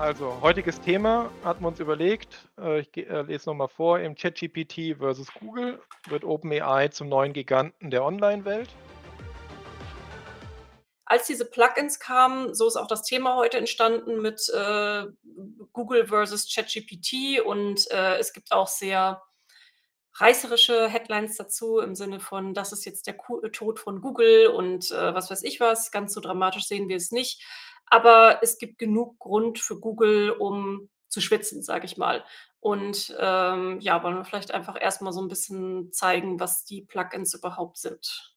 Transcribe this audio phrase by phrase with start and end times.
[0.00, 2.48] Also, heutiges Thema hatten wir uns überlegt.
[2.58, 3.98] Äh, ich äh, lese nochmal vor.
[4.00, 5.78] Im ChatGPT versus Google
[6.08, 8.70] wird OpenAI zum neuen Giganten der Online-Welt.
[11.04, 15.04] Als diese Plugins kamen, so ist auch das Thema heute entstanden mit äh,
[15.74, 19.20] Google versus ChatGPT und äh, es gibt auch sehr
[20.14, 23.18] reißerische Headlines dazu im Sinne von, das ist jetzt der
[23.52, 25.90] Tod von Google und äh, was weiß ich was.
[25.90, 27.44] Ganz so dramatisch sehen wir es nicht.
[27.90, 32.24] Aber es gibt genug Grund für Google, um zu schwitzen, sage ich mal.
[32.60, 37.34] Und ähm, ja, wollen wir vielleicht einfach erstmal so ein bisschen zeigen, was die Plugins
[37.34, 38.36] überhaupt sind.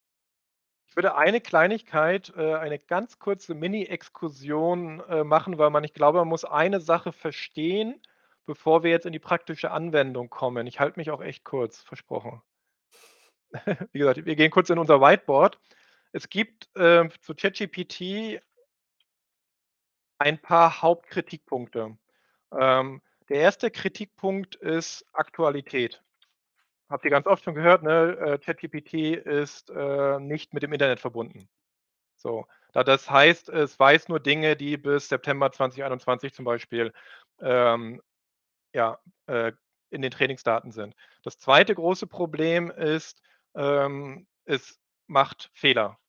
[0.87, 6.19] Ich würde eine Kleinigkeit, äh, eine ganz kurze Mini-Exkursion äh, machen, weil man, ich glaube,
[6.19, 8.01] man muss eine Sache verstehen,
[8.45, 10.67] bevor wir jetzt in die praktische Anwendung kommen.
[10.67, 12.41] Ich halte mich auch echt kurz, versprochen.
[13.91, 15.59] Wie gesagt, wir gehen kurz in unser Whiteboard.
[16.11, 18.41] Es gibt äh, zu ChatGPT
[20.23, 21.97] ein paar Hauptkritikpunkte.
[22.57, 26.01] Ähm, der erste Kritikpunkt ist Aktualität.
[26.89, 28.17] Habt ihr ganz oft schon gehört, ne?
[28.17, 31.49] Äh, ChatGPT ist äh, nicht mit dem Internet verbunden.
[32.15, 36.93] So, da das heißt, es weiß nur Dinge, die bis September 2021 zum Beispiel
[37.41, 38.01] ähm,
[38.73, 39.51] ja, äh,
[39.89, 40.95] in den Trainingsdaten sind.
[41.23, 43.21] Das zweite große Problem ist,
[43.55, 45.99] ähm, es macht Fehler.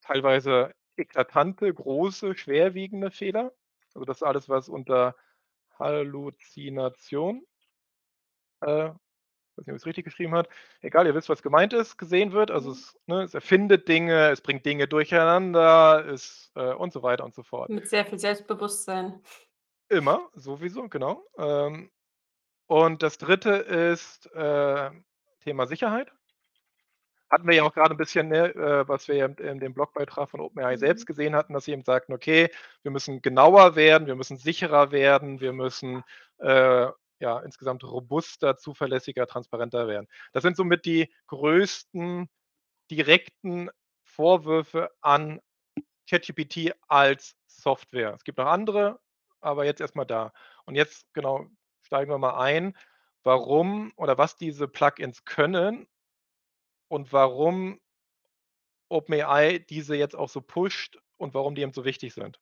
[0.00, 3.52] Teilweise eklatante, große, schwerwiegende Fehler.
[4.00, 5.14] Also das alles, was unter
[5.78, 7.46] Halluzination,
[8.62, 10.48] äh, weiß nicht, ob ich es richtig geschrieben hat.
[10.80, 12.50] Egal, ihr wisst, was gemeint ist, gesehen wird.
[12.50, 12.74] Also mhm.
[12.74, 17.34] es, ne, es erfindet Dinge, es bringt Dinge durcheinander, es, äh, und so weiter und
[17.34, 17.68] so fort.
[17.68, 19.22] Mit sehr viel Selbstbewusstsein.
[19.90, 21.22] Immer, sowieso, genau.
[21.36, 21.90] Ähm,
[22.68, 24.90] und das dritte ist äh,
[25.40, 26.10] Thema Sicherheit.
[27.30, 30.28] Hatten wir ja auch gerade ein bisschen, ne, äh, was wir ja in dem Blogbeitrag
[30.28, 31.06] von OpenAI selbst mhm.
[31.06, 32.50] gesehen hatten, dass sie eben sagten, okay,
[32.82, 36.02] wir müssen genauer werden, wir müssen sicherer werden, wir müssen
[36.38, 36.88] äh,
[37.20, 40.08] ja insgesamt robuster, zuverlässiger, transparenter werden.
[40.32, 42.28] Das sind somit die größten
[42.90, 43.70] direkten
[44.02, 45.40] Vorwürfe an
[46.08, 48.14] ChatGPT als Software.
[48.14, 48.98] Es gibt noch andere,
[49.40, 50.32] aber jetzt erstmal da.
[50.64, 51.46] Und jetzt genau
[51.82, 52.76] steigen wir mal ein,
[53.22, 55.86] warum oder was diese Plugins können
[56.90, 57.80] und warum
[58.88, 62.40] OpenAI diese jetzt auch so pusht und warum die eben so wichtig sind.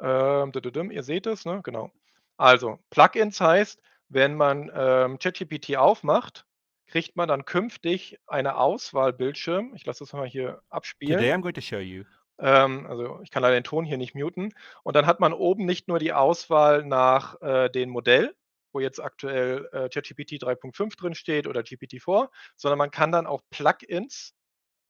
[0.00, 0.52] Ähm,
[0.90, 1.60] ihr seht es, ne?
[1.62, 1.90] Genau.
[2.36, 6.46] Also, Plugins heißt, wenn man ähm, ChatGPT aufmacht,
[6.86, 9.74] kriegt man dann künftig eine Auswahlbildschirm.
[9.74, 11.18] Ich lasse das mal hier abspielen.
[11.18, 12.04] Today I'm going to show you.
[12.38, 14.52] Ähm, also ich kann leider den Ton hier nicht muten.
[14.82, 18.34] Und dann hat man oben nicht nur die Auswahl nach äh, dem Modell,
[18.72, 23.42] wo jetzt aktuell äh, ChatGPT 3.5 drin steht oder GPT-4, sondern man kann dann auch
[23.50, 24.34] Plugins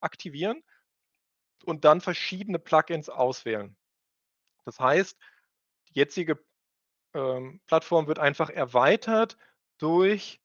[0.01, 0.63] aktivieren
[1.65, 3.77] und dann verschiedene Plugins auswählen.
[4.65, 5.19] Das heißt,
[5.89, 6.39] die jetzige
[7.15, 9.37] ähm, Plattform wird einfach erweitert
[9.79, 10.41] durch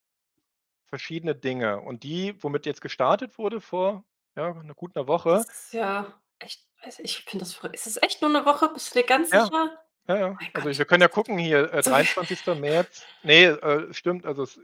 [0.86, 1.82] verschiedene Dinge.
[1.82, 4.06] Und die, womit jetzt gestartet wurde vor
[4.36, 5.32] ja, einer guten Woche.
[5.32, 8.70] Das ist ja echt, also ich finde das, ist es echt nur eine Woche?
[8.70, 9.46] Bist du dir ganz ja.
[9.46, 9.87] sicher?
[10.08, 10.28] Ja, ja.
[10.30, 10.78] Mein also Gott.
[10.78, 12.46] wir können ja gucken hier, äh, 23.
[12.60, 13.06] März.
[13.24, 14.60] Nee, äh, stimmt, also es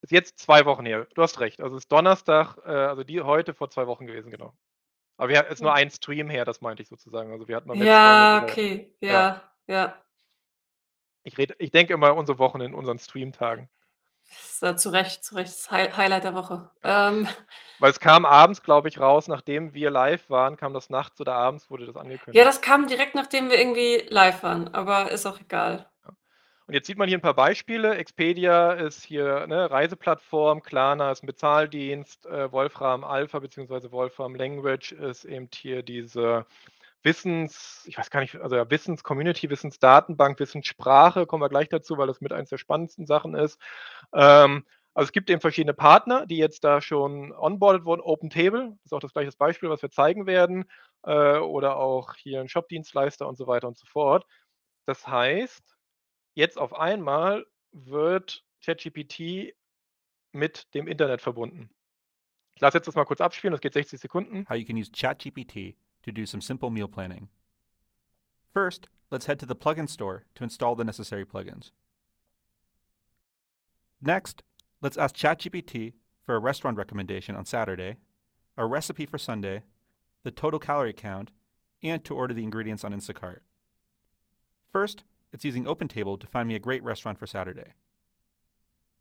[0.00, 1.06] ist jetzt zwei Wochen her.
[1.14, 1.60] Du hast recht.
[1.60, 4.54] Also es ist Donnerstag, äh, also die heute vor zwei Wochen gewesen, genau.
[5.16, 7.32] Aber wir hatten jetzt nur ein Stream her, das meinte ich sozusagen.
[7.32, 9.42] Also wir hatten Ja, okay, ja, ja.
[9.66, 10.02] ja.
[11.24, 13.68] Ich, red, ich denke immer unsere Wochen in unseren Streamtagen.
[14.28, 16.70] Das ist, zu Recht, zu Recht das Highlight der Woche.
[16.82, 17.26] Ähm.
[17.78, 21.34] Weil es kam abends, glaube ich, raus, nachdem wir live waren, kam das nachts oder
[21.34, 22.36] abends, wurde das angekündigt.
[22.36, 25.86] Ja, das kam direkt, nachdem wir irgendwie live waren, aber ist auch egal.
[26.68, 27.94] Und jetzt sieht man hier ein paar Beispiele.
[27.94, 33.90] Expedia ist hier eine Reiseplattform, Klarna ist ein Bezahldienst, äh, Wolfram Alpha bzw.
[33.90, 36.44] Wolfram Language ist eben hier diese
[37.02, 42.06] Wissens, ich weiß gar nicht, also ja, Wissens-Community, Wissensdatenbank, Wissenssprache, kommen wir gleich dazu, weil
[42.06, 43.60] das mit eines der spannendsten Sachen ist.
[44.12, 44.64] Ähm,
[44.94, 48.00] also es gibt eben verschiedene Partner, die jetzt da schon onboarded wurden.
[48.00, 50.64] Open Table, das ist auch das gleiche Beispiel, was wir zeigen werden.
[51.04, 54.26] Äh, oder auch hier ein Shop-Dienstleister und so weiter und so fort.
[54.86, 55.76] Das heißt,
[56.34, 59.54] jetzt auf einmal wird ChatGPT
[60.32, 61.70] mit dem Internet verbunden.
[62.56, 64.48] Ich lasse jetzt das mal kurz abspielen, das geht 60 Sekunden.
[64.48, 65.76] How you can use ChatGPT
[66.08, 67.28] to do some simple meal planning.
[68.52, 71.70] First, let's head to the plugin store to install the necessary plugins.
[74.00, 74.42] Next,
[74.80, 75.92] let's ask ChatGPT
[76.24, 77.96] for a restaurant recommendation on Saturday,
[78.56, 79.62] a recipe for Sunday,
[80.24, 81.30] the total calorie count,
[81.82, 83.40] and to order the ingredients on Instacart.
[84.72, 87.74] First, it's using OpenTable to find me a great restaurant for Saturday.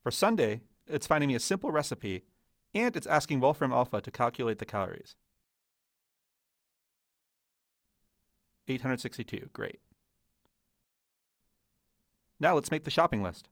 [0.03, 2.25] For Sunday, it's finding me a simple recipe,
[2.73, 5.15] and it's asking Wolfram Alpha to calculate the calories.
[8.67, 9.49] 862.
[9.53, 9.79] Great.
[12.39, 13.49] Now let's make the shopping list.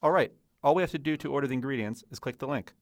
[0.00, 2.72] All right, all we have to do to order the ingredients is click the link.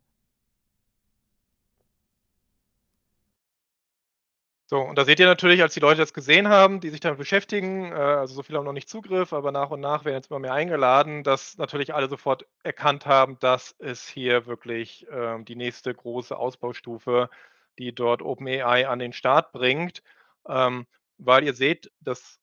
[4.69, 7.19] So, und da seht ihr natürlich, als die Leute das gesehen haben, die sich damit
[7.19, 10.29] beschäftigen, äh, also so viele haben noch nicht Zugriff, aber nach und nach werden jetzt
[10.31, 15.55] immer mehr eingeladen, dass natürlich alle sofort erkannt haben, das ist hier wirklich ähm, die
[15.55, 17.31] nächste große Ausbaustufe,
[17.79, 20.03] die dort OpenAI an den Start bringt.
[20.49, 20.87] Ähm,
[21.19, 22.41] weil ihr seht, dass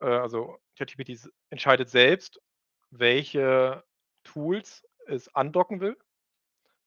[0.00, 2.40] äh, also ChatGPT entscheidet selbst,
[2.90, 3.84] welche
[4.24, 5.96] Tools es andocken will.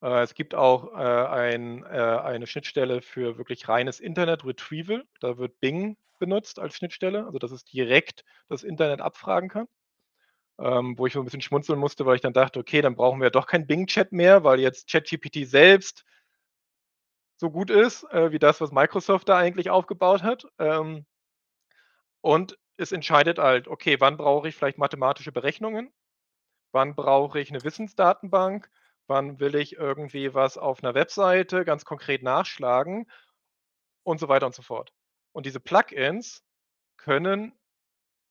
[0.01, 5.05] Äh, es gibt auch äh, ein, äh, eine Schnittstelle für wirklich reines Internet Retrieval.
[5.19, 9.67] Da wird Bing benutzt als Schnittstelle, also dass es direkt das Internet abfragen kann.
[10.59, 13.21] Ähm, wo ich so ein bisschen schmunzeln musste, weil ich dann dachte, okay, dann brauchen
[13.21, 16.05] wir doch kein Bing-Chat mehr, weil jetzt ChatGPT selbst
[17.37, 20.45] so gut ist, äh, wie das, was Microsoft da eigentlich aufgebaut hat.
[20.59, 21.05] Ähm,
[22.21, 25.91] und es entscheidet halt, okay, wann brauche ich vielleicht mathematische Berechnungen?
[26.71, 28.69] Wann brauche ich eine Wissensdatenbank?
[29.07, 33.09] Wann will ich irgendwie was auf einer Webseite ganz konkret nachschlagen?
[34.03, 34.93] Und so weiter und so fort.
[35.31, 36.43] Und diese Plugins
[36.97, 37.53] können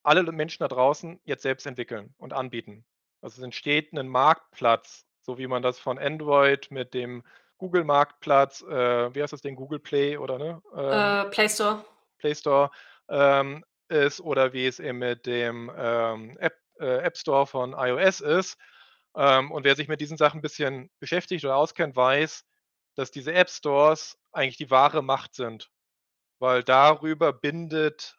[0.03, 2.85] alle Menschen da draußen jetzt selbst entwickeln und anbieten.
[3.21, 7.23] Also es entsteht ein Marktplatz, so wie man das von Android mit dem
[7.59, 10.63] Google-Marktplatz, äh, wie heißt das Ding, Google Play oder ne?
[10.75, 11.85] Ähm, Äh, Play Store.
[12.19, 12.71] Play Store
[13.09, 18.21] ähm, ist oder wie es eben mit dem ähm, App, äh, App Store von iOS
[18.21, 18.57] ist.
[19.17, 22.45] Ähm, und wer sich mit diesen Sachen ein bisschen beschäftigt oder auskennt, weiß,
[22.97, 25.71] dass diese App Stores eigentlich die wahre Macht sind,
[26.39, 28.19] weil darüber bindet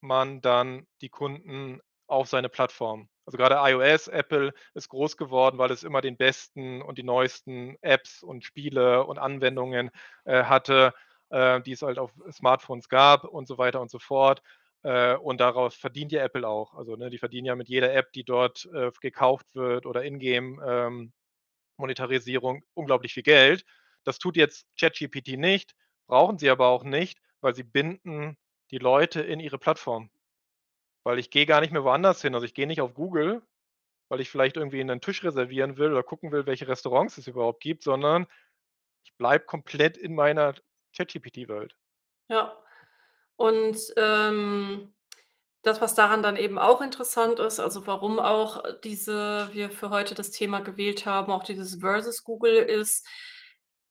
[0.00, 3.08] man dann die Kunden auf seine Plattform.
[3.26, 7.76] Also gerade iOS, Apple ist groß geworden, weil es immer den besten und die neuesten
[7.80, 9.90] Apps und Spiele und Anwendungen
[10.24, 10.92] äh, hatte,
[11.30, 14.42] äh, die es halt auf Smartphones gab und so weiter und so fort.
[14.84, 16.74] Äh, und daraus verdient ja Apple auch.
[16.74, 20.62] Also ne, die verdienen ja mit jeder App, die dort äh, gekauft wird oder Ingame
[20.64, 21.12] ähm,
[21.78, 23.64] Monetarisierung unglaublich viel Geld.
[24.04, 25.74] Das tut jetzt ChatGPT nicht,
[26.06, 28.36] brauchen sie aber auch nicht, weil sie binden
[28.70, 30.10] die Leute in ihre Plattform.
[31.02, 32.34] Weil ich gehe gar nicht mehr woanders hin.
[32.34, 33.42] Also ich gehe nicht auf Google,
[34.10, 37.62] weil ich vielleicht irgendwie einen Tisch reservieren will oder gucken will, welche Restaurants es überhaupt
[37.62, 38.26] gibt, sondern
[39.04, 40.54] ich bleibe komplett in meiner
[40.94, 41.74] ChatGPT-Welt.
[42.28, 42.63] Ja.
[43.36, 44.94] Und, ähm,
[45.64, 50.14] das, was daran dann eben auch interessant ist, also warum auch diese wir für heute
[50.14, 53.06] das Thema gewählt haben, auch dieses versus Google ist,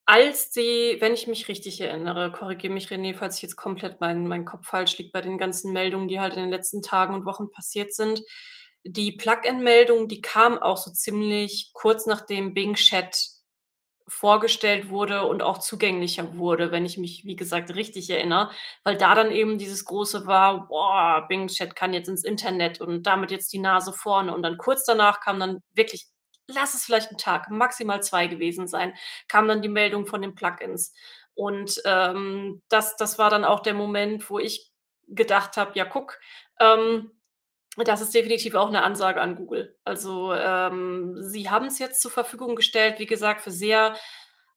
[0.06, 4.28] als die wenn ich mich richtig erinnere, korrigiere mich René, falls ich jetzt komplett mein
[4.28, 7.25] mein Kopf falsch liegt bei den ganzen Meldungen, die halt in den letzten Tagen und
[7.25, 8.22] Wochen passiert sind.
[8.84, 13.30] Die Plugin-Meldung, die kam auch so ziemlich kurz nachdem Bing Chat
[14.08, 18.52] vorgestellt wurde und auch zugänglicher wurde, wenn ich mich, wie gesagt, richtig erinnere,
[18.84, 23.04] weil da dann eben dieses große war: „Boah, Bing Chat kann jetzt ins Internet und
[23.04, 26.08] damit jetzt die Nase vorne.“ Und dann kurz danach kam dann wirklich
[26.48, 28.94] lass es vielleicht 'n Tag, maximal 2 gewesen sein,
[29.30, 30.94] kam dann die Meldung von den Plugins.
[31.36, 34.70] Und, ähm, das das war dann auch der Moment, wo ich
[35.08, 36.20] gedacht habe: „Ja, guck,
[36.60, 37.12] ähm,
[37.78, 42.56] das ist definitiv auch 'ne Ansage an Google.“ Also, ähm, sie haben's jetzt zur Verfügung
[42.56, 43.96] gestellt, wie gesagt, für sehr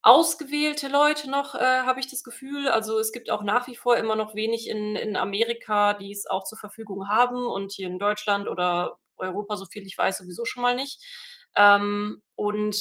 [0.02, 2.68] ausgewählte Leute noch, äh, habe ich das Gefühl.
[2.68, 6.26] Also, es gibt auch nach wie vor immer noch wenig in in Amerika, die es
[6.26, 10.62] auch zur Verfügung haben und hier in Deutschland oder Europa, soviel ich weiß, sowieso schon
[10.62, 11.02] mal nicht.
[11.56, 12.76] Ähm, und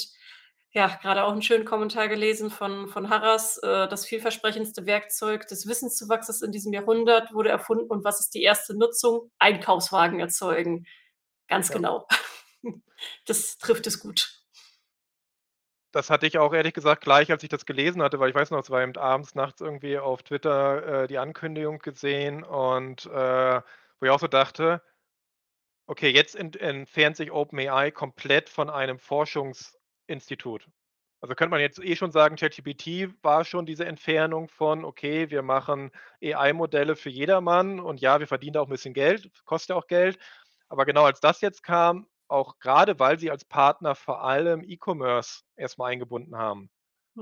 [0.76, 5.68] ja, grade auch 'n schönen Kommentar gelesen von von Harras, äh: „Das vielversprechendste Werkzeug des
[5.68, 9.32] Wissenszuwachses in diesem Jahrhundert wurde erfunden und was ist die erste Nutzung?
[9.40, 10.86] Einkaufswagen erzeugen.“
[11.48, 11.72] Ganz Ja.
[11.72, 12.08] genau.
[13.28, 14.42] Das trifft es gut.
[15.94, 18.52] Das hatte ich auch ehrlich gesagt gleich, als ich das gelesen hatte, weil ich weiß
[18.52, 23.62] noch, es war eben abends, nachts irgendwie auf Twitter, äh, die Ankündigung gesehen und, äh,
[24.00, 24.82] wo ich auch so dachte:
[25.90, 28.98] „Okay, jetzt ent entfernt sich OpenAI komplett von einem
[30.08, 30.68] Forschungsinstitut.“
[31.22, 35.42] Also, könnte man jetzt eh schon sagen, ChatGPT war schon diese Entfernung von: „Okay, wir
[35.42, 35.92] machen
[36.24, 39.88] AI-Modelle für jedermann und ja, wir verdienen da auch 'n bisschen Geld, kostet ja auch
[39.88, 40.20] Geld.“
[40.70, 45.42] Aber genau als das jetzt kam, auch grade, weil sie als Partner vor allem E-Commerce
[45.56, 46.70] erst mal eingebunden haben.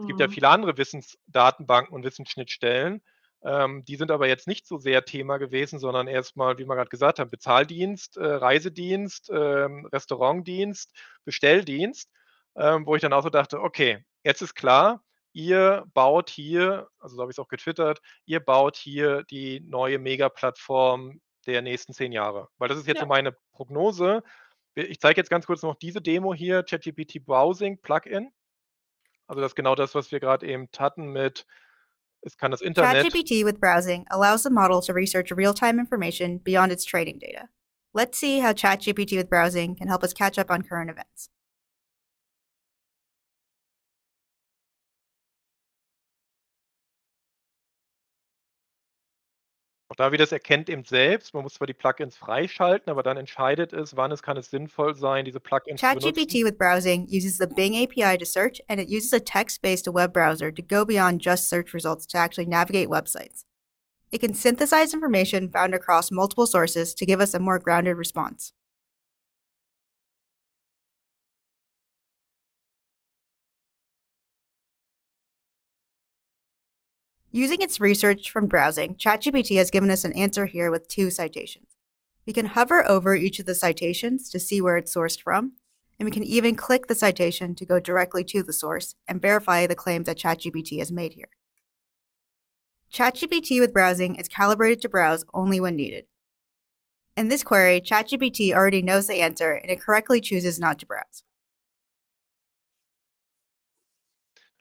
[0.01, 0.29] Es gibt ja Mhm.
[0.29, 3.01] viele andere Wissensdatenbanken und Wissensschnittstellen,
[3.43, 6.75] ähm, die sind aber jetzt nicht so sehr Thema gewesen, sondern erst mal, wie wir
[6.75, 10.93] grad gesagt haben, Bezahldienst, äh, Reisedienst, ähm, Restaurantdienst,
[11.25, 12.09] Bestelldienst,
[12.55, 17.15] ähm, wo ich dann auch so dachte: „Okay, jetzt ist klar, ihr baut hier“ also,
[17.15, 22.49] so habe ich's auch getwittert: „Ihr baut hier die neue Megaplattform der nächsten 10 Jahre.“
[22.57, 23.07] Weil das ist jetzt so Ja.
[23.07, 24.23] meine Prognose.
[24.75, 28.31] Ich zeige jetzt ganz kurz noch diese Demo hier, ChatGPT Browsing Plugin.
[29.27, 31.45] Also, das ist genau das, was wir grad eben hatten mit
[32.21, 33.05] es kann das Internet.
[33.11, 37.49] ChatGPT with browsing allows the model to research real-time information beyond its training data.
[37.93, 41.29] Let's see how ChatGPT with browsing can help us catch up on current events.
[49.93, 51.35] Auch da wieder, es erkennt eben selbst.
[51.35, 54.95] Man muss zwar die Plugins freischalten, aber dann entscheidet es, wann es kann es sinnvoll
[54.95, 56.15] sein, diese Plugins zu benutzen.
[56.15, 60.11] ChatGPT with browsing uses the Bing API to search, and it uses a text-based web
[60.11, 63.45] browser to go beyond just search results to actually navigate websites.
[64.11, 68.51] It can synthesize information found across multiple sources to give us a more grounded response.
[77.35, 81.65] Using its research from browsing, ChatGPT has given us an answer here with two citations.
[82.27, 85.53] We can hover over each of the citations to see where it's sourced from,
[85.97, 89.65] and we can even click the citation to go directly to the source and verify
[89.65, 91.29] the claims that ChatGPT has made here.
[92.93, 96.05] ChatGPT with browsing is calibrated to browse only when needed.
[97.17, 101.23] In this query, ChatGPT already knows the answer and it correctly chooses not to browse.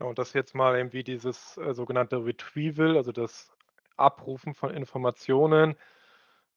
[0.02, 3.50] Und das jetzt mal eben wie dieses äh, sogenannte Retrieval, also das
[3.96, 5.76] Abrufen von Informationen,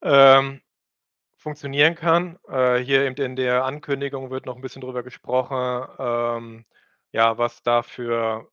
[0.01, 0.61] ähm,
[1.37, 2.39] funktionieren kann.
[2.47, 6.65] Äh, hier eben in der Ankündigung wird noch ein bisschen drüber gesprochen, ähm,
[7.11, 8.49] ja, was da für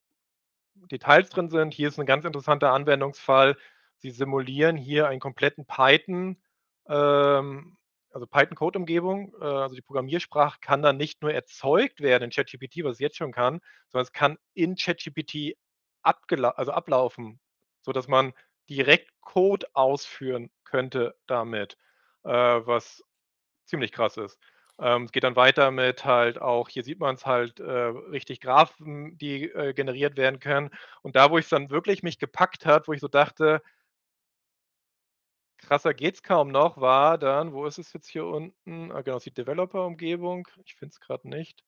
[0.75, 1.75] Details drin sind.
[1.75, 3.57] Hier ist ein ganz interessanter Anwendungsfall.
[3.99, 6.37] Sie simulieren hier einen kompletten Python,
[6.87, 7.77] ähm,
[8.13, 12.95] also Python-Code-Umgebung, äh, also die Programmiersprache kann dann nicht nur erzeugt werden in ChatGPT, was
[12.95, 15.57] es jetzt schon kann, sondern es kann in ChatGPT
[16.03, 17.41] also ablaufen,
[17.83, 18.33] sodass man
[18.69, 21.77] direkt Code ausführen könnte damit,
[22.25, 23.05] äh, was
[23.67, 24.39] ziemlich krass ist.
[24.79, 28.41] Ähm, es geht dann weiter mit halt auch, hier sieht man es halt äh, richtig
[28.41, 30.71] Graphen, die äh, generiert werden können.
[31.03, 33.63] Und da, wo ich es dann wirklich mich gepackt hat, wo ich so dachte,
[35.73, 38.93] krasser geht's kaum noch, war dann, wo ist es jetzt hier unten?
[38.93, 40.47] Ah, genau, die Developer-Umgebung.
[40.67, 41.65] Ich finde es gerade nicht.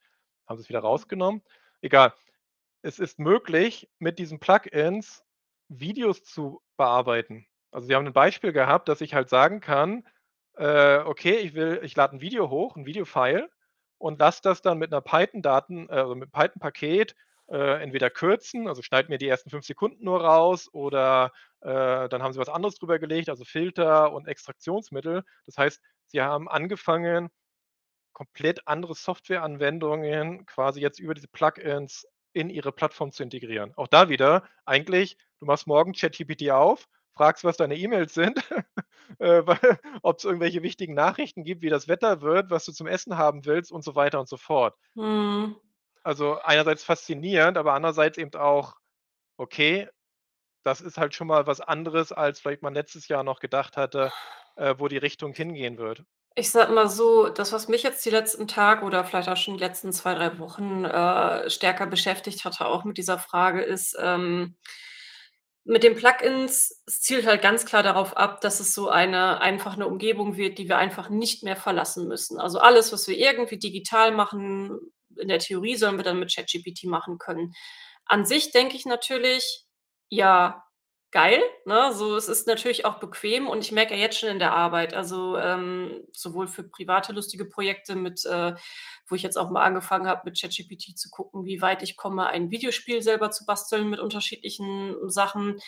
[0.46, 1.40] Haben sie es wieder rausgenommen?
[1.80, 2.12] Egal.
[2.82, 5.24] Es ist möglich, mit diesen Plugins
[5.68, 7.46] Videos zu bearbeiten.
[7.70, 10.06] Also sie haben ein Beispiel gehabt, dass ich halt sagen kann,
[10.58, 13.48] äh, okay, ich will, ich lade ein Video hoch, ein Videofile
[13.96, 17.16] und lasse das dann mit einer Python-Daten, äh, also mit Python-Paket
[17.48, 22.22] äh, entweder kürzen, also schneid mir die ersten fünf Sekunden nur raus oder äh, dann
[22.22, 25.24] haben sie was anderes drüber gelegt, also Filter und Extraktionsmittel.
[25.46, 27.30] Das heißt, sie haben angefangen,
[28.12, 33.72] komplett andere Softwareanwendungen quasi jetzt über diese Plugins in ihre Plattform zu integrieren.
[33.76, 38.38] Auch da wieder, eigentlich, du machst morgen ChatGPT auf, fragst, was deine E-Mails sind,
[39.18, 39.42] äh,
[40.02, 43.44] ob es irgendwelche wichtigen Nachrichten gibt, wie das Wetter wird, was du zum Essen haben
[43.44, 44.76] willst und so weiter und so fort.
[44.94, 45.56] Mhm.
[46.04, 48.74] Also einerseits faszinierend, aber andererseits eben auch,
[49.38, 49.88] okay,
[50.64, 54.12] das ist halt schon mal was anderes, als vielleicht man letztes Jahr noch gedacht hatte,
[54.56, 56.04] äh, wo die Richtung hingehen wird.
[56.36, 59.54] Ich sage mal so, das, was mich jetzt die letzten Tage oder vielleicht auch schon
[59.54, 64.56] die letzten 2, 3 Wochen, äh, stärker beschäftigt hatte, auch mit dieser Frage, ist, ähm,
[65.64, 69.74] mit den Plugins, es zielt halt ganz klar darauf ab, dass es so eine einfach
[69.74, 72.38] eine Umgebung wird, die wir einfach nicht mehr verlassen müssen.
[72.38, 74.78] Also, alles, was wir irgendwie digital machen,
[75.18, 77.54] in der Theorie sollen wir dann mit ChatGPT machen können.
[78.06, 79.64] An sich denke ich natürlich,
[80.08, 80.64] ja,
[81.10, 81.92] geil, ne?
[81.92, 84.94] So, es ist natürlich auch bequem und ich merke ja jetzt schon in der Arbeit,
[84.94, 88.54] also, ähm, sowohl für private lustige Projekte mit, äh
[89.08, 92.26] wo ich jetzt auch mal angefangen habe, mit ChatGPT zu gucken, wie weit ich komme,
[92.26, 95.60] ein Videospiel selber zu basteln mit unterschiedlichen Sachen.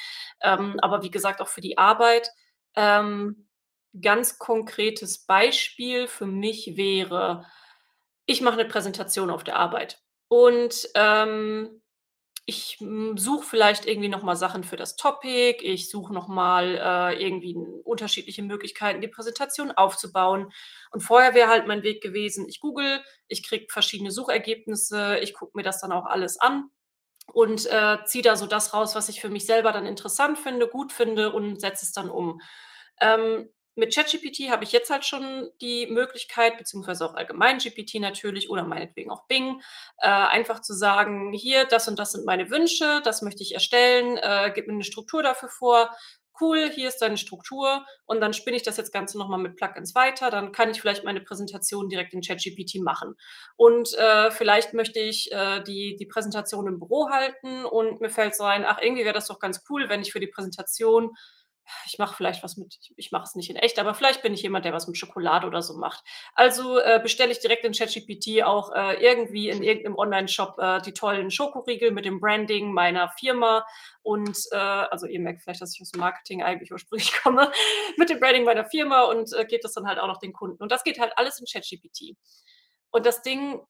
[0.43, 2.31] Ähm, aber wie gesagt, auch für die Arbeit.
[2.76, 3.47] Ähm,
[4.00, 7.45] ganz konkretes Beispiel für mich wäre,
[8.26, 11.83] ich mache eine Präsentation auf der Arbeit und, ähm,
[12.47, 15.59] ich, hm, suche vielleicht irgendwie noch mal Sachen für das Topic.
[15.64, 16.76] Ich suche noch mal,
[17.14, 20.52] äh, irgendwie unterschiedliche Möglichkeiten, die Präsentation aufzubauen.
[20.92, 25.52] Und vorher wäre halt mein Weg gewesen, ich google, ich kriege verschiedene Suchergebnisse, ich gucke
[25.56, 26.71] mir das dann auch alles an
[27.33, 30.68] und, äh, ziehe da so das raus, was ich für mich selber dann interessant finde,
[30.68, 32.40] gut finde und setze es dann um.
[33.00, 38.49] Ähm, mit ChatGPT habe ich jetzt halt schon die Möglichkeit, beziehungsweise auch allgemein GPT natürlich
[38.49, 39.61] oder meinetwegen auch Bing,
[39.99, 44.16] äh, einfach zu sagen, hier, das und das sind meine Wünsche, das möchte ich erstellen,
[44.16, 45.90] äh, gib mir eine Struktur dafür vor.
[46.38, 49.95] Cool, hier ist deine Struktur und dann spinne ich das jetzt Ganze nochmal mit Plugins
[49.95, 50.30] weiter.
[50.30, 53.14] Dann kann ich vielleicht meine Präsentation direkt in ChatGPT machen.
[53.56, 58.35] Und äh, vielleicht möchte ich äh, die, die Präsentation im Büro halten und mir fällt
[58.35, 61.16] so ein, ach, irgendwie wäre das doch ganz cool, wenn ich für die Präsentation
[61.87, 64.42] ich mache vielleicht was mit ich mache es nicht in echt, aber vielleicht bin ich
[64.42, 66.04] jemand, der was mit Schokolade oder so macht.
[66.35, 70.80] Also, äh, bestelle ich direkt in ChatGPT auch, äh, irgendwie in irgend 'nem Onlineshop, äh,
[70.82, 73.66] die tollen Schokoriegel mit dem Branding meiner Firma
[74.02, 77.50] und, äh also, ihr merkt vielleicht, dass ich aus'm Marketing eigentlich ursprünglich komme,
[77.96, 80.62] mit dem Branding meiner Firma und, äh, gebe das dann halt auch noch den Kunden.
[80.62, 82.16] Und das geht halt alles in ChatGPT.
[82.90, 83.61] Und das Ding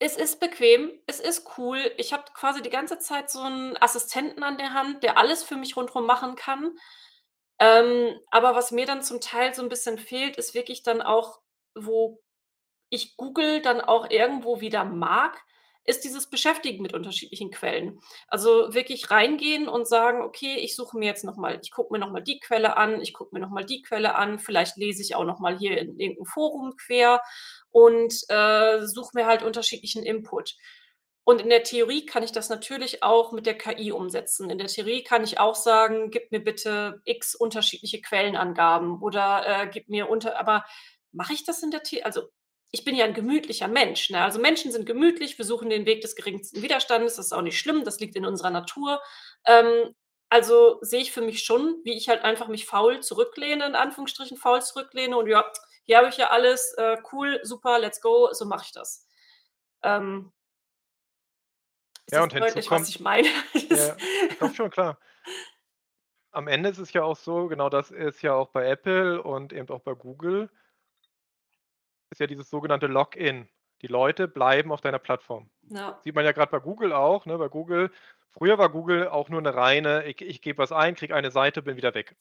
[0.00, 1.92] es ist bequem, es ist cool.
[1.98, 5.56] Ich habe quasi die ganze Zeit so 'n Assistenten an der Hand, der alles für
[5.56, 6.76] mich rundrum machen kann.
[7.60, 11.40] Ähm, aber was mir dann zum Teil so 'n bisschen fehlt, ist wirklich dann auch,
[11.76, 12.20] wo
[12.90, 15.38] ich Google dann auch irgendwo wieder mag,
[15.84, 18.00] ist dieses Beschäftigen mit unterschiedlichen Quellen.
[18.28, 21.98] Also, wirklich reingehen und sagen: „Okay, ich suche mir jetzt noch mal ich gucke mir
[22.00, 25.02] noch mal die Quelle an, ich gucke mir noch mal die Quelle an, vielleicht lese
[25.02, 27.22] ich auch noch mal hier in irgend 'n Forum quer
[27.72, 30.54] und, äh, suche mir halt unterschiedlichen Input.“
[31.24, 34.50] Und in der Theorie kann ich das natürlich auch mit der KI umsetzen.
[34.50, 39.68] In der Theorie kann ich auch sagen: „Gib mir bitte X unterschiedliche Quellenangaben“ oder, äh,
[39.72, 40.64] gib mir unter aber
[41.12, 42.22] mache ich das in der The also,
[42.72, 44.22] ich bin ja 'n gemütlicher Mensch, ne?
[44.22, 47.16] Also, Menschen sind gemütlich, wir suchen den Weg des geringsten Widerstandes.
[47.16, 49.00] Das ist auch nicht schlimm, das liegt in unserer Natur.
[49.46, 49.94] Ähm,
[50.30, 54.36] also, sehe ich für mich schon, wie ich halt einfach mich faul zurücklehne in Anführungsstrichen
[54.38, 55.44] faul zurücklehne und ja,
[55.90, 59.08] hier habe ich ja alles, äh, cool, super, let's go, so mache ich das.
[59.82, 60.32] Ähm
[62.12, 63.28] Ja, und deutlich, was kommt ich meine?
[63.70, 64.00] ja,
[64.38, 64.98] doch schon, klar.
[66.34, 69.52] Am Ende ist es ja auch so, genau das ist ja auch bei Apple und
[69.52, 70.48] eben auch bei Google
[72.12, 73.48] ist ja dieses sogenannte Login.
[73.82, 75.48] Die Leute bleiben auf deiner Plattform.
[75.70, 76.00] Ja.
[76.02, 77.38] Sieht man ja grad bei Google auch, ne?
[77.38, 77.90] Bei Google
[78.30, 81.62] früher war Google auch nur 'ne reine ich ich gebe was ein, kriege eine Seite,
[81.62, 82.16] bin wieder weg.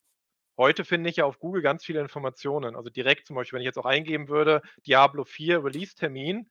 [0.59, 2.75] Heute finde ich ja auf Google ganz viele Informationen.
[2.77, 6.49] Also, direkt zum Beispiel, wenn ich jetzt auch eingeben würde, Diablo IV Release-Termin,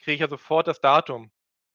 [0.00, 1.32] kriege ich ja sofort das Datum.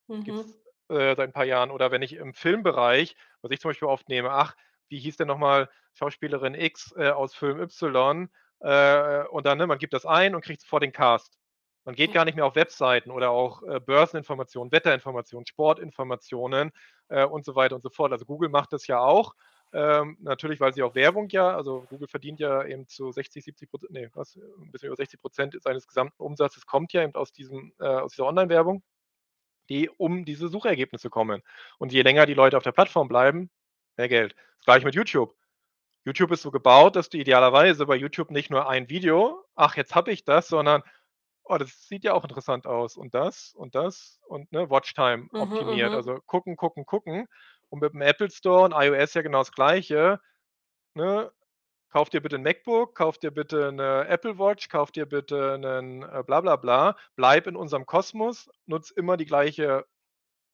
[0.09, 0.25] Mhm.
[0.25, 1.71] Gibt's, äh, seit 'n paar Jahren.
[1.71, 4.55] Oder wenn ich im Filmbereich was ich zum Beispiel oft nehme: „Ach,
[4.89, 8.29] wie hieß denn noch mal Schauspielerin X, äh, aus Film Y?“
[8.61, 11.39] Äh, und dann ne, man gibt das ein und kriegt sofort den Cast.
[11.85, 16.71] Man geht gar nicht mehr auf Webseiten oder auch, äh, Börseninformationen, Wetterinformationen, Sportinformationen,
[17.09, 18.11] äh, und so weiter und so fort.
[18.13, 19.33] Also, Google macht das ja auch,
[19.75, 23.69] ähm, natürlich, weil sie auch Werbung ja also, Google verdient ja eben zu 60, 70
[23.71, 27.33] %, ne, was, 'n bisschen über 60 % seines gesamten Umsatzes kommt ja eben aus
[27.33, 28.83] diesem äh, aus dieser Onlinewerbung,
[29.69, 31.43] die um diese Suchergebnisse kommen.
[31.79, 33.51] Und je länger die Leute auf der Plattform bleiben,
[33.97, 34.35] mehr Geld.
[34.59, 35.35] Das Gleiche mit YouTube.
[36.05, 39.95] YouTube ist so gebaut, dass du idealerweise bei YouTube nicht nur ein Video: „Ach, jetzt
[39.95, 40.83] habe ich das“, sondern:
[41.45, 45.39] „Oh, das sieht ja auch interessant aus und das und das“ und, ne, Watchtime Mhm,
[45.39, 45.93] optimiert.
[45.93, 45.95] mhm.
[45.95, 47.27] Also, gucken, gucken, gucken.
[47.73, 50.19] Und mit dem Apple Store und iOS ja genau das Gleiche,
[50.95, 51.31] ne?
[51.91, 56.03] Kauf dir bitte 'n MacBook, kauf dir bitte 'ne Apple Watch, kauf dir bitte 'nen,
[56.03, 56.97] äh, bla bla bla.
[57.15, 59.85] Bleib in unserem Kosmos, nutz immer die gleiche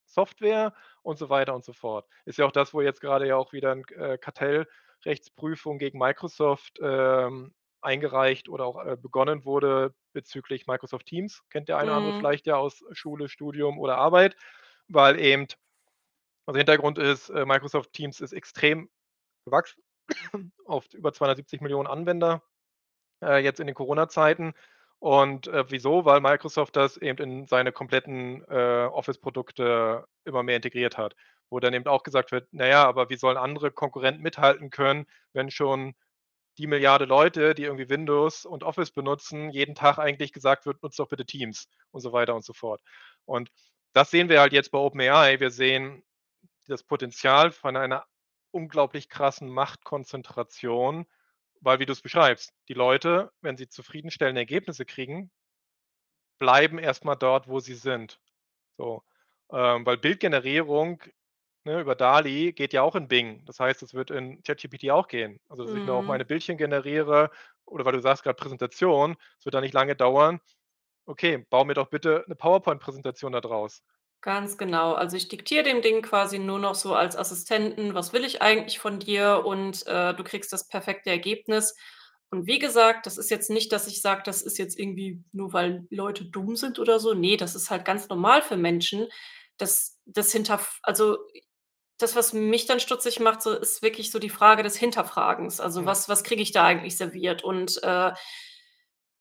[0.06, 2.08] Software und so weiter und so fort.
[2.26, 6.80] Ist ja auch das, wo jetzt grade ja auch wieder 'n, äh, Kartellrechtsprüfung gegen Microsoft,
[6.82, 11.44] ähm, eingereicht oder auch, äh, begonnen wurde bezüglich Microsoft Teams.
[11.50, 12.18] Kennt der eine oder andere Mhm.
[12.18, 14.36] vielleicht ja aus Schule, Studium oder Arbeit,
[14.90, 15.48] weil eben
[16.48, 18.90] also, Hintergrund ist, äh, Microsoft Teams ist extrem
[19.46, 19.82] gewachsen
[20.66, 22.44] auf über 270.000.000 Anwender,
[23.24, 24.54] äh, jetzt in den Corona-Zeiten.
[25.00, 26.06] Und, äh, wieso?
[26.06, 31.16] Weil Microsoft das eben in seine kompletten, äh, Office-Produkte immer mehr integriert hat.
[31.52, 35.08] Wo dann eben auch gesagt wird: „Na ja, aber wie sollen andere Konkurrenten mithalten können,
[35.34, 35.96] wenn schon
[36.58, 41.00] die Milliarde Leute, die irgendwie Windows und Office benutzen, jeden Tag eigentlich gesagt wird: ‚Nutzt
[41.00, 42.82] doch bitte Teams‘“ und so weiter und so fort.
[43.26, 43.50] Und
[43.94, 45.40] das sehen wir halt jetzt bei OpenAI.
[45.40, 46.04] Wir sehen
[46.72, 48.06] das Potenzial von einer
[48.52, 51.08] unglaublich krassen Machtkonzentration,
[51.62, 55.32] weil wie du's beschreibst, die Leute, wenn sie zufriedenstellende Ergebnisse kriegen
[56.40, 58.20] bleiben erst mal dort, wo sie sind.
[58.78, 59.04] So,
[59.52, 61.04] ähm, weil Bildgenerierung,
[61.66, 63.46] ne, über DALL-E geht ja auch in Bing.
[63.46, 65.40] Das heißt, es wird in ChatGPT auch gehen.
[65.50, 66.08] Also, dass ich mir auch Mhm.
[66.08, 67.32] meine Bildchen generiere
[67.66, 70.42] oder weil du sagst grad Präsentation, es wird da nicht lange dauern.
[71.08, 73.84] Okay, bau mir doch bitte 'ne PowerPoint-Präsentation da draus.
[74.24, 74.94] Ganz genau.
[74.94, 78.78] Also, ich diktiere dem Ding quasi nur noch so als Assistenten: „Was will ich eigentlich
[78.80, 81.76] von dir?“ Und, äh, du kriegst das perfekte Ergebnis.
[82.30, 85.54] Und wie gesagt, das ist jetzt nicht, dass ich sage, das ist jetzt irgendwie nur,
[85.54, 87.14] weil Leute dumm sind oder so.
[87.16, 89.08] Ne, das ist halt ganz normal für Menschen.
[89.58, 91.18] Das das hinterf also,
[92.00, 95.60] das, was mich dann stutzig macht, so ist wirklich so die Frage des Hinterfragens.
[95.62, 95.86] Also, Mhm.
[95.88, 97.44] was was kriege ich da eigentlich serviert?
[97.44, 98.14] Und, äh,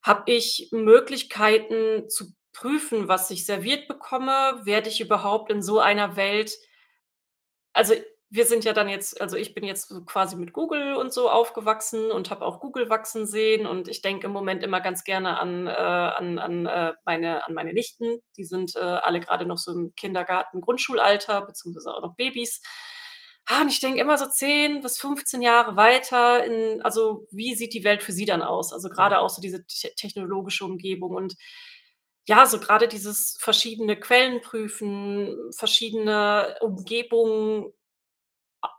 [0.02, 4.60] habe ich Möglichkeiten zu prüfen, was ich serviert bekomme?
[4.64, 6.52] Werde ich überhaupt in so einer Welt
[7.74, 7.94] also,
[8.32, 12.12] wir sind ja dann jetzt also, ich bin jetzt quasi mit Google und so aufgewachsen
[12.12, 13.66] und habe auch Google wachsen sehen.
[13.66, 17.54] Und ich denke im Moment immer ganz gerne an äh, an an, äh, meine an
[17.54, 18.20] meine Nichten.
[18.36, 22.62] Die sind, äh, alle grade noch so im Kindergarten, Grundschulalter beziehungsweise auch noch Babys.
[23.46, 27.74] Ah, und ich denke immer so 10 bis 15 Jahre weiter in also, wie sieht
[27.74, 28.72] die Welt für Sie dann aus?
[28.72, 28.94] Also, Mhm.
[28.94, 31.34] grade auch so diese te technologische Umgebung und
[32.30, 37.72] ja, so grade dieses verschiedene Quellen prüfen, verschiedene Umgebungen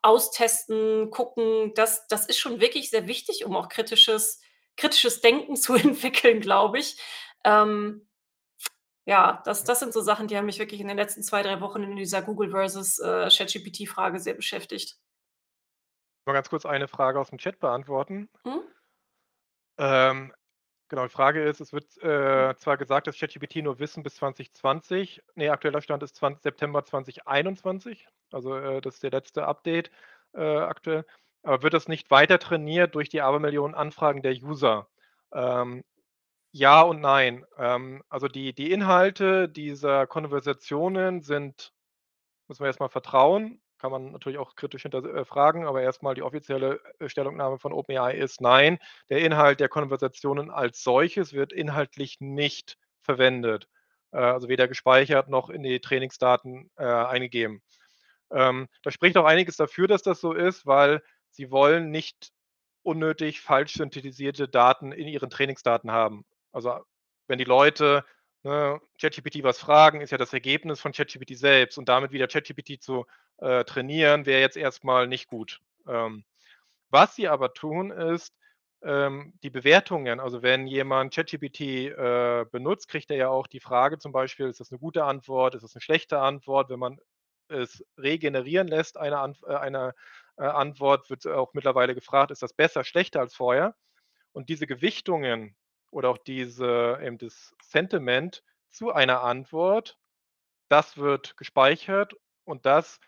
[0.04, 4.40] austesten, gucken, das das ist schon wirklich sehr wichtig, um auch kritisches
[4.78, 6.98] kritisches Denken zu entwickeln, glaube ich.
[7.44, 8.08] Ähm,
[9.06, 11.62] ja, das das sind so Sachen, die haben mich wirklich in den letzten 2, 3
[11.62, 14.98] Wochen in dieser Google versus, äh, ChatGPT-Frage sehr beschäftigt.
[16.26, 18.30] Mal ganz kurz eine Frage aus'm Chat beantworten.
[18.46, 18.62] Mhm.
[19.78, 20.34] Ähm,
[20.92, 25.24] genau, die Frage ist, es wird, äh, zwar gesagt, dass ChatGPT nur Wissen bis 2020
[25.36, 29.90] ne, aktueller Stand ist zwan September 2021, also, äh, das ist der letzte Update,
[30.34, 31.06] äh, aktuell.
[31.44, 34.88] Aber wird das nicht weiter trainiert durch die Abermillionen Anfragen der User?
[35.34, 35.84] Ähm,
[36.52, 37.46] ja und nein.
[37.58, 41.74] Ähm, also, die die Inhalte dieser Konversationen sind
[42.50, 45.26] müssen wir erst mal vertrauen, kann man natürlich auch kritisch hinter äh,
[45.66, 50.52] aber erst mal die offizielle, äh, Stellungnahme von OpenAI ist: „Nein, der Inhalt der Konversationen
[50.52, 53.68] als solches wird inhaltlich nicht verwendet,
[54.12, 57.62] äh, also, weder gespeichert noch in die Trainingsdaten, eingegeben.“
[58.32, 62.32] Ähm, da spricht auch einiges dafür, dass das so ist, weil sie wollen nicht
[62.84, 66.26] unnötig falsch synthetisierte Daten in ihren Trainingsdaten haben.
[66.54, 66.80] Also,
[67.28, 68.06] wenn die Leute,
[68.44, 72.82] ne, ChatGPT was fragen, ist ja das Ergebnis von ChatGPT selbst und damit wieder ChatGPT
[72.82, 73.06] zu,
[73.40, 75.62] äh, trainieren, wäre jetzt erst mal nicht gut.
[75.88, 76.24] Ähm,
[76.92, 78.34] was sie aber tun, ist,
[78.84, 84.00] ähm, die Bewertungen also, wenn jemand ChatGPT, äh, benutzt, kriegt er ja auch die Frage
[84.00, 85.56] zum Beispiel: „Ist das 'ne gute Antwort?
[85.56, 87.00] Ist das 'ne schlechte Antwort?“ Wenn man
[87.50, 89.94] es regenerieren lässt, eine Antw äh, eine,
[90.38, 93.76] äh, Antwort, wird auch mittlerweile gefragt: „Ist das besser, schlechter als vorher?“
[94.34, 95.56] Und diese Gewichtungen
[95.92, 99.98] oder auch diese eben das Sentiment zu einer Antwort,
[100.70, 102.14] das wird gespeichert
[102.46, 103.00] und das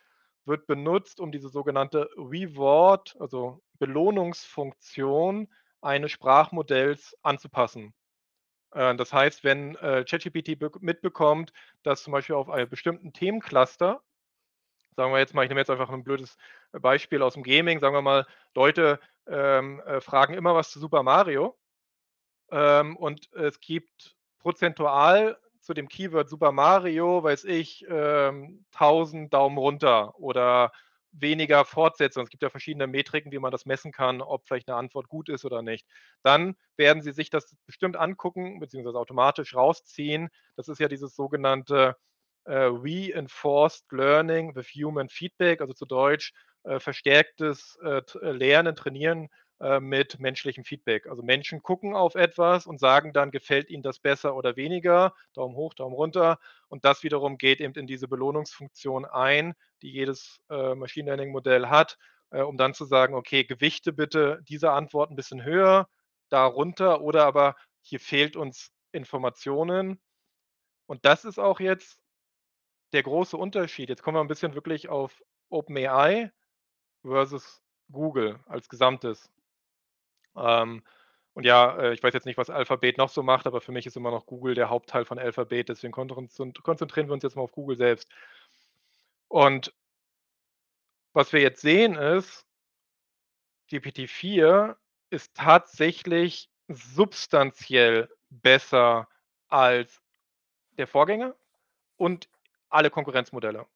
[0.46, 5.50] wird benutzt, um diese sogenannte Reward, also, Belohnungsfunktion
[5.82, 7.94] eines Sprachmodells anzupassen.
[8.74, 14.02] Äh, das heißt, wenn, äh, ChatGPT bek mitbekommt, dass zum Beispiel auf einem bestimmten Themencluster
[14.98, 16.38] sagen wir jetzt mal, ich nehme jetzt einfach 'n blödes
[16.74, 21.58] Beispiel aus'm Gaming, sagen wir mal, Leute, ähm, äh, fragen immer was zu Super Mario,
[22.52, 29.58] ähm, und es gibt prozentual zu dem Keyword Super Mario, weiß ich, ähm, 1.000 Daumen
[29.58, 30.72] runter oder
[31.12, 32.26] weniger Fortsetzungen.
[32.26, 35.30] Es gibt ja verschiedene Metriken, wie man das messen kann, ob vielleicht 'ne Antwort gut
[35.30, 35.88] ist oder nicht.
[36.24, 40.30] Dann werden sie sich das bestimmt angucken beziehungsweise automatisch rausziehen.
[40.58, 41.96] Das ist ja dieses sogenannte,
[42.46, 49.30] äh, Reinforced Learning with Human Feedback, also, zu Deutsch, äh, verstärktes, äh, t Lernen, Trainieren,
[49.64, 51.08] äh, mit menschlichem Feedback.
[51.08, 55.56] Also, Menschen gucken auf etwas und sagen dann: „Gefällt ihnen das besser oder weniger?“ Daumen
[55.56, 56.40] hoch, Daumen runter.
[56.70, 61.68] Und das wiederum geht eben in diese Belohnungsfunktion ein, die jedes, äh, Machine Learning Modell
[61.70, 61.98] hat,
[62.32, 65.88] äh, um dann zu sagen: „Okay, gewichte bitte diese Antwort 'n bisschen höher,
[66.30, 70.02] da runter oder aber hier fehlt uns Informationen.“
[70.88, 72.00] Und das ist auch jetzt
[72.94, 73.90] der große Unterschied.
[73.90, 76.32] Jetzt kommen wir 'n bisschen wirklich auf OpenAI
[77.04, 79.32] versus Google als Gesamtes.
[80.36, 80.84] Ähm,
[81.34, 83.86] und ja, äh, ich weiß jetzt nicht, was Alphabet noch so macht, aber für mich
[83.86, 87.52] ist immer noch Google der Hauptteil von Alphabet, deswegen konzentrieren wir uns jetzt mal auf
[87.52, 88.10] Google selbst.
[89.28, 89.74] Und
[91.14, 92.46] was wir jetzt sehen, ist
[93.70, 94.76] GPT-4
[95.10, 99.08] ist tatsächlich substanziell besser
[99.48, 100.02] als
[100.78, 101.36] der Vorgänger
[101.98, 102.30] und
[102.70, 103.68] alle Konkurrenzmodelle.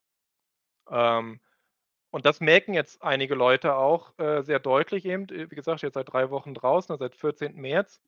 [0.90, 1.40] Ähm,
[2.10, 5.28] und das merken jetzt einige Leute auch, äh, sehr deutlich eben.
[5.30, 7.60] Äh, wie gesagt, jetzt seit 3 Wochen draußen, seit 14.
[7.60, 8.00] März.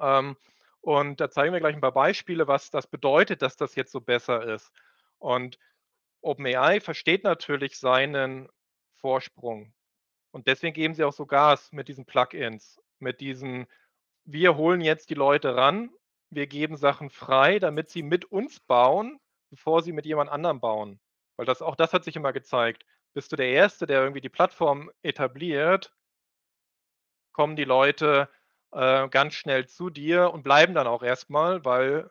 [0.00, 0.36] Ähm,
[0.82, 4.00] und da zeigen wir gleich 'n paar Beispiele, was das bedeutet, dass das jetzt so
[4.00, 4.72] besser ist.
[5.18, 5.58] Und
[6.22, 8.48] OpenAI versteht natürlich seinen
[8.96, 9.74] Vorsprung.
[10.32, 13.66] Und deswegen geben sie auch so Gas mit diesen Plugins, mit diesen:
[14.24, 15.90] „Wir holen jetzt die Leute ran.
[16.30, 19.20] Wir geben Sachen frei, damit sie mit uns bauen,
[19.50, 21.00] bevor sie mit jemand anderem bauen.“
[21.36, 22.84] Weil das auch das hat sich immer gezeigt.
[23.14, 25.92] Bist du der Erste, der irgendwie die Plattform etabliert
[27.32, 28.28] kommen die Leute,
[28.72, 32.10] äh, ganz schnell zu dir und bleiben dann auch erst mal, weil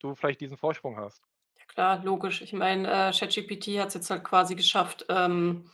[0.00, 1.22] du vielleicht diesen Vorsprung hast.
[1.58, 2.42] Ja klar, logisch.
[2.42, 5.70] Ich meine, äh, ChatGPT hat's jetzt halt quasi geschafft, ähm,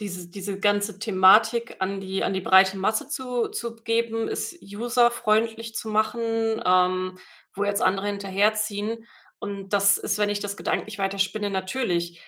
[0.00, 5.74] diese diese ganze Thematik an die an die breite Masse zu zu geben, es userfreundlich
[5.76, 7.18] zu machen, ähm,
[7.54, 9.06] wo jetzt andere hinterherziehen.
[9.38, 12.20] Und das ist, wenn ich das gedanklich weiterspinne, natürlich.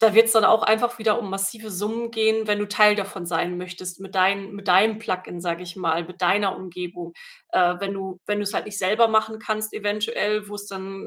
[0.00, 3.56] Da wird's dann auch einfach wieder um massive Summen gehen, wenn du Teil davon sein
[3.56, 7.12] möchtest mit dein mit deinem Plugin, sage ich mal, mit deiner Umgebung.
[7.50, 11.04] Äh, wenn du wenn du's halt nicht selber machen kannst eventuell, wo's dann,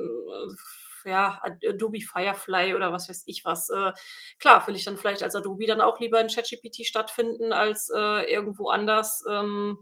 [1.05, 3.69] äh, ja, Adobe Firefly oder was weiß ich was.
[3.69, 3.91] Äh,
[4.39, 8.31] klar, will ich dann vielleicht als Adobe dann auch lieber in ChatGPT stattfinden als, äh,
[8.31, 9.79] irgendwo anders, ähm,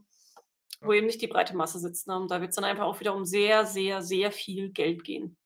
[0.82, 2.16] wo eben nicht die breite Masse sitzt, ne?
[2.18, 5.38] Und da wird's dann einfach auch wieder um sehr, sehr, sehr viel Geld gehen.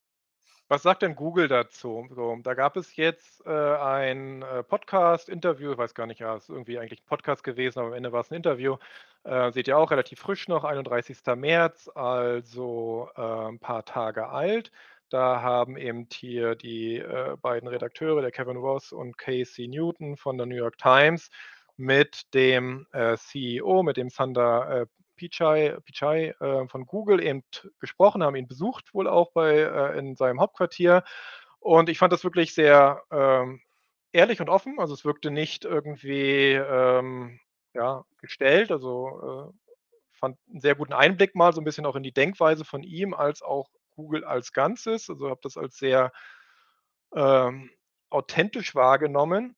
[0.71, 2.08] Was sagt denn Google dazu?
[2.12, 6.47] So, da gab es jetzt, äh, ein, äh, Podcast-Interview, ich weiß gar nicht, ja, ist
[6.47, 8.77] irgendwie eigentlich 'n Podcast gewesen, aber am Ende war's 'n Interview.
[9.23, 11.36] Äh, seht ihr auch relativ frisch noch, 31.
[11.36, 14.71] März, also, äh, 'n paar Tage alt.
[15.10, 20.38] Da haben eben hier die, äh, beiden Redakteure, der Kevin Ross und Casey Newton von
[20.38, 21.32] der New York Times
[21.77, 24.86] mit dem, äh, CEO, mit dem Sundar, äh,
[25.19, 27.43] Pichai Pichai, äh, von Google eben
[27.79, 31.03] gesprochen, haben ihn besucht wohl auch bei äh, in seinem Hauptquartier.
[31.60, 33.62] Und ich fand das wirklich sehr, ähm,
[34.13, 34.79] ehrlich und offen.
[34.79, 37.39] Also, es wirkte nicht irgendwie, ähm,
[37.75, 38.71] ja, gestellt.
[38.71, 39.73] Also, äh,
[40.13, 43.13] fand 'n sehr guten Einblick mal so 'n bisschen auch in die Denkweise von ihm
[43.15, 45.10] als auch Google als Ganzes.
[45.10, 46.12] Also, habe das als sehr,
[47.15, 47.69] ähm,
[48.10, 49.55] authentisch wahrgenommen.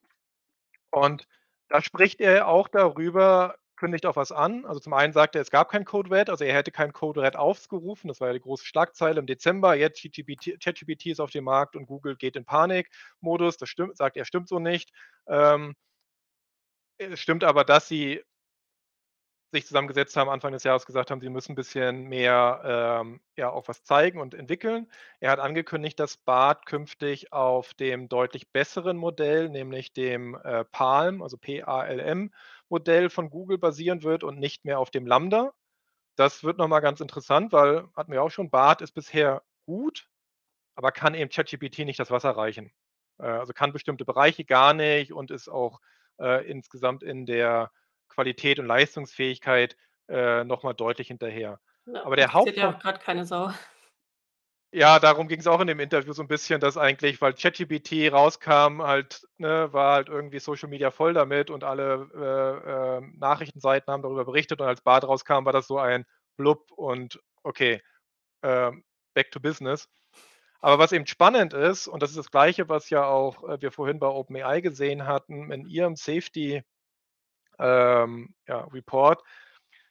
[0.91, 1.27] Und
[1.69, 4.63] da spricht er auch darüber kündigt auch was an.
[4.65, 7.21] Also, zum einen sagt er, es gab kein Code Red, also er hätte kein Code
[7.23, 8.07] Red aufgerufen.
[8.07, 9.73] Das war ja die große Schlagzeile im Dezember.
[9.73, 13.57] Jetzt ChatGPT ist auf dem Markt und Google geht in Panikmodus.
[13.57, 14.91] Das stimmt sagt er, stimmt so nicht.
[15.27, 15.75] Ähm
[16.99, 18.21] es stimmt aber, dass sie
[19.51, 23.49] sich zusammengesetzt haben, Anfang des Jahres gesagt haben, sie müssen 'n bisschen mehr, ähm, ja,
[23.51, 24.89] auch was zeigen und entwickeln.
[25.19, 31.21] Er hat angekündigt, dass Bard künftig auf dem deutlich besseren Modell, nämlich dem, äh, PaLM,
[31.21, 35.51] also P-A-L-M-Modell von Google basieren wird und nicht mehr auf dem Lambda.
[36.17, 40.07] Das wird noch mal ganz interessant, weil hatten wir auch schon, Bard ist bisher gut,
[40.75, 42.71] aber kann eben ChatGPT nicht das Wasser reichen.
[43.19, 45.79] Äh, also, kann bestimmte Bereiche gar nicht und ist auch,
[46.19, 47.71] äh, insgesamt in der
[48.11, 49.75] Qualität und Leistungsfähigkeit,
[50.09, 51.59] äh, noch mal deutlich hinterher.
[51.85, 53.51] Ja, Aber der interessiert ja auch grad keine Sau.
[54.73, 58.81] Ja, darum ging's auch in dem Interview so 'n bisschen, dass eigentlich, weil ChatGPT rauskam,
[58.81, 64.01] halt ne, war halt irgendwie Social Media voll damit und alle, äh, ähm, Nachrichtenseiten haben
[64.01, 66.05] darüber berichtet und als Bard rauskam, war das so ein
[66.37, 67.81] Blub und okay,
[68.43, 68.83] ähm,
[69.15, 69.89] back to business.
[70.61, 73.71] Aber was eben spannend ist, und das ist das Gleiche, was ja auch, äh, wir
[73.71, 76.63] vorhin bei OpenAI gesehen hatten in ihrem Safety
[77.59, 79.21] ähm, ja, Report.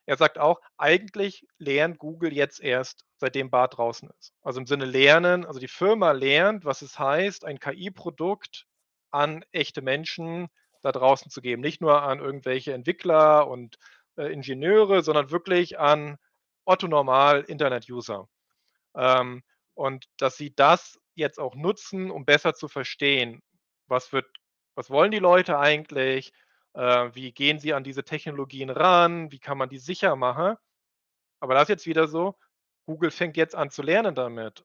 [0.06, 4.32] Er sagt auch, eigentlich lernt Google jetzt erst, seitdem Bard draußen ist.
[4.42, 8.66] Also, im Sinne lernen also, die Firma lernt, was es heißt, ein KI-Produkt
[9.12, 10.48] an echte Menschen
[10.82, 11.62] da draußen zu geben.
[11.62, 13.76] Nicht nur an irgendwelche Entwickler und,
[14.16, 16.16] äh, Ingenieure, sondern wirklich an
[16.64, 18.28] Otto Normal-Internet-User.
[18.96, 19.42] Ähm,
[19.74, 23.42] und dass sie das jetzt auch nutzen, um besser zu verstehen,
[23.88, 24.26] was wird
[24.76, 26.32] was wollen die Leute eigentlich?
[26.74, 29.30] Äh, wie gehen sie an diese Technologien ran?
[29.32, 30.56] Wie kann man die sicher machen?
[31.40, 32.36] Aber da ist jetzt wieder so,
[32.86, 34.64] Google fängt jetzt an zu lernen damit.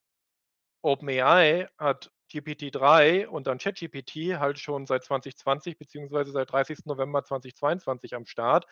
[0.84, 6.88] OpenAI hat GPT-3 und dann ChatGPT halt schon seit 2020 beziehungsweise seit 30.
[6.90, 8.66] November 2022 am Start.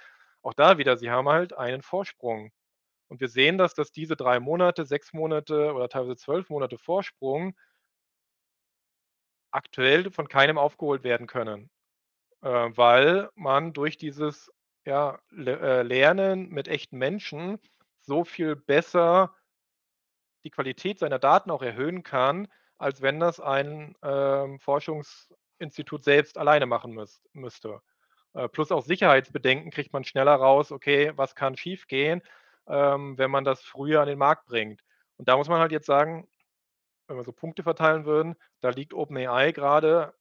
[0.43, 2.51] Auch da wieder, sie haben halt einen Vorsprung.
[3.09, 7.55] Und wir sehen das, dass diese 3 Monate, 6 Monate oder teilweise 12 Monate Vorsprung
[9.51, 11.69] aktuell von keinem aufgeholt werden können.
[12.43, 14.51] Äh, weil man durch dieses,
[14.85, 17.57] ja, äh, Lernen mit echten Menschen
[18.01, 19.33] so viel besser
[20.43, 26.65] die Qualität seiner Daten auch erhöhen kann, als wenn das ein, ähm, Forschungsinstitut selbst alleine
[26.65, 27.81] machen müss müsste.
[28.33, 32.21] Äh, plus auch Sicherheitsbedenken kriegt man schneller raus, okay, was kann schiefgehen,
[32.67, 34.81] ähm, wenn man das früher an den Markt bringt.
[35.17, 36.27] Und da muss man halt jetzt sagen,
[37.07, 40.13] wenn wir so Punkte verteilen würden, da liegt OpenAI grade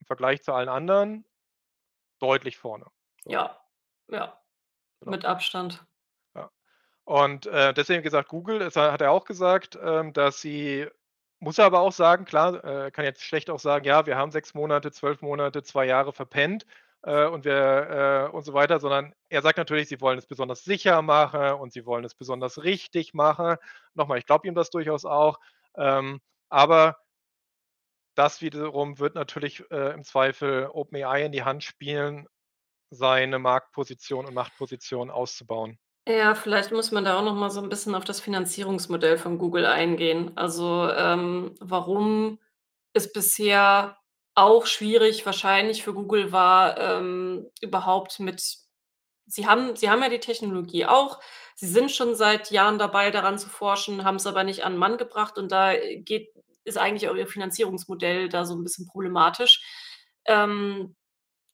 [0.00, 1.24] im Vergleich zu allen anderen
[2.22, 2.86] deutlich vorne.
[3.24, 3.36] So.
[3.36, 3.58] Ja,
[4.08, 4.40] ja,
[5.02, 5.12] Genau.
[5.12, 5.86] mit Abstand.
[6.36, 6.50] Ja.
[7.04, 10.88] Und, äh, deswegen gesagt, Google, das ha hat er auch gesagt, ähm, dass sie
[11.40, 14.32] muss er aber auch sagen, klar, äh, kann jetzt schlecht auch sagen: „Ja, wir haben
[14.32, 16.66] 6 Monate, 12 Monate, 2 Jahre verpennt,
[17.02, 20.64] äh, und wir, äh“ und so weiter, sondern er sagt natürlich, sie wollen es besonders
[20.64, 23.56] sicher machen und sie wollen es besonders richtig machen.
[23.94, 25.38] Noch mal, ich glaube ihm das durchaus auch,
[25.76, 26.96] ähm, aber
[28.14, 32.26] das wiederum wird natürlich, äh, im Zweifel OpenAI in die Hand spielen,
[32.90, 35.78] seine Marktposition und Machtposition auszubauen.
[36.08, 39.38] Ja, vielleicht muss man da auch noch mal so 'n bisschen auf das Finanzierungsmodell von
[39.38, 40.32] Google eingehen.
[40.36, 42.40] Also, ähm, warum
[42.92, 43.98] es bisher
[44.34, 48.42] auch schwierig wahrscheinlich für Google war, ähm, überhaupt mit
[49.26, 51.20] sie haben sie haben ja die Technologie auch.
[51.56, 54.98] Sie sind schon seit Jahren dabei, daran zu forschen, haben's aber nicht an 'n Mann
[54.98, 59.62] gebracht und da, äh, geht ist eigentlich auch ihr Finanzierungsmodell da so 'n bisschen problematisch.
[60.26, 60.96] Ähm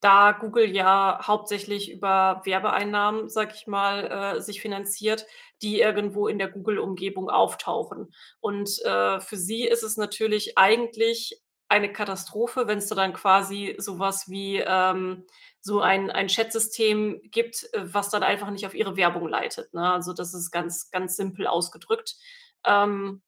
[0.02, 5.26] da Google ja hauptsächlich über Werbeeinnahmen, sage ich mal, äh, sich finanziert,
[5.62, 8.14] die irgendwo in der Google-Umgebung auftauchen.
[8.40, 13.98] Und, äh, für sie ist es natürlich eigentlich eine Katastrophe, wenn's da dann quasi so
[13.98, 15.26] was wie, ähm,
[15.60, 19.92] so ein ein Chat-System gibt, äh, was dann einfach nicht auf ihre Werbung leitet, ne?
[19.92, 22.16] Also, das ist ganz, ganz simpel ausgedrückt.
[22.64, 23.22] Ähm,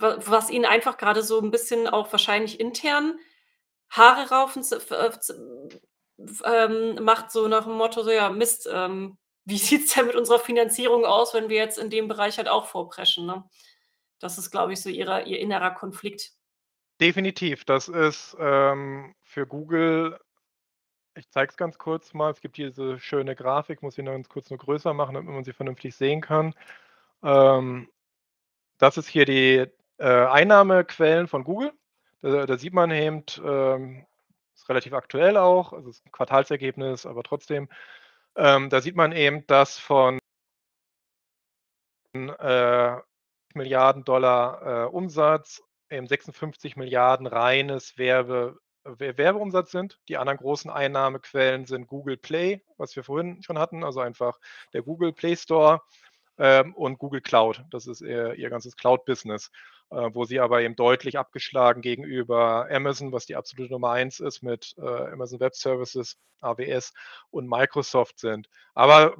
[0.00, 3.18] was ihnen einfach grade so 'n bisschen auch wahrscheinlich intern
[3.90, 5.10] Haare raufen äh,
[6.44, 10.40] ähm, macht, so nach dem Motto so: „Ja, Mist, ähm, wie sieht's denn mit unserer
[10.40, 13.44] Finanzierung aus, wenn wir jetzt in dem Bereich halt auch vorpreschen“, ne?
[14.20, 16.32] Das ist, glaube ich, so ihrer ihr innerer Konflikt.
[17.00, 20.18] Definitiv, das ist, ähm, für Google
[21.14, 22.30] ich zeige es ganz kurz mal.
[22.30, 25.32] Es gibt hier diese schöne Grafik, muss sie nur ganz kurz nur größer machen, damit
[25.34, 26.54] man sie vernünftig sehen kann.
[27.22, 27.88] Ähm,
[28.78, 29.66] das ist hier die,
[29.98, 31.72] äh, Einnahmequellen von Google.
[32.22, 34.06] Da da sieht man eben, ähm
[34.54, 37.68] ist relativ aktuell auch, also, ist 'n Quartalsergebnis, aber trotzdem.
[38.36, 40.18] Ähm, da sieht man eben, dass von
[42.14, 42.96] äh,
[43.54, 49.98] Milliarden-Dollar, äh, Umsatz eben 56 Milliarden reines Werbe We Werbeumsatz sind.
[50.08, 54.38] Die anderen großen Einnahmequellen sind Google Play, was wir vorhin schon hatten, also, einfach
[54.72, 55.82] der Google Play Store,
[56.38, 57.64] ähm, und Google Cloud.
[57.70, 59.50] Das ist ihr ihr ganzes Cloud-Business,
[59.90, 64.74] wo sie aber eben deutlich abgeschlagen gegenüber Amazon, was die absolute Nummer 1 ist mit,
[64.78, 66.92] äh, Amazon Web Services, AWS
[67.30, 68.48] und Microsoft sind.
[68.74, 69.14] Aber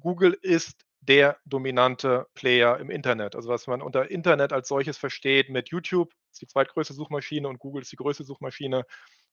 [0.00, 3.36] Google ist der dominante Player im Internet.
[3.36, 7.58] Also, was man unter Internet als solches versteht mit YouTube, ist die zweitgrößte Suchmaschine und
[7.58, 8.84] Google ist die größte Suchmaschine,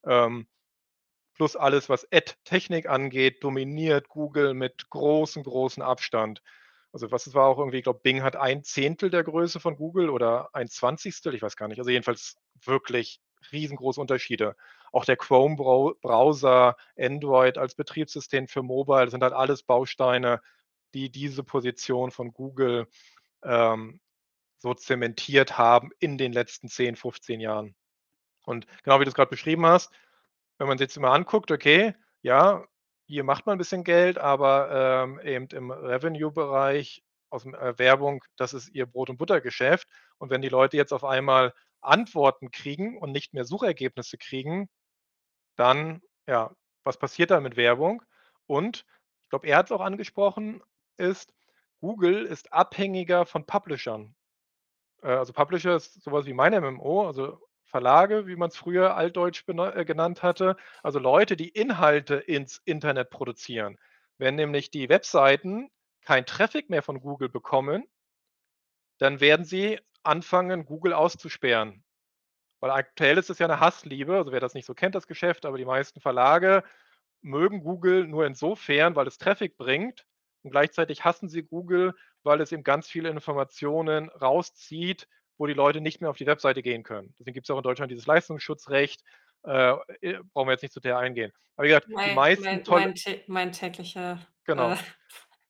[0.05, 0.47] ähm,
[1.35, 6.41] plus alles, was Ad-Technik angeht, dominiert Google mit großem, großen Abstand.
[6.93, 10.09] Also, was es war auch irgendwie ich glaube, Bing hat 1/10 der Größe von Google
[10.11, 11.79] oder 1/20, ich weiß gar nicht.
[11.79, 13.19] Also, jedenfalls wirklich
[13.51, 14.55] riesengroße Unterschiede.
[14.91, 20.39] Auch der Chrome Brau Browser, Android als Betriebssystem für Mobile, sind halt alles Bausteine,
[20.93, 22.87] die diese Position von Google,
[23.43, 23.99] ähm,
[24.59, 27.75] so zementiert haben in den letzten 10, 15 Jahren.
[28.45, 29.91] Und genau wie du's grad beschrieben hast,
[30.59, 32.65] wenn man sich jetzt mal anguckt, okay, ja,
[33.07, 38.53] hier macht man 'n bisschen Geld, aber, ähm, eben im Revenue-Bereich aus'm äh, Werbung, das
[38.53, 39.87] ist ihr Brot und Buttergeschäft.
[40.19, 44.69] Und wenn die Leute jetzt auf einmal Antworten kriegen und nicht mehr Suchergebnisse kriegen,
[45.57, 46.51] dann ja,
[46.85, 48.03] was passiert dann mit Werbung?
[48.47, 48.85] Und
[49.23, 50.63] ich glaube, er hat's auch angesprochen,
[50.97, 51.33] ist,
[51.81, 54.15] Google ist abhängiger von Publishern.
[55.03, 57.39] Äh, also, Publisher ist so was wie mein MMO, also,
[57.73, 60.57] Verlage, wie man's früher altdeutsch äh, genannt hatte.
[60.83, 63.77] Also, Leute, die Inhalte ins Internet produzieren.
[64.19, 65.69] Wenn nämlich die Webseiten
[66.03, 67.85] keinen Traffic mehr von Google bekommen
[69.01, 71.83] dann werden sie anfangen, Google auszusperren.
[72.61, 75.45] Weil aktuell ist es ja 'ne Hassliebe, also, wer das nicht so kennt, das Geschäft,
[75.45, 76.63] aber die meisten Verlage
[77.21, 80.05] mögen Google nur insofern, weil es Traffic bringt
[80.43, 85.07] und gleichzeitig hassen sie Google, weil es eben ganz viele Informationen rauszieht,
[85.43, 87.13] wo die Leute nicht mehr auf die Webseite gehen können.
[87.19, 89.03] Deswegen gibt's auch in Deutschland dieses Leistungsschutzrecht,
[89.45, 91.33] äh, äh, brauchen wir jetzt nicht zu sehr eingehen.
[91.57, 92.93] Aber wie gesagt, die Mein meisten mein mein
[93.27, 94.71] mein täglicher, Genau.
[94.71, 94.77] äh,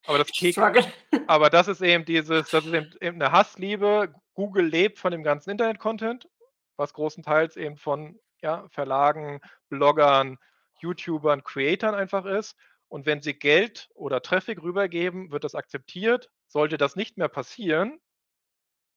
[0.08, 0.84] Aber das Struggle.
[1.28, 4.14] aber das ist eben dieses das ist eben eben 'ne Hassliebe.
[4.34, 6.28] Google lebt von dem ganzen Internet-Content,
[6.76, 10.40] was großenteils eben von, ja, Verlagen, Bloggern,
[10.80, 12.56] YouTubern, Creatern einfach ist.
[12.88, 16.32] Und wenn sie Geld oder Traffic rübergeben, wird das akzeptiert.
[16.48, 18.00] Sollte das nicht mehr passieren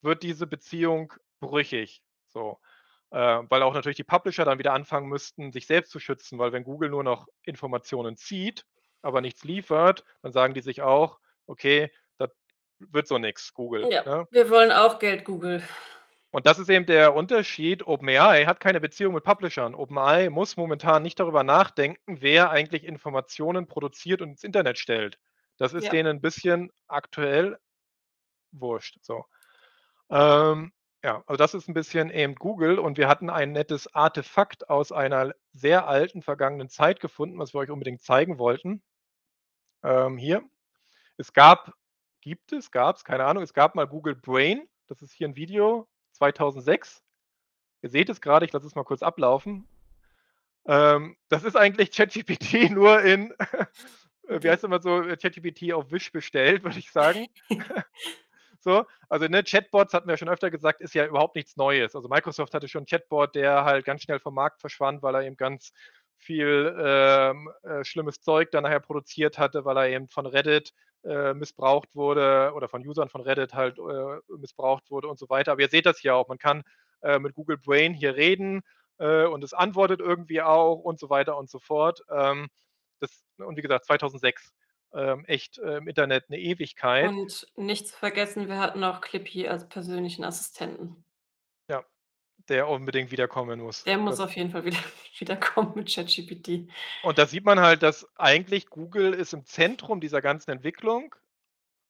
[0.02, 2.58] wird diese Beziehung brüchig, so.
[3.10, 6.52] Äh, weil auch natürlich die Publisher dann wieder anfangen müssten, sich selbst zu schützen, weil
[6.52, 8.66] wenn Google nur noch Informationen zieht,
[9.02, 12.30] aber nichts liefert, dann sagen die sich auch: „Okay, das
[12.80, 14.26] wird so nix, Google“, Ja, ne?
[14.30, 15.62] wir wollen auch Geld, Google.
[16.34, 17.86] Und das ist eben der Unterschied.
[17.86, 19.74] OpenAI hat keine Beziehung mit Publishern.
[19.74, 25.18] OpenAI muss momentan nicht darüber nachdenken, wer eigentlich Informationen produziert und ins Internet stellt.
[25.56, 25.92] Das ist Ja.
[25.92, 27.58] denen 'n bisschen aktuell
[28.52, 29.24] wurscht, so.
[30.10, 30.72] Ähm,
[31.04, 34.92] ja, also, das ist 'n bisschen eben Google und wir hatten ein nettes Artefakt aus
[34.92, 38.82] einer sehr alten vergangenen Zeit gefunden, was wir euch unbedingt zeigen wollten.
[39.84, 40.42] Ähm, hier.
[41.18, 41.74] Es gab
[42.22, 44.68] gibt es, gab's, keine Ahnung, es gab mal Google Brain.
[44.88, 47.02] Das ist hier 'n Video 2006.
[47.82, 49.68] Ihr seht es grade, ich lasse es mal kurz ablaufen.
[50.66, 53.32] Ähm, das ist eigentlich ChatGPT nur in
[54.28, 57.28] äh, wie heißt immer so, äh, ChatGPT auf Wish bestellt, würde ich sagen.
[58.66, 61.94] So, also, ne, Chatbots hatten wir schon öfter gesagt, ist ja überhaupt nichts Neues.
[61.94, 65.22] Also, Microsoft hatte schon 'n Chatbot, der halt ganz schnell vom Markt verschwand, weil er
[65.22, 65.72] eben ganz
[66.16, 70.72] viel, ähm, äh, schlimmes Zeug dann nachher produziert hatte, weil er eben von Reddit,
[71.04, 75.52] äh, missbraucht wurde oder von Usern von Reddit halt, äh, missbraucht wurde und so weiter.
[75.52, 76.26] Aber ihr seht das hier auch.
[76.28, 76.62] Man kann,
[77.02, 78.62] äh, mit Google Brain hier reden.
[78.98, 82.00] äh, und es antwortet irgendwie auch und so weiter und so fort.
[82.10, 82.48] Ähm,
[83.00, 84.52] das, und wie gesagt, 2006
[84.94, 87.08] ähm, echt äh, im Internet eine Ewigkeit.
[87.08, 91.04] Und nicht zu vergessen, wir hatten auch Clippy als persönlichen Assistenten.
[91.70, 91.84] Ja,
[92.48, 93.84] der unbedingt wiederkommen muss.
[93.84, 94.78] Der muss Das, auf jeden Fall wieder
[95.18, 96.68] wiederkommen mit ChatGPT.
[97.02, 101.14] und da sieht man halt, dass eigentlich Google ist im Zentrum dieser ganzen Entwicklung,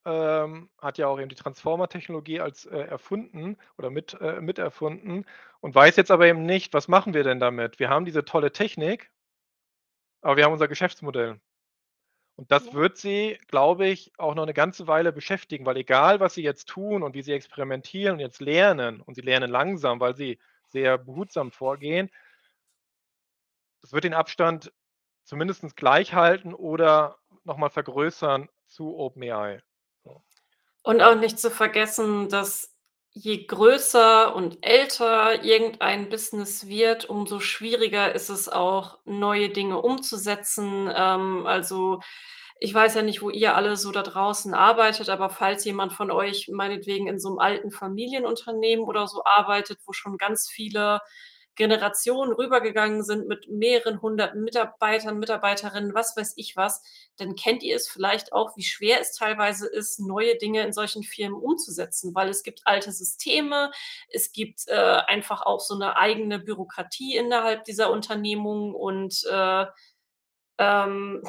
[0.06, 5.26] ähm, hat ja auch eben die Transformer-Technologie als äh, erfunden oder mit, äh, miterfunden
[5.60, 7.78] und weiß jetzt aber eben nicht, was machen wir denn damit?
[7.80, 9.10] Wir haben diese tolle Technik,
[10.22, 11.40] aber wir haben unser Geschäftsmodell.
[12.36, 12.74] Und das Ja.
[12.74, 16.68] wird sie, glaube ich, auch noch eine ganze Weile beschäftigen, weil egal, was sie jetzt
[16.68, 20.98] tun und wie sie experimentieren und jetzt lernen, und sie lernen langsam, weil sie sehr
[20.98, 22.10] behutsam vorgehen,
[23.82, 24.72] das wird den Abstand
[25.24, 29.62] zumindest gleich halten oder noch mal vergrößern zu OpenAI.
[30.04, 30.22] So.
[30.84, 32.75] Und auch nicht zu vergessen, dass
[33.18, 40.90] je größer und älter irgendein Business wird, umso schwieriger ist es auch, neue Dinge umzusetzen.
[40.94, 42.00] Ähm, also,
[42.60, 46.10] ich weiß ja nicht, wo ihr alle so da draußen arbeitet, aber falls jemand von
[46.10, 51.00] euch meinetwegen in so einem alten Familienunternehmen oder so arbeitet, wo schon ganz viele
[51.56, 56.82] Generationen rübergegangen sind mit mehreren hundert Mitarbeitern, Mitarbeiterinnen, was weiß ich was,
[57.16, 61.02] dann kennt ihr es vielleicht auch, wie schwer es teilweise ist, neue Dinge in solchen
[61.02, 63.70] Firmen umzusetzen, weil es gibt alte Systeme,
[64.10, 64.74] es gibt, äh,
[65.06, 69.66] einfach auch so eine eigene Bürokratie innerhalb dieser Unternehmung und, äh,
[70.58, 71.22] ähm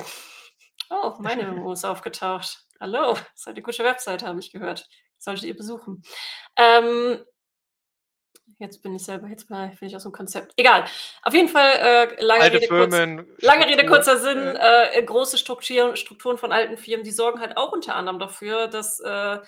[0.89, 2.65] oh, meine Memo ist aufgetaucht.
[2.79, 4.87] Hallo, seid eine gute Webseite, habe ich gehört.
[5.17, 6.03] Solltet ihr besuchen.
[6.57, 7.23] Ähm
[8.59, 10.53] Jetzt bin ich selber jetzt mal bin ich aus dem Konzept.
[10.57, 10.85] Egal.
[11.23, 15.37] Auf jeden Fall, äh, lange Alte Rede, kurz Firmen, lange Rede, kurzer Sinn, äh, große
[15.37, 19.39] Strukturen Strukturen von alten Firmen, die sorgen halt auch unter anderem dafür, dass äh,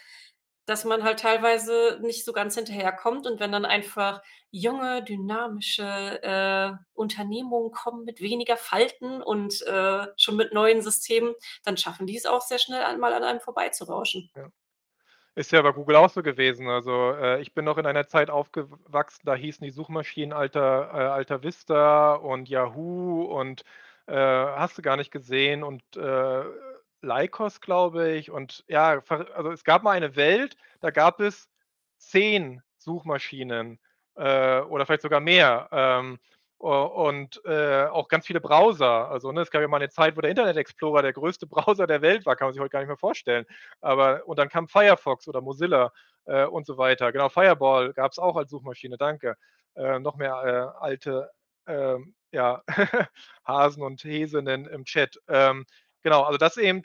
[0.68, 6.72] dass man halt teilweise nicht so ganz hinterherkommt und wenn dann einfach junge, dynamische, äh,
[6.94, 11.34] Unternehmungen kommen mit weniger Falten und, äh, schon mit neuen Systemen,
[11.64, 14.30] dann schaffen die es auch sehr schnell einmal an einem vorbeizurauschen.
[14.36, 14.50] ja.
[15.36, 16.68] Ist ja bei Google auch so gewesen.
[16.70, 21.08] Also, äh, ich bin noch in einer Zeit aufgewachsen, da hießen die Suchmaschinen Alta, äh,
[21.10, 23.64] Alta Vista und Yahoo und
[24.08, 26.44] äh, hast du gar nicht gesehen und äh,
[27.02, 28.32] Lycos, glaube ich.
[28.32, 31.48] Und ja, also es gab mal eine Welt, da gab es
[32.00, 33.80] 10 Suchmaschinen
[34.16, 35.70] äh, oder vielleicht sogar mehr.
[35.72, 36.20] Ähm,
[36.68, 39.10] und, äh, auch ganz viele Browser.
[39.10, 41.88] Also, ne, es gab ja mal eine Zeit, wo der Internet Explorer der größte Browser
[41.88, 43.46] der Welt war, kann man sich heute gar nicht mehr vorstellen.
[43.82, 45.92] Aber und dann kam Firefox oder Mozilla,
[46.26, 47.12] äh, und so weiter.
[47.12, 49.36] Genau, Fireball gab's auch als Suchmaschine, danke.
[49.76, 51.30] Äh, noch mehr, äh, alte,
[51.68, 52.64] ähm, ja,
[53.46, 55.20] Hasen und Häsinnen im Chat.
[55.28, 55.66] Ähm,
[56.04, 56.84] genau, also das eben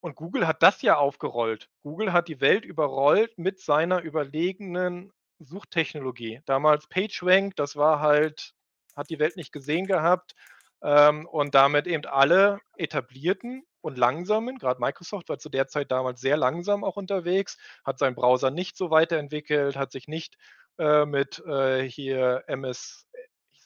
[0.00, 1.68] und Google hat das ja aufgerollt.
[1.82, 6.40] Google hat die Welt überrollt mit seiner überlegenen Suchtechnologie.
[6.46, 8.54] Damals PageRank, das war halt
[8.98, 10.34] hat die Welt nicht gesehen gehabt,
[10.82, 16.20] ähm, und damit eben alle etablierten und langsamen, gerade Microsoft war zu der Zeit damals
[16.20, 20.36] sehr langsam auch unterwegs, hat seinen Browser nicht so weiterentwickelt, hat sich nicht,
[20.78, 23.06] äh, mit, äh, hier MS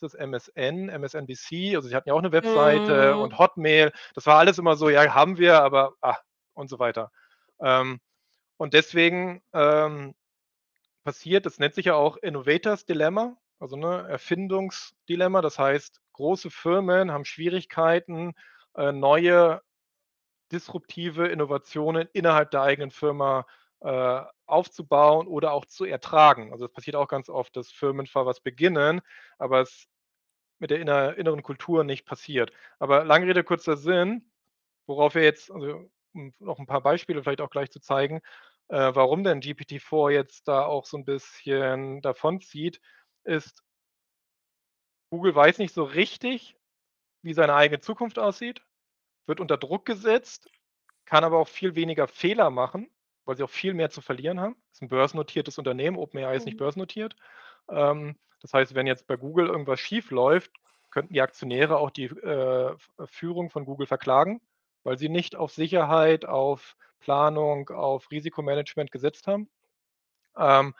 [0.01, 3.17] das MSN, MSNBC, also sie hatten ja auch eine Webseite Mhm.
[3.17, 3.93] und Hotmail.
[4.15, 6.17] Das war alles immer so: „Ja, haben wir, aber, ah“
[6.53, 7.11] und so weiter.
[7.61, 8.01] Ähm,
[8.57, 10.15] und deswegen, ähm,
[11.03, 15.41] passiert das nennt sich ja auch Innovators Dilemma, also, ne, Erfindungsdilemma.
[15.41, 18.33] Das heißt, große Firmen haben Schwierigkeiten,
[18.77, 19.61] äh, neue
[20.51, 23.45] disruptive Innovationen innerhalb der eigenen Firma,
[23.81, 26.51] äh, aufzubauen oder auch zu ertragen.
[26.53, 29.01] Also, das passiert auch ganz oft, dass Firmen zwar was beginnen,
[29.39, 29.87] aber es
[30.59, 32.51] mit der inner inneren Kultur nicht passiert.
[32.79, 34.31] Aber lange Rede, kurzer Sinn,
[34.87, 38.21] worauf wir jetzt also, um noch ein paar Beispiele vielleicht auch gleich zu zeigen,
[38.69, 42.81] äh, warum denn GPT-4 jetzt da auch so ein bisschen davonzieht,
[43.25, 43.61] ist
[45.11, 46.55] Google weiß nicht so richtig,
[47.23, 48.63] wie seine eigene Zukunft aussieht,
[49.27, 50.49] wird unter Druck gesetzt,
[51.05, 52.89] kann aber auch viel weniger Fehler machen,
[53.25, 54.57] weil sie auch viel mehr zu verlieren haben.
[54.73, 56.59] Ist 'n börsennotiertes Unternehmen, OpenAI ist nicht Mhm.
[56.59, 57.15] börsennotiert.
[57.69, 60.51] Ähm, das heißt, wenn jetzt bei Google irgendwas schiefläuft,
[60.91, 64.41] könnten die Aktionäre auch die, äh, F Führung von Google verklagen,
[64.83, 69.49] weil sie nicht auf Sicherheit, auf Planung, auf Risikomanagement gesetzt haben.
[70.37, 70.75] Ähm,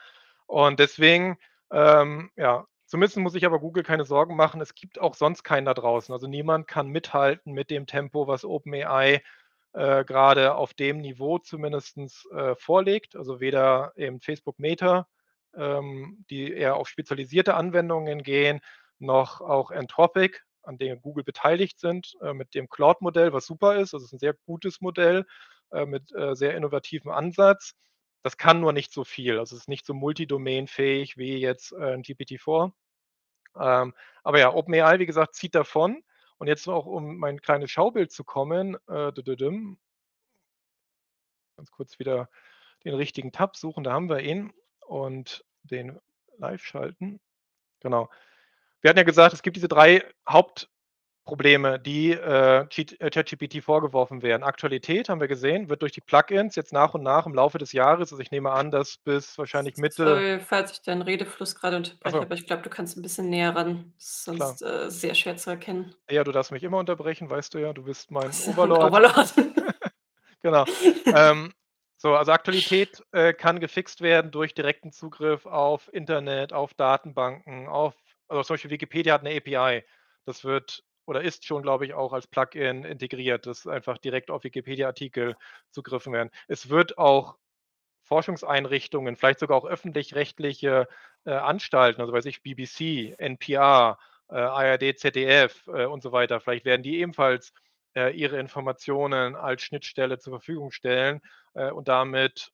[0.48, 1.38] und deswegen,
[1.74, 4.62] ähm, ja, zumindest muss sich aber Google keine Sorgen machen.
[4.62, 6.14] Es gibt auch sonst keinen da draußen.
[6.14, 9.22] Also niemand kann mithalten mit dem Tempo, was OpenAI
[9.74, 13.16] äh, gerade auf dem Niveau zumindestens äh, vorlegt.
[13.16, 15.08] Also weder eben Facebook Meta,
[15.56, 18.62] ähm, die eher auf spezialisierte Anwendungen gehen,
[19.00, 23.94] noch auch Anthropic, an denen Google beteiligt sind, äh, mit dem Claude-Modell, was super ist.
[23.94, 25.26] Das ist ein sehr gutes Modell
[25.72, 27.74] äh, mit äh, sehr innovativem Ansatz.
[28.26, 29.38] Das kann nur nicht so viel.
[29.40, 32.74] Also, es ist nicht so multidomainfähig wie jetzt, äh, 'n GPT-4.
[33.60, 33.94] Ähm,
[34.24, 36.04] aber ja, OpenAI, wie gesagt, zieht davon.
[36.40, 39.12] Und jetzt auch, um mein kleines Schaubild zu kommen, äh,
[41.58, 42.30] ganz kurz wieder
[42.86, 44.54] den richtigen Tab suchen, da haben wir ihn
[44.88, 46.00] und den
[46.38, 47.20] live schalten.
[47.82, 48.10] Genau.
[48.82, 50.04] Wir hatten ja gesagt, es gibt diese drei
[51.24, 54.44] Hauptprobleme, die äh, äh ChatGPT vorgeworfen werden.
[54.44, 57.72] Aktualität haben wir gesehen, wird durch die Plugins jetzt nach und nach im Laufe des
[57.72, 60.06] Jahres, also ich nehme an, dass bis wahrscheinlich Mitte.
[60.06, 62.22] Sorry, falls ich deinen Redefluss gerade unterbreche, so.
[62.22, 63.94] aber ich glaube, du kannst ein bisschen näher ran.
[63.98, 65.96] Das ist sonst äh, sehr schwer zu erkennen.
[66.10, 68.84] Ja, du darfst mich immer unterbrechen, weißt du ja, du bist mein Overlord.
[68.84, 69.34] Overlord.
[70.42, 70.66] genau.
[71.06, 71.54] ähm,
[71.98, 77.96] so, also Aktualität äh, kann gefixt werden durch direkten Zugriff auf Internet, auf Datenbanken, auf,
[78.28, 79.86] also zum Beispiel Wikipedia hat eine API.
[80.26, 84.44] Das wird oder ist schon, glaube ich, auch als Plugin integriert, dass einfach direkt auf
[84.44, 85.36] Wikipedia-Artikel
[85.72, 86.30] zugriffen werden.
[86.48, 87.36] Es wird auch
[88.04, 90.88] Forschungseinrichtungen, vielleicht sogar auch öffentlich-rechtliche
[91.26, 93.98] äh, Anstalten, also weiß ich, BBC, NPR,
[94.30, 97.54] äh, ARD, ZDF äh, und so weiter, vielleicht werden die ebenfalls
[97.96, 101.22] äh, ihre Informationen als Schnittstelle zur Verfügung stellen
[101.54, 102.52] äh, und damit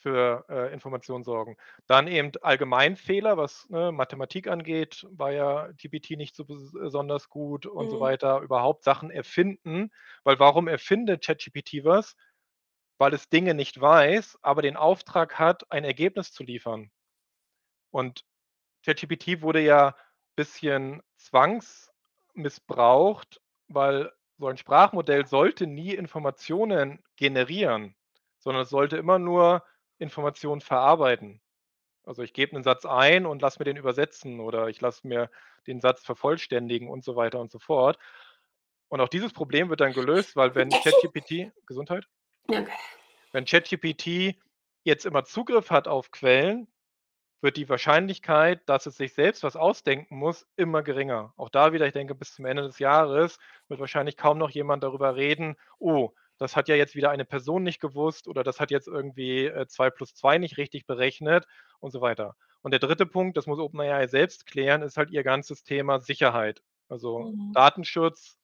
[0.00, 1.56] für äh, Informationen sorgen.
[1.86, 7.84] Dann eben Allgemeinfehler, was ne, Mathematik angeht, war ja GPT nicht so besonders gut und
[7.86, 7.90] mhm.
[7.90, 8.40] so weiter.
[8.40, 9.90] Überhaupt Sachen erfinden,
[10.24, 12.16] weil warum erfindet ChatGPT was?
[12.98, 16.90] Weil es Dinge nicht weiß, aber den Auftrag hat, ein Ergebnis zu liefern.
[17.90, 18.24] Und
[18.84, 19.94] ChatGPT wurde ja ein
[20.36, 27.94] bisschen zwangsmissbraucht, weil so ein Sprachmodell sollte nie Informationen generieren,
[28.38, 29.62] sondern es sollte immer nur
[30.00, 31.40] Informationen verarbeiten.
[32.04, 35.30] Also ich gebe einen Satz ein und lasse mir den übersetzen oder ich lasse mir
[35.66, 37.98] den Satz vervollständigen und so weiter und so fort.
[38.88, 42.08] Und auch dieses Problem wird dann gelöst, weil wenn ChatGPT, Gesundheit?
[42.48, 42.66] Okay.
[43.32, 44.36] Wenn ChatGPT
[44.82, 46.66] jetzt immer Zugriff hat auf Quellen,
[47.42, 51.32] wird die Wahrscheinlichkeit, dass es sich selbst was ausdenken muss, immer geringer.
[51.36, 53.38] Auch da wieder, ich denke, bis zum Ende des Jahres
[53.68, 57.62] wird wahrscheinlich kaum noch jemand darüber reden, oh, das hat ja jetzt wieder eine Person
[57.62, 61.46] nicht gewusst oder das hat jetzt irgendwie 2 äh, plus 2 nicht richtig berechnet
[61.80, 62.34] und so weiter.
[62.62, 66.62] Und der dritte Punkt, das muss OpenAI selbst klären, ist halt ihr ganzes Thema Sicherheit.
[66.88, 67.52] Also mhm.
[67.52, 68.38] Datenschutz,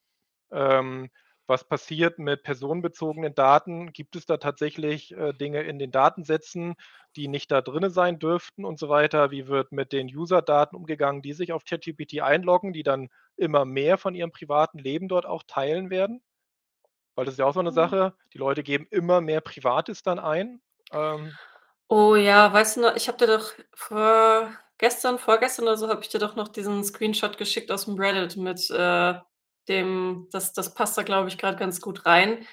[0.53, 1.11] ähm,
[1.47, 3.93] was passiert mit personenbezogenen Daten?
[3.93, 6.75] Gibt es da tatsächlich äh, Dinge in den Datensätzen,
[7.15, 9.31] die nicht da drin sein dürften und so weiter?
[9.31, 13.97] Wie wird mit den User-Daten umgegangen, die sich auf ChatGPT einloggen, die dann immer mehr
[13.97, 16.21] von ihrem privaten Leben dort auch teilen werden?
[17.17, 17.75] Weil das ist ja auch so eine mhm.
[17.75, 20.61] Sache, die Leute geben immer mehr Privates dann ein.
[20.93, 21.33] Ähm,
[21.89, 26.01] Oh ja, weißt du noch, ich habe dir doch vor gestern, vorgestern oder so, habe
[26.03, 29.15] ich dir doch noch diesen Screenshot geschickt aus dem Reddit mit äh,
[29.69, 32.45] dem, das, das passt da, glaube ich, gerade ganz gut rein.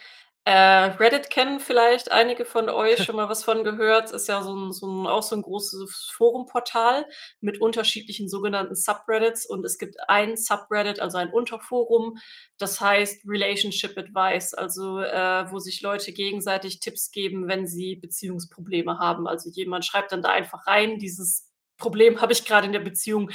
[0.46, 0.52] Äh,
[1.00, 4.12] Reddit kennen vielleicht einige von euch schon mal was von gehört.
[4.12, 7.06] Ist ja so ein, so ein, auch so ein großes Forumportal
[7.40, 9.46] mit unterschiedlichen sogenannten Subreddits.
[9.46, 12.18] Und es gibt ein Subreddit, also ein Unterforum,
[12.58, 19.00] das heißt Relationship Advice, also äh, wo sich Leute gegenseitig Tipps geben, wenn sie Beziehungsprobleme
[19.00, 19.28] haben.
[19.28, 23.32] Also jemand schreibt dann da einfach rein, dieses Problem habe ich gerade in der Beziehung.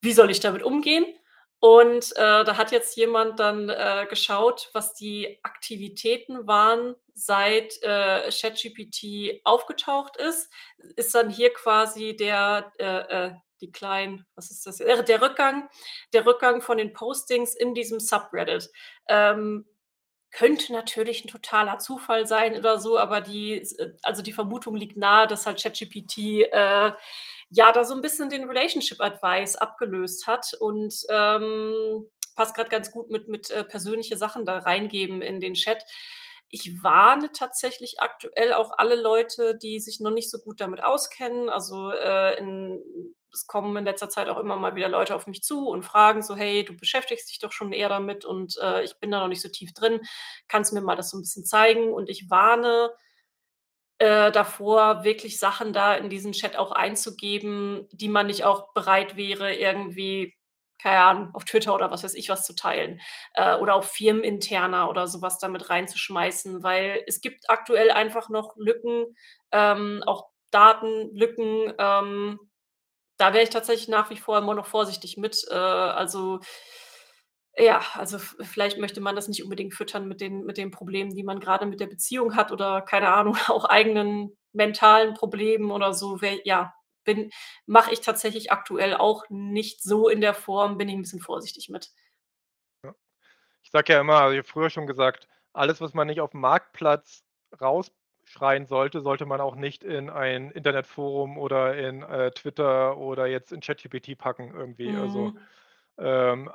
[0.00, 1.04] Wie soll ich damit umgehen?
[1.60, 8.30] Und äh, da hat jetzt jemand dann äh, geschaut, was die Aktivitäten waren, seit äh,
[8.30, 10.50] ChatGPT aufgetaucht ist.
[10.96, 14.80] Ist dann hier quasi der äh, äh, die kleinen, was ist das?
[14.80, 15.68] Äh, der Rückgang,
[16.12, 18.70] der Rückgang von den Postings in diesem Subreddit.
[19.08, 19.66] Ähm,
[20.30, 23.66] könnte natürlich ein totaler Zufall sein oder so, aber die,
[24.02, 26.18] also die Vermutung liegt nahe, dass halt ChatGPT
[26.52, 26.92] äh,
[27.50, 32.06] ja da so ein bisschen den Relationship Advice abgelöst hat und ähm,
[32.36, 35.84] passt gerade ganz gut mit, mit äh, persönliche Sachen da reingeben in den Chat.
[36.50, 41.48] Ich warne tatsächlich aktuell auch alle Leute, die sich noch nicht so gut damit auskennen.
[41.48, 42.82] Also äh, in,
[43.32, 46.22] es kommen in letzter Zeit auch immer mal wieder Leute auf mich zu und fragen
[46.22, 49.28] so, hey, du beschäftigst dich doch schon eher damit und äh, ich bin da noch
[49.28, 50.00] nicht so tief drin.
[50.48, 51.92] Kannst du mir mal das so ein bisschen zeigen?
[51.92, 52.90] Und ich warne
[53.98, 59.16] äh, davor, wirklich Sachen da in diesen Chat auch einzugeben, die man nicht auch bereit
[59.16, 60.34] wäre, irgendwie,
[60.82, 63.00] keine Ahnung, auf Twitter oder was weiß ich was zu teilen
[63.34, 69.16] äh, oder auf firmeninterner oder sowas damit reinzuschmeißen, weil es gibt aktuell einfach noch Lücken,
[69.52, 71.72] ähm, auch Datenlücken.
[71.78, 72.38] Ähm,
[73.18, 75.46] da wäre ich tatsächlich nach wie vor immer noch vorsichtig mit.
[75.50, 76.40] Äh, also
[77.58, 81.24] ja, also vielleicht möchte man das nicht unbedingt füttern mit den mit den Problemen, die
[81.24, 86.20] man gerade mit der Beziehung hat oder keine Ahnung, auch eigenen mentalen Problemen oder so.
[86.20, 86.72] Wer ja,
[87.14, 87.30] bin
[87.66, 91.68] mache ich tatsächlich aktuell auch nicht so in der Form, bin ich ein bisschen vorsichtig
[91.68, 91.90] mit.
[93.62, 96.30] Ich sage ja immer, also ich habe früher schon gesagt, alles, was man nicht auf
[96.30, 97.24] dem Marktplatz
[97.60, 97.92] raus
[98.24, 103.52] schreien sollte, sollte man auch nicht in ein Internetforum oder in, äh, Twitter oder jetzt
[103.52, 104.94] in ChatGPT packen irgendwie.
[104.94, 105.38] Also, Mhm.
[105.98, 106.50] ähm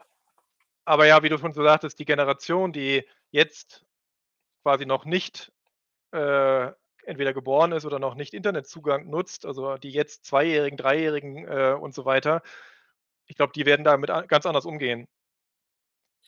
[0.85, 3.85] aber ja, wie du schon so sagtest, die Generation, die jetzt
[4.63, 5.51] quasi noch nicht,
[6.11, 6.71] äh,
[7.05, 11.93] entweder geboren ist oder noch nicht Internetzugang nutzt, also die jetzt Zweijährigen, Dreijährigen, äh, und
[11.95, 12.41] so weiter,
[13.27, 15.07] ich glaube, die werden damit ganz anders umgehen.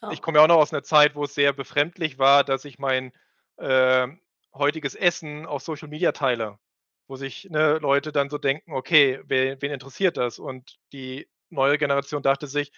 [0.03, 0.11] Ja.
[0.11, 2.79] Ich komme ja auch noch aus 'ner Zeit, wo es sehr befremdlich war, dass ich
[2.79, 3.11] mein,
[3.59, 4.21] ähm,
[4.53, 6.59] heutiges Essen auf Social Media teile,
[7.07, 11.77] wo sich, ne, Leute dann so denken: „Okay, we wen interessiert das?“ Und die neue
[11.77, 12.71] Generation dachte sich: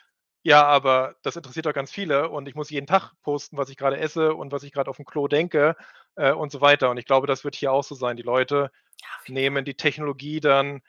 [0.45, 3.75] „Ja, aber das interessiert doch ganz viele und ich muss jeden Tag posten, was ich
[3.75, 5.75] grade esse und was ich grad aufm Klo denke“,
[6.15, 6.89] äh, und so weiter.
[6.89, 8.15] Und ich glaube, das wird hier auch so sein.
[8.15, 8.71] Die Leute
[9.01, 10.81] Ja, auf nehmen die Technologie dann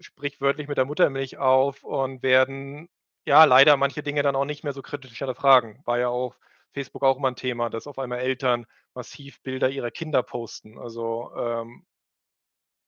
[0.00, 2.88] sprichwörtlich mit der Muttermilch auf und werden,
[3.26, 5.80] ja, leider manche Dinge dann auch nicht mehr so kritisch hinterfragen.
[5.84, 6.38] War ja auf
[6.72, 10.78] Facebook auch immer 'n Thema, dass auf einmal Eltern massiv Bilder ihrer Kinder posten.
[10.78, 11.84] Also, ähm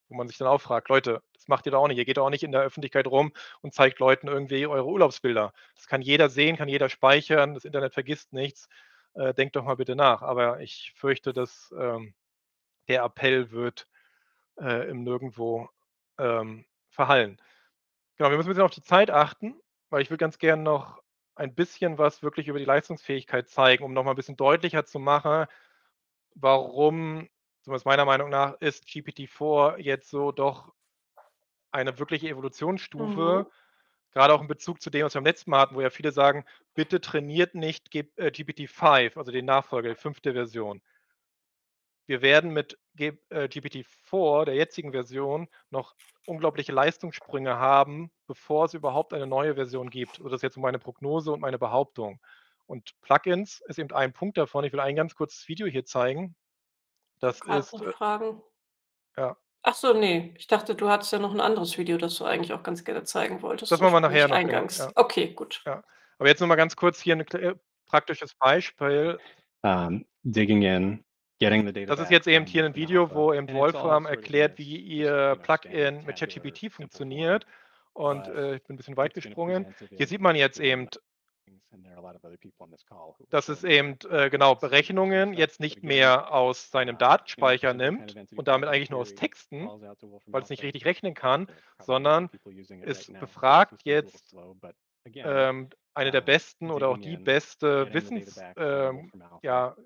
[0.09, 1.99] wo man sich dann auch fragt: „Leute, das macht ihr doch auch nicht.
[1.99, 3.33] Ihr geht doch auch nicht in der Öffentlichkeit rum
[3.63, 5.53] und zeigt Leuten irgendwie eure Urlaubsbilder.
[5.77, 7.55] Das kann jeder sehen, kann jeder speichern.
[7.55, 8.69] Das Internet vergisst nichts.
[9.15, 12.15] Äh, denkt doch mal bitte nach.“ Aber ich fürchte, dass, ähm,
[12.89, 13.89] der Appell wird,
[14.61, 15.69] äh, im Nirgendwo,
[16.19, 17.41] ähm, verhallen.
[18.19, 19.57] Genau, wir müssen 'n bisschen auf die Zeit achten,
[19.91, 21.03] weil ich würde ganz gern noch
[21.37, 24.99] ein bisschen was wirklich über die Leistungsfähigkeit zeigen, um noch mal 'n bisschen deutlicher zu
[25.01, 25.47] machen,
[26.37, 27.29] warum,
[27.65, 30.73] zumindest meiner Meinung nach, ist GPT-4 jetzt so doch
[31.73, 33.51] eine wirkliche Evolutionsstufe, Mhm.
[34.13, 36.13] grade auch in Bezug zu dem, was wir beim letzten Mal hatten, wo ja viele
[36.13, 36.45] sagen:
[36.75, 40.33] „Bitte trainiert nicht G äh, GPT-5, also den Nachfolger, die 5.
[40.35, 40.83] Version.“
[42.07, 45.95] Wir werden mit G äh, GPT-4, der jetzigen Version, noch
[46.27, 50.17] unglaubliche Leistungssprünge haben, bevor es überhaupt eine neue Version gibt.
[50.17, 52.21] So, das ist jetzt meine Prognose und meine Behauptung.
[52.67, 54.65] Und Plugins ist eben ein Punkt davon.
[54.65, 56.35] Ich will ein ganz kurzes Video hier zeigen.
[57.25, 58.43] Das ist, noch äh fragen.
[59.17, 59.37] Ja.
[59.67, 60.35] Ach so, ne.
[60.37, 63.05] Ich dachte, du hattest ja noch 'n anderes Video, das du eigentlich auch ganz gerne
[63.05, 64.77] zeigen wolltest, Das machen wir nachher noch, genau, eingangs.
[64.77, 64.93] ja.
[64.95, 65.65] Okay, gut.
[65.67, 65.83] Ja.
[66.19, 67.55] Aber jetzt noch mal ganz kurz hier 'n kle äh,
[67.87, 69.21] praktisches Beispiel.
[69.63, 71.05] Um, digging in,
[71.41, 73.33] getting the data Das ist back jetzt eben from hier 'n within Video, Alpha, wo
[73.33, 76.19] eben and it's all Wolfram sort of in erklärt, this wie ihr know, Plugin mit
[76.19, 77.47] ChatGPT simple funktioniert.
[77.93, 79.67] Und, But äh, ich bin 'n bisschen weit it's gonna gesprungen.
[79.67, 80.89] present it Hier in sieht man jetzt eben
[83.31, 88.49] dass es eben, äh, genau, Berechnungen jetzt nicht mehr aus seinem the Datenspeicher nimmt und
[88.49, 91.49] damit eigentlich nur aus Texten, Wolfram weil's nicht richtig rechnen kann,
[91.81, 92.31] sondern
[92.83, 94.35] es befragt jetzt,
[95.15, 99.13] ähm, eine der besten oder auch die beste getting the data Wissens back from ähm,
[99.43, 99.77] ja,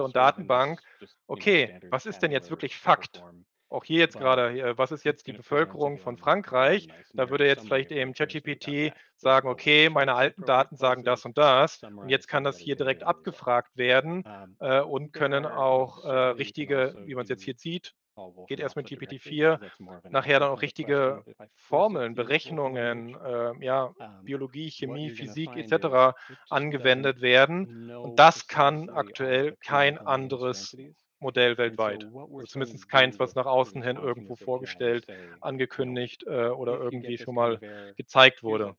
[0.00, 0.80] und Datenbank.
[1.26, 3.22] Okay, was ist denn jetzt wirklich Fakt?
[3.70, 6.88] Auch hier jetzt grade hier, was ist jetzt die Bevölkerung von Frankreich?
[7.16, 11.80] Da würde jetzt vielleicht eben ChatGPT sagen: „Okay, meine alten Daten sagen das und das.“
[12.00, 16.02] Und jetzt kann das hier direkt abgefragt werden, Um, äh, und there können know, auch,
[16.04, 19.58] äh, richtige, wie man's jetzt do hier sieht Wolfram geht erst mit Alpha directly, GPT-4,
[19.58, 23.92] 'cause that's more of an nachher dann auch richtige Formeln, Berechnungen, ähm, ja,
[24.24, 27.68] Biologie, Chemie, Physik et find is cetera it just doesn't angewendet werden.
[28.00, 30.78] Und das kann aktuell kein anderes.
[31.20, 32.04] Modell so weltweit.
[32.04, 35.06] Also starting zumindest keins, was nach außen hin irgendwo vorgestellt,
[35.40, 37.58] angekündigt, äh, oder irgendwie schon mal
[37.96, 38.76] gezeigt wurde.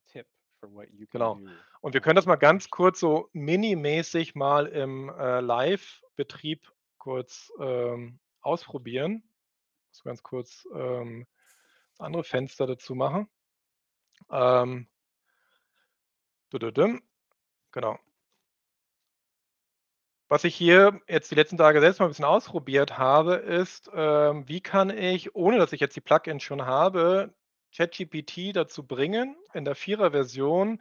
[1.12, 1.40] Genau.
[1.82, 8.20] Und wir können das mal ganz kurz so minimäßig mal im, äh, Live-Betrieb kurz, ähm,
[8.42, 9.24] ausprobieren.
[9.90, 11.26] Muss ganz kurz, ähm,
[11.92, 13.30] das andere Fenster dazu machen.
[14.32, 14.88] Ähm.
[17.72, 18.00] Genau.
[20.32, 24.48] Was ich hier jetzt die letzten Tage selbst mal 'n bisschen ausprobiert habe, ist, ähm,
[24.48, 27.34] wie kann ich, ohne dass ich jetzt die Plugins schon habe,
[27.76, 30.80] ChatGPT dazu bringen, in der 4er Version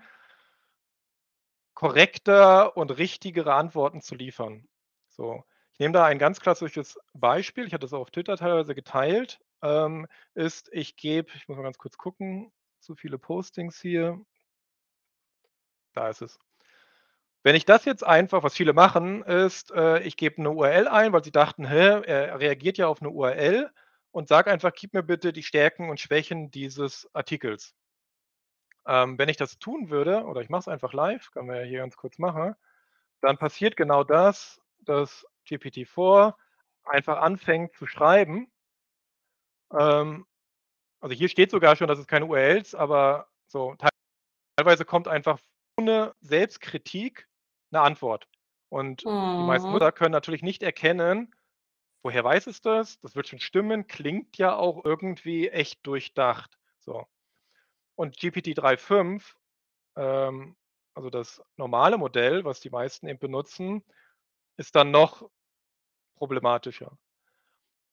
[1.76, 4.66] korrekter und richtigere Antworten zu liefern.
[5.08, 8.74] So, ich nehme da ein ganz klassisches Beispiel, ich hatte das auch auf Twitter teilweise
[8.74, 14.20] geteilt, ähm, ist, ich gebe ich muss mal ganz kurz gucken, zu viele Postings hier.
[15.96, 16.38] Da ist es.
[17.44, 21.12] Wenn ich das jetzt einfach was viele machen, ist, äh, ich gebe 'ne URL ein,
[21.12, 23.70] weil sie dachten: „Hä, er reagiert ja auf 'ne URL“
[24.10, 27.70] und sage einfach: „Gib mir bitte die Stärken und Schwächen dieses Artikels.“
[28.86, 31.64] Ähm, wenn ich das tun würde oder ich mache es einfach live, können wir ja
[31.66, 32.54] hier ganz kurz machen,
[33.22, 36.36] dann passiert genau das, dass GPT-4
[36.84, 38.50] einfach anfängt zu schreiben.
[39.72, 40.26] Ähm,
[41.00, 43.76] also hier steht sogar schon, dass es keine URLs, aber so
[44.56, 45.38] teilweise kommt einfach
[45.78, 47.28] ohne Selbstkritik
[47.70, 48.28] 'ne Antwort.
[48.70, 49.08] Und
[49.38, 49.74] die meisten Mhm.
[49.74, 51.34] Nutzer können natürlich nicht erkennen,
[52.04, 53.00] woher weiß es das?
[53.00, 56.58] Das wird schon stimmen, klingt ja auch irgendwie echt durchdacht.
[56.80, 57.06] So.
[57.96, 59.36] Und GPT-3.5,
[59.96, 60.56] ähm,
[60.94, 63.84] also das normale Modell, was die meisten eben benutzen,
[64.58, 65.28] ist dann noch
[66.16, 66.98] problematischer.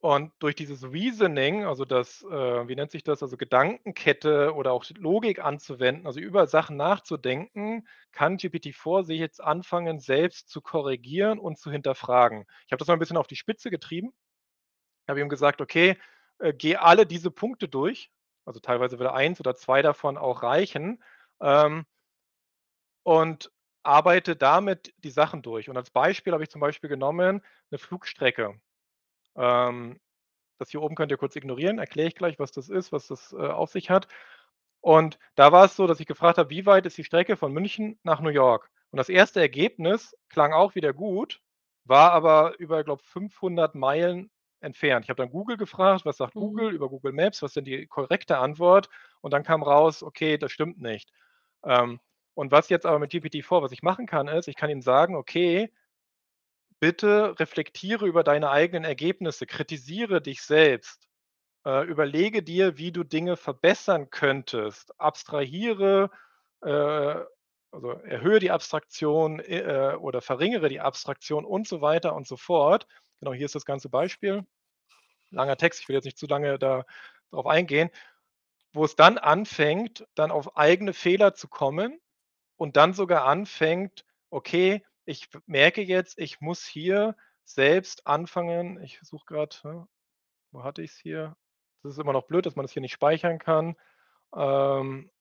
[0.06, 4.86] Und durch dieses Reasoning, also das, äh, wie nennt sich das, also Gedankenkette oder auch
[4.98, 11.58] Logik anzuwenden, also über Sachen nachzudenken, kann GPT-4 sich jetzt anfangen, selbst zu korrigieren und
[11.58, 12.46] zu hinterfragen.
[12.68, 14.14] Ich habe das mal ein bisschen auf die Spitze getrieben.
[15.06, 15.98] Ich habe ihm gesagt: „Okay,
[16.40, 18.12] äh, geh alle diese Punkte durch.“
[18.46, 21.04] Also teilweise würde eins oder zwei davon auch reichen,
[21.42, 21.86] ähm
[23.06, 23.52] und
[23.84, 25.70] arbeite damit die Sachen durch.
[25.70, 28.60] Und als Beispiel habe ich zum Beispiel genommen 'ne Flugstrecke.
[29.38, 30.00] Ähm,
[30.60, 33.34] das hier oben könnt ihr kurz ignorieren, erkläre ich gleich, was das ist, was das,
[33.34, 34.08] äh, auf sich hat.
[34.82, 37.52] Und da war es so, dass ich gefragt habe: „Wie weit ist die Strecke von
[37.54, 41.42] München nach New York?“ Und das erste Ergebnis klang auch wieder gut,
[41.86, 44.32] war aber über, glaube 500 Meilen
[44.62, 45.06] entfernt.
[45.06, 46.40] Ich habe dann Google gefragt: „Was sagt Mhm.
[46.42, 47.42] Google über Google Maps?
[47.42, 48.90] Was ist denn die korrekte Antwort?“
[49.22, 51.12] Und dann kam raus: „Okay, das stimmt nicht.“
[51.64, 52.00] Ähm,
[52.36, 55.16] und was jetzt aber mit GPT-4 was ich machen kann, ist, ich kann ihm sagen:
[55.16, 55.72] „Okay,
[56.80, 61.08] bitte reflektiere über deine eigenen Ergebnisse, kritisiere dich selbst,
[61.66, 66.12] äh, überlege dir, wie du Dinge verbessern könntest, abstrahiere,
[66.64, 67.16] äh
[67.74, 72.88] also erhöhe die Abstraktion, äh, oder verringere die Abstraktion und so weiter und so fort.“
[73.20, 74.46] Genau, hier ist das ganze Beispiel.
[75.32, 76.86] Langer Text, ich will jetzt nicht zu lange da
[77.32, 77.90] drauf eingehen.
[78.74, 82.00] Wo es dann anfängt, dann auf eigene Fehler zu kommen
[82.58, 89.26] und dann sogar anfängt: „Okay, ich merke jetzt, ich muss hier selbst anfangen“ ich suche
[89.28, 89.88] grad, ne,
[90.52, 91.36] wo hatte ich's hier?
[91.84, 93.76] Das ist immer noch blöd, dass man das hier nicht speichern kann,
[94.36, 95.12] ähm,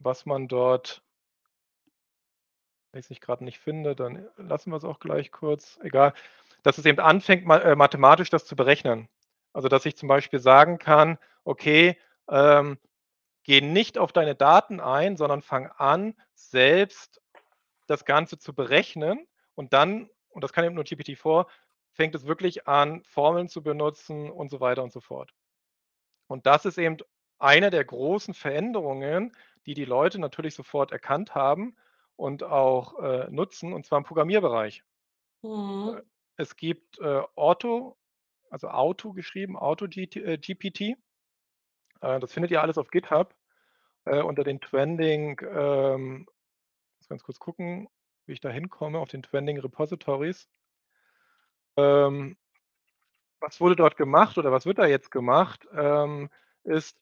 [0.00, 1.02] was man dort
[2.94, 5.80] wenn ich's nicht grad nicht finde, dann lassen wir's auch gleich kurz.
[5.82, 6.12] Egal.
[6.62, 9.08] Dass es eben anfängt, äh, mathematisch das zu berechnen.
[9.52, 11.98] Also, dass ich zum Beispiel sagen kann: „Okay,
[12.30, 12.78] ähm,
[13.44, 17.22] geh nicht auf deine Daten ein, sondern fang an, selbst
[17.86, 21.46] das Ganze zu berechnen.“ Und dann und das kann eben nur GPT-4,
[21.92, 25.32] fängt es wirklich an, Formeln zu benutzen und so weiter und so fort.
[26.26, 26.96] Und das ist eben
[27.38, 29.32] eine der großen Veränderungen,
[29.66, 31.76] die die Leute natürlich sofort erkannt haben
[32.16, 34.82] und auch, äh, nutzen, und zwar im Programmierbereich.
[35.42, 36.00] Äh, Mhm.
[36.36, 37.96] es gibt, äh, Auto
[38.50, 40.96] also Auto geschrieben, Auto GT äh, GPT.
[42.00, 43.34] Äh, das findet ihr alles auf GitHub,
[44.04, 46.26] äh, unter den Trending, ähm
[47.04, 47.86] muss ganz kurz gucken,
[48.26, 50.46] wie ich da hinkomme auf den Trending Repositories.
[51.78, 52.36] Ähm
[53.42, 56.30] was wurde dort gemacht oder was wird da jetzt gemacht, ähm,
[56.64, 56.96] ist,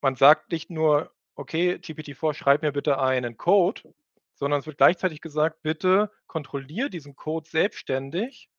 [0.00, 3.82] man sagt nicht nur: „Okay, GPT-4, schreib mir bitte einen Code“,
[4.34, 8.50] sondern es wird gleichzeitig gesagt: „Bitte kontrolliere diesen Code selbstständig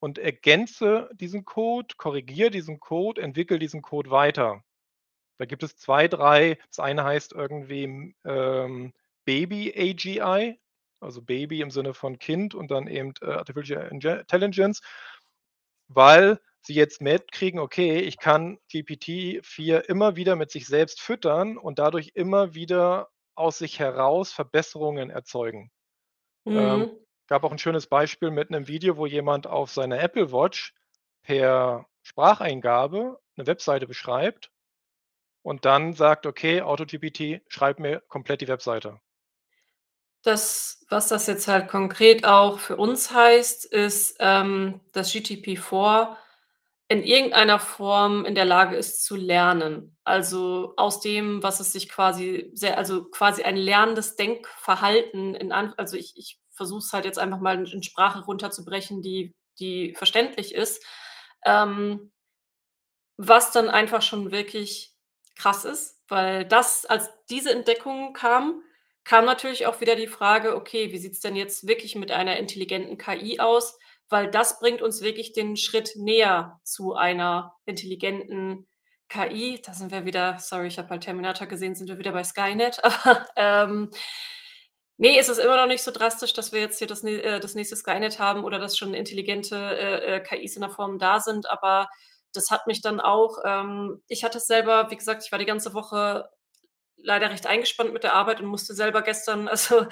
[0.00, 4.62] und ergänze diesen Code, korrigiere diesen Code, entwickle diesen Code weiter.“
[5.38, 8.94] Da gibt es 2, 3 das eine heißt irgendwie, hm, ähm,
[9.28, 10.58] Baby AGI,
[11.00, 14.80] also Baby im Sinne von Kind und dann eben, äh, Artificial Intelligence
[15.90, 21.78] weil sie jetzt mitkriegen: „Okay, ich kann GPT-4 immer wieder mit sich selbst füttern und
[21.78, 25.70] dadurch immer wieder aus sich heraus Verbesserungen erzeugen.“
[26.54, 26.98] Ähm, Mhm.
[27.28, 30.74] gab auch 'n schönes Beispiel mit 'nem Video, wo jemand auf seiner Apple Watch
[31.24, 34.50] per Spracheingabe 'ne Webseite beschreibt
[35.42, 39.00] und dann sagt: „Okay, AutoGPT, schreib mir komplett die Webseite.“
[40.28, 46.16] Das was das jetzt halt konkret auch für uns heißt, ist, ähm, dass GPT-4
[46.88, 49.96] in irgendeiner Form in der Lage ist zu lernen.
[50.04, 55.74] Also, aus dem, was es sich quasi sehr also, quasi ein lernendes Denkverhalten in An
[55.76, 59.94] also, ich ich versuche es halt jetzt einfach mal in in Sprache runterzubrechen, die die
[59.96, 60.82] verständlich ist,
[61.44, 62.10] ähm
[63.18, 64.94] was dann einfach schon wirklich
[65.36, 68.62] krass ist, weil das als diese Entdeckung kam,
[69.08, 72.98] kam natürlich auch wieder die Frage: „Okay, wie sieht's denn jetzt wirklich mit einer intelligenten
[72.98, 73.78] KI aus?“
[74.10, 78.66] Weil das bringt uns wirklich den Schritt näher zu einer intelligenten
[79.08, 79.60] KI.
[79.64, 82.82] Da sind wir wieder sorry, ich habe halt Terminator gesehen, sind wir wieder bei Skynet.
[82.84, 83.90] Aber, ähm,
[84.98, 87.54] ne, es ist immer noch nicht so drastisch, dass wir jetzt hier das äh, das
[87.54, 91.48] nächste Skynet haben oder dass schon intelligente, äh, äh, KIs in der Form da sind,
[91.50, 91.88] aber
[92.34, 95.46] das hat mich dann auch ähm, ich hatte es selber wie gesagt, ich war die
[95.46, 96.28] ganze Woche
[97.02, 99.86] leider recht eingespannt mit der Arbeit und musste selber gestern also,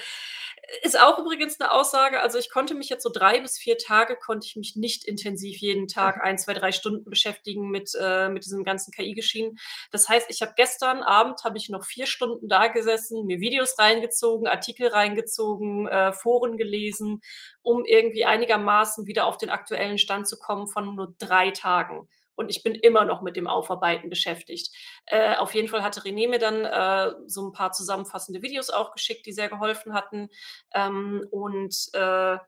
[0.82, 4.16] ist auch übrigens 'ne Aussage also, ich konnte mich jetzt so 3 bis 4 Tage
[4.16, 8.44] konnte ich mich nicht intensiv jeden Tag 1, 2, 3 Stunden beschäftigen mit äh, mit
[8.44, 9.58] diesem ganzen KI-Geschehen.
[9.92, 14.48] Das heißt, ich habe gestern Abend habe ich noch 4 Stunden dagesessen, mir Videos reingezogen,
[14.48, 17.20] Artikel reingezogen, äh, Foren gelesen,
[17.62, 22.08] um irgendwie einigermaßen wieder auf den aktuellen Stand zu kommen von nur 3 Tagen.
[22.36, 24.70] Und ich bin immer noch mit dem Aufarbeiten beschäftigt.
[25.06, 28.92] Äh, auf jeden Fall hatte René mir dann, äh, so 'n paar zusammenfassende Videos auch
[28.92, 30.28] geschickt, die sehr geholfen hatten.
[30.74, 32.38] Ähm, und, äh,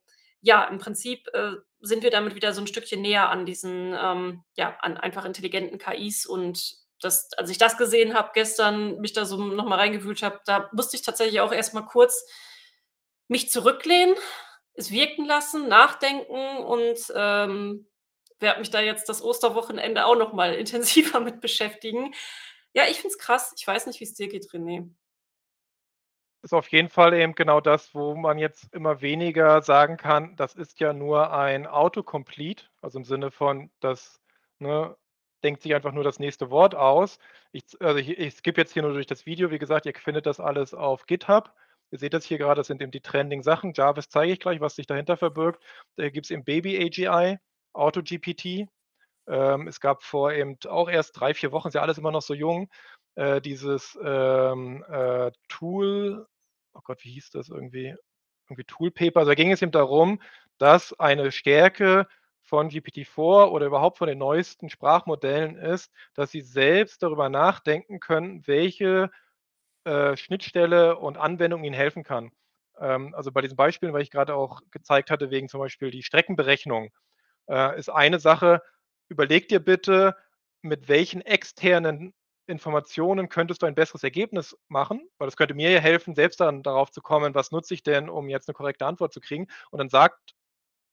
[0.43, 4.45] ja, im Prinzip, äh, sind wir damit wieder so 'n Stückchen näher an diesen, ähm
[4.57, 9.24] ja, an einfach intelligenten KIs und das als ich das gesehen habe gestern, mich da
[9.24, 12.26] so noch mal reingewühlt habe, da musste ich tatsächlich auch erst mal kurz
[13.30, 14.14] mich zurücklehnen,
[14.74, 17.86] es wirken lassen, nachdenken und, ähm,
[18.41, 22.14] werde mich da jetzt das Osterwochenende auch noch mal intensiver mit beschäftigen.
[22.72, 23.55] Ja, ich finde es krass.
[23.57, 24.89] Ich weiß nicht, wie's dir geht, René.
[26.43, 30.55] Ist auf jeden Fall eben genau das, wo man jetzt immer weniger sagen kann, das
[30.55, 34.20] ist ja nur ein Autocomplete, also im Sinne von, das,
[34.61, 34.97] ne,
[35.43, 37.18] denkt sich einfach nur das nächste Wort aus.
[37.53, 39.51] Ich also, ich ich skippe jetzt hier nur durch das Video.
[39.51, 41.53] Wie gesagt, ihr findet das alles auf GitHub.
[41.91, 43.72] Ihr seht das hier grade, das sind eben die trending Sachen.
[43.74, 45.62] Jarvis zeige ich gleich, was sich dahinter verbirgt.
[45.97, 47.39] Da gibt's eben Baby AGI,
[47.79, 48.68] AutoGPT.
[49.29, 52.22] Ähm, es gab vor eben auch erst 3, 4 Wochen, ist ja alles immer noch
[52.22, 52.70] so jung,
[53.16, 56.26] äh, dieses, ähm, äh, Tool
[56.74, 57.95] oh Gott, wie hieß das irgendwie?
[58.49, 59.24] Irgendwie Toolpaper.
[59.24, 60.20] Da ging es eben darum,
[60.59, 62.07] dass eine Stärke
[62.43, 68.47] von GPT-4 oder überhaupt von den neuesten Sprachmodellen ist, dass sie selbst darüber nachdenken können,
[68.47, 69.11] welche,
[69.85, 72.33] äh, Schnittstelle und Anwendung ihnen helfen kann.
[72.81, 76.03] Ähm, also, bei diesen Beispielen, weil ich grade auch gezeigt hatte, wegen zum Beispiel die
[76.03, 76.91] Streckenberechnung,
[77.49, 78.62] äh, ist eine Sache:
[79.09, 80.16] Überleg dir bitte,
[80.62, 82.14] mit welchen externen
[82.46, 85.09] Informationen könntest du ein besseres Ergebnis machen?
[85.18, 88.09] Weil das könnte mir ja helfen, selbst dann darauf zu kommen, was nutze ich denn,
[88.11, 89.46] um jetzt 'ne korrekte Antwort zu kriegen?
[89.70, 90.34] Und dann sagt,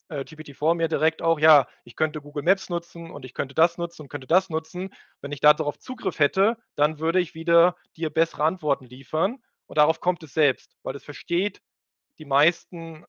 [0.09, 3.77] äh, GPT-4 mir direkt auch: „Ja, ich könnte Google Maps nutzen und ich könnte das
[3.79, 4.91] nutzen und könnte das nutzen.“
[5.21, 9.77] Wenn ich da darauf Zugriff hätte, dann würde ich wieder dir bessere Antworten liefern und
[9.79, 11.61] darauf kommt es selbst, weil es versteht
[12.19, 13.05] die meisten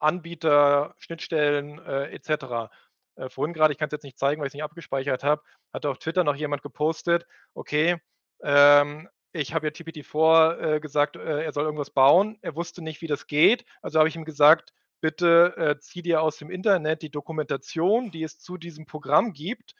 [0.00, 2.70] Anbieter, Schnittstellen, äh, et cetera.
[3.16, 5.42] Äh, vorhin grade, ich kann's jetzt nicht zeigen, weil ich's nicht abgespeichert habe,
[5.72, 7.96] hatte auf Twitter noch jemand gepostet: „Okay,
[8.42, 13.00] ähm, ich habe ja GPT-4, äh, gesagt, äh, er soll irgendwas bauen.“ Er wusste nicht,
[13.02, 13.64] wie das geht.
[13.82, 18.22] Also habe ich ihm gesagt: „Bitte, äh, zieh dir aus dem Internet die Dokumentation, die
[18.22, 19.74] es zu diesem Programm gibt.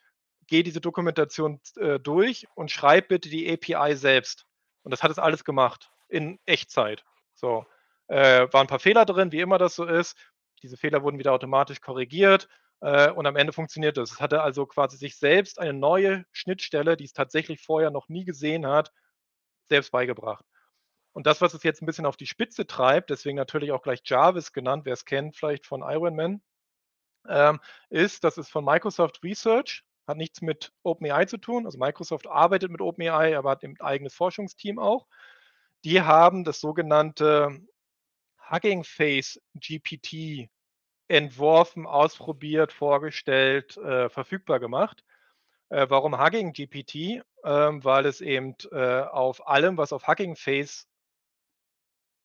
[0.47, 4.45] Geh diese Dokumentation äh, durch und schreib bitte die API selbst.“
[4.83, 7.03] Und das hat es alles gemacht in Echtzeit.
[7.35, 7.65] So,
[8.09, 10.17] äh, waren 'n paar Fehler drin, wie immer das so ist.
[10.63, 12.49] Diese Fehler wurden wieder automatisch korrigiert,
[12.81, 14.13] äh, und am Ende funktioniert es.
[14.13, 18.25] Es hatte also quasi sich selbst eine neue Schnittstelle, die es tatsächlich vorher noch nie
[18.25, 18.91] gesehen hat,
[19.69, 20.45] selbst beigebracht.
[21.13, 24.01] Und das, was es jetzt 'n bisschen auf die Spitze treibt, deswegen natürlich auch gleich
[24.05, 26.41] Jarvis genannt, wer's kennt vielleicht von Iron Man,
[27.29, 31.65] ähm, ist, das ist von Microsoft Research, hat nichts mit OpenAI zu tun.
[31.67, 35.07] Also, Microsoft arbeitet mit OpenAI, aber hat eben eigenes Forschungsteam auch.
[35.85, 37.59] Die haben das sogenannte
[38.49, 40.49] Hugging Face GPT
[41.07, 45.03] entworfen, ausprobiert, vorgestellt, äh, verfügbar gemacht.
[45.69, 47.21] Äh, warum Hugging GPT?
[47.43, 50.87] Ähm, weil es eben, äh, auf allem, was auf Hugging Face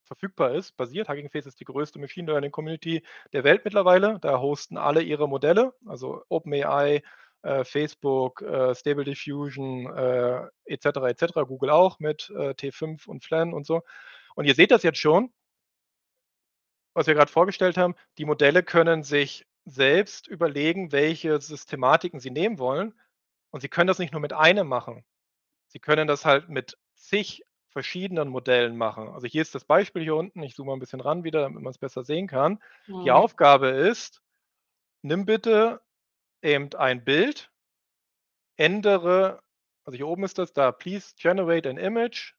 [0.05, 1.09] verfügbar ist, basiert.
[1.09, 3.03] Hugging Face ist die größte Machine Learning Community
[3.33, 4.19] der Welt mittlerweile.
[4.21, 7.03] Da hosten alle ihre Modelle, also OpenAI,
[7.43, 13.07] äh, Facebook, äh, Stable Diffusion, äh, et cetera, et cetera, Google auch mit, äh, T5
[13.07, 13.83] und Flan und so.
[14.35, 15.33] Und ihr seht das jetzt schon
[16.95, 22.59] was wir grad vorgestellt haben, die Modelle können sich selbst überlegen, welche Systematiken sie nehmen
[22.59, 22.95] wollen.
[23.51, 25.05] Und sie können das nicht nur mit einem machen.
[25.69, 29.09] Sie können das halt mit zig verschiedenen Modellen machen.
[29.11, 30.43] Also, hier ist das Beispiel hier unten.
[30.45, 32.61] Ich zoome mal 'n bisschen ran wieder, damit man's besser sehen kann.
[33.05, 33.13] Die Mhm.
[33.13, 34.23] Aufgabe ist:
[35.03, 35.81] Nimm bitte
[36.43, 37.51] eben ein Bild
[38.59, 39.41] ändere
[39.87, 42.33] also, hier oben ist das da: „Please generate an image“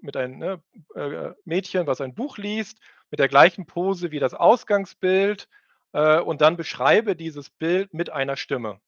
[0.00, 0.62] mit einem, ne,
[0.96, 2.80] äh, Mädchen, was ein Buch liest,
[3.10, 5.48] mit der gleichen Pose wie das Ausgangsbild,
[5.92, 8.80] äh, und dann beschreibe dieses Bild mit einer Stimme.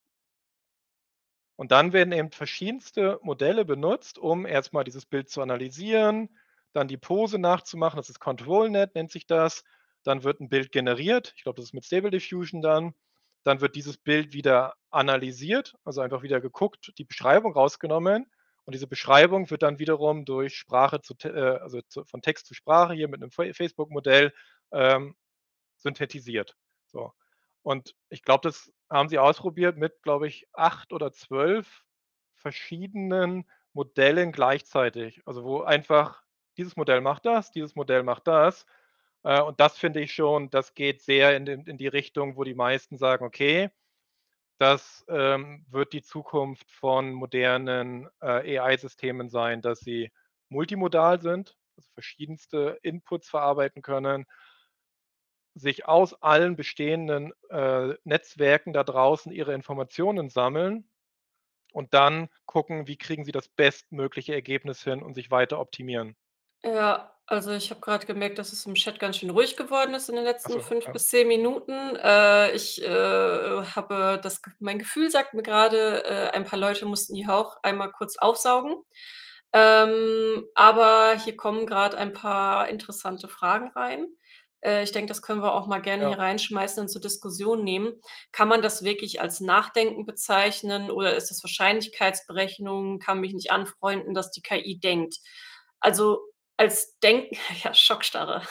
[1.59, 6.29] Und dann werden eben verschiedenste Modelle benutzt, um erst mal dieses Bild zu analysieren,
[6.73, 7.97] dann die Pose nachzumachen.
[7.97, 9.63] Das ist ControlNet, nennt sich das.
[10.03, 11.33] Dann wird 'n Bild generiert.
[11.37, 12.93] Ich glaube, das ist mit Stable Diffusion dann.
[13.43, 18.25] Dann wird dieses Bild wieder analysiert, also, einfach wieder geguckt, die Beschreibung rausgenommen.
[18.65, 21.29] Und diese Beschreibung wird dann wiederum durch Sprache zu äh,
[21.61, 24.33] also, zu von Text zu Sprache hier mit 'nem Fa Facebook-Modell,
[24.71, 25.15] ähm,
[25.77, 26.55] synthetisiert.
[26.87, 27.13] So.
[27.63, 31.83] Und ich glaube, das haben sie ausprobiert mit, glaube ich, 8 oder 12
[32.35, 35.21] verschiedenen Modellen gleichzeitig.
[35.27, 36.23] Also, wo einfach
[36.57, 38.65] dieses Modell macht das, dieses Modell macht das.
[39.23, 42.55] Äh, und das finde ich schon das geht sehr in in die Richtung, wo die
[42.55, 43.71] meisten sagen: „Okay,
[44.59, 50.11] das, ähm, wird die Zukunft von modernen, äh, AI-Systemen sein, dass sie
[50.49, 54.25] multimodal sind, also, verschiedenste Inputs verarbeiten können“
[55.55, 60.89] sich aus allen bestehenden, äh, Netzwerken da draußen ihre Informationen sammeln
[61.73, 66.15] und dann gucken, wie kriegen sie das bestmögliche Ergebnis hin und sich weiter optimieren.
[66.63, 70.07] Ja, Also, ich habe grad gemerkt, dass es im Chat ganz schön ruhig geworden ist
[70.07, 70.91] in den letzten so, 5 ja.
[70.91, 71.95] bis 10 Minuten.
[71.95, 77.15] Äh, ich, äh, habe das mein Gefühl sagt mir grade, äh, ein paar Leute mussten
[77.15, 78.75] hier auch einmal kurz aufsaugen.
[79.51, 84.07] Ähm, aber hier kommen grad ein paar interessante Fragen rein.
[84.61, 86.09] Äh, ich denke, das können wir auch mal gerne Ja.
[86.09, 87.93] hier reinschmeißen und zur Diskussion nehmen.
[88.31, 92.99] Kann man das wirklich als Nachdenken bezeichnen oder ist das Wahrscheinlichkeitsberechnung?
[92.99, 95.17] Kann mich nicht anfreunden, dass die KI denkt.
[95.79, 96.21] Also,
[96.57, 98.43] als Denken ja, Schockstarre.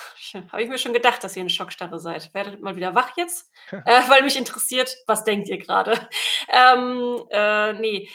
[0.50, 2.32] Habe ich mir schon gedacht, dass ihr in Schockstarre seid.
[2.34, 6.08] Werdet mal wieder wach jetzt, äh, weil mich interessiert, was denkt ihr grade?
[6.54, 8.08] Ähm, äh, ne.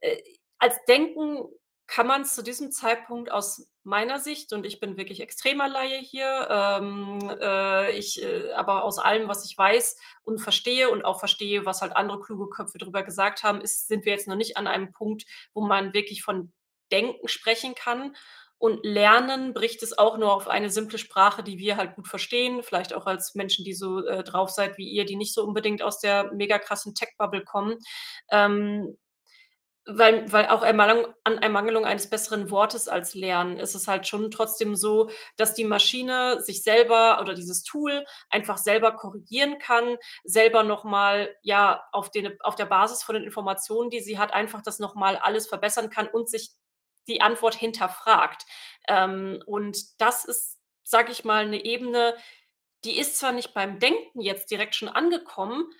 [0.00, 0.22] Äh,
[0.58, 1.44] als Denken
[1.86, 6.48] kann man's zu diesem Zeitpunkt aus meiner Sicht und ich bin wirklich extremer Laie hier,
[6.50, 11.64] ähm, äh, ich, äh aber aus allem, was ich weiß und verstehe und auch verstehe,
[11.64, 14.66] was halt andere kluge Köpfe drüber gesagt haben, ist sind wir jetzt noch nicht an
[14.66, 15.24] einem Punkt,
[15.54, 16.52] wo man wirklich von
[16.92, 18.14] Denken sprechen kann.
[18.58, 22.62] Und Lernen bricht es auch nur auf eine simple Sprache, die wir halt gut verstehen,
[22.62, 25.82] vielleicht auch als Menschen, die so, äh, drauf seid wie ihr, die nicht so unbedingt
[25.82, 27.78] aus der mega krassen Tech-Bubble kommen.
[28.30, 28.96] Ähm,
[29.90, 34.30] weil weil auch Ermangelung an Ermangelung eines besseren Wortes als Lernen ist es halt schon
[34.30, 40.62] trotzdem so, dass die Maschine sich selber oder dieses Tool einfach selber korrigieren kann, selber
[40.62, 44.60] noch mal, ja, auf den auf der Basis von den Informationen, die sie hat, einfach
[44.62, 46.50] das noch mal alles verbessern kann und sich
[47.08, 48.44] die Antwort hinterfragt.
[48.88, 52.16] Ähm, und das ist, sage ich mal, 'ne Ebene,
[52.84, 55.70] die ist zwar nicht beim Denken jetzt direkt schon angekommen,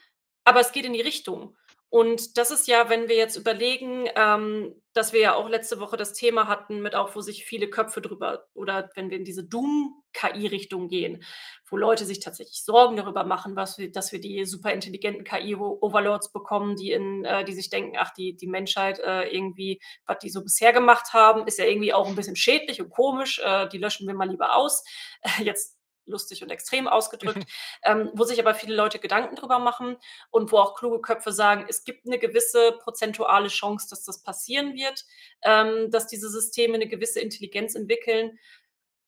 [0.45, 1.57] aber es geht in die Richtung.
[1.93, 5.97] Und das ist ja, wenn wir jetzt überlegen, ähm, dass wir ja auch letzte Woche
[5.97, 9.45] das Thema hatten mit auch, wo sich viele Köpfe drüber oder wenn wir in diese
[9.45, 11.23] Doom-KI-Richtung gehen,
[11.71, 16.77] wo Leute sich tatsächlich Sorgen darüber machen, was wir dass wir die superintelligenten KI-Overlords bekommen,
[16.77, 20.43] die in äh, die sich denken: „Ach, die die Menschheit, äh, irgendwie was die so
[20.43, 24.07] bisher gemacht haben, ist ja irgendwie auch 'n bisschen schädlich und komisch, äh, die löschen
[24.07, 24.85] wir mal lieber aus.“
[25.43, 25.78] Jetzt
[26.09, 27.47] lustig und extrem ausgedrückt.
[27.85, 29.97] Ähm, wo sich aber viele Leute Gedanken drüber machen
[30.31, 34.75] und wo auch kluge Köpfe sagen: „Es gibt 'ne gewisse prozentuale Chance, dass das passieren
[34.75, 35.05] wird,
[35.45, 38.39] ähm, dass diese Systeme 'ne gewisse Intelligenz entwickeln.“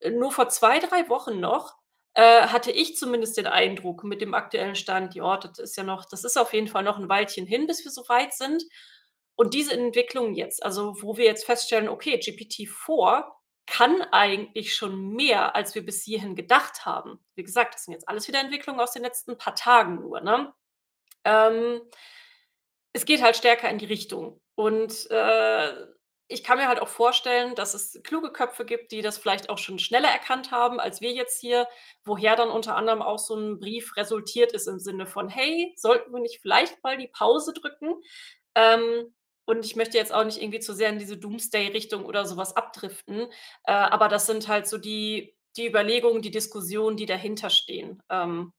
[0.00, 1.76] Äh, nur vor 2, 3 Wochen noch,
[2.14, 6.06] äh, hatte ich zumindest den Eindruck mit dem aktuellen Stand, ja, das ist ja noch
[6.06, 8.64] das ist auf jeden Fall noch 'n Weilchen hin, bis wir so weit sind.
[9.36, 13.32] Und diese Entwicklung jetzt, also, wo wir jetzt feststellen, okay, GPT-4
[13.70, 17.20] kann eigentlich schon mehr, als wir bis hierhin gedacht haben.
[17.36, 20.52] Wie gesagt, das sind jetzt alles wieder Entwicklungen aus den letzten paar Tagen nur, ne?
[21.24, 21.82] Ähm
[22.94, 24.40] es geht halt stärker in die Richtung.
[24.54, 25.86] Und, äh,
[26.32, 29.58] ich kann mir halt auch vorstellen, dass es kluge Köpfe gibt, die das vielleicht auch
[29.58, 31.66] schon schneller erkannt haben als wir jetzt hier,
[32.04, 36.12] woher dann unter anderem auch so 'n Brief resultiert ist im Sinne von: „Hey, sollten
[36.12, 37.94] wir nicht vielleicht mal die Pause drücken?“
[38.54, 39.12] Ähm,
[39.50, 42.56] und ich möchte jetzt auch nicht irgendwie zu sehr in diese Doomsday-Richtung oder so was
[42.56, 43.22] abdriften,
[43.64, 48.02] äh, aber das sind halt so die die Überlegungen, die Diskussionen, die dahinter stehen.
[48.10, 48.52] Ähm,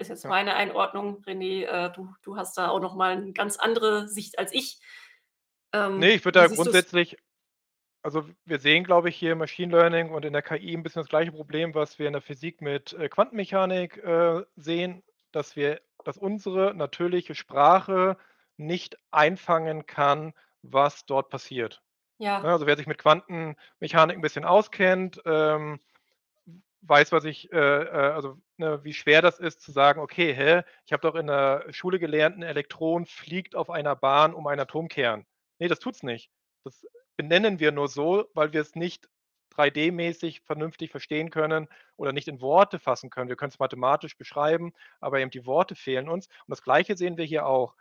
[0.00, 0.30] ist jetzt Ja.
[0.30, 1.22] meine Einordnung.
[1.26, 4.80] René, äh, du du hast da auch noch mal 'n ganz andere Sicht als ich.
[5.74, 6.84] Ähm, ich würde da du's?
[6.88, 7.16] grundsätzlich
[8.02, 11.00] also, wir sehen, glaube ich, hier im Machine Learning und in der KI 'n bisschen
[11.02, 15.82] das gleiche Problem, was wir in der Physik mit, äh, Quantenmechanik, äh, sehen, dass wir
[16.04, 18.18] dass unsere natürliche Sprache
[18.58, 21.82] nicht einfangen kann, was dort passiert.
[22.42, 22.48] Ne, Ja.
[22.50, 25.80] also, wer sich mit Quantenmechanik 'n bisschen auskennt, ähm,
[26.82, 30.62] weiß, was ich, äh, äh also, ne, wie schwer das ist zu sagen: „Okay, hä,
[30.86, 34.60] ich habe doch in der Schule gelernt, 'n Elektron fliegt auf einer Bahn um einen
[34.62, 35.26] Atomkern.“
[35.60, 36.30] Ne, das tut's nicht.
[36.64, 36.86] Das
[37.16, 39.08] benennen wir nur so, weil wir es nicht
[39.50, 43.28] 3D-mäßig vernünftig verstehen können oder nicht in Worte fassen können.
[43.30, 46.28] Wir können's mathematisch beschreiben, aber eben die Worte fehlen uns.
[46.28, 47.76] Und das Gleiche sehen wir hier auch.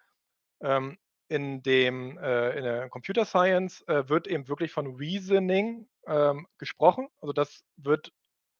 [0.61, 0.97] Ähm,
[1.29, 7.09] in dem äh, in der Computer Science, äh, wird eben wirklich von Reasoning, ähm, gesprochen.
[7.21, 8.11] Also, das wird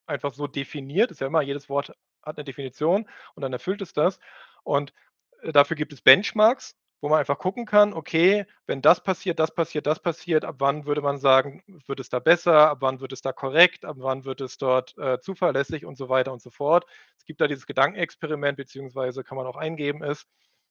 [0.07, 1.11] einfach so definiert.
[1.11, 1.93] Ist ja immer jedes Wort
[2.23, 4.19] hat 'ne Definition und dann erfüllt es das.
[4.63, 4.93] Und,
[5.43, 9.53] äh, dafür gibt es Benchmarks, wo man einfach gucken kann: „Okay, wenn das passiert, das
[9.55, 12.69] passiert, das passiert, ab wann würde man sagen, wird es da besser?
[12.71, 13.85] Ab wann wird es da korrekt?
[13.85, 16.85] Ab wann wird es dort, äh, zuverlässig?“ Und so weiter und so fort.
[17.17, 20.27] Es gibt da dieses Gedankenexperiment, beziehungsweise kann man auch eingeben, ist,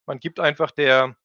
[0.07, 1.15] man gibt einfach der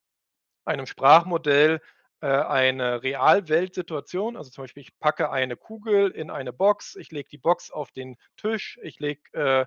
[0.65, 1.81] einem Sprachmodell,
[2.21, 7.29] äh, eine Realweltsituation also, zum Beispiel, ich packe eine Kugel in eine Box, ich lege
[7.29, 9.65] die Box auf den Tisch, ich lege äh,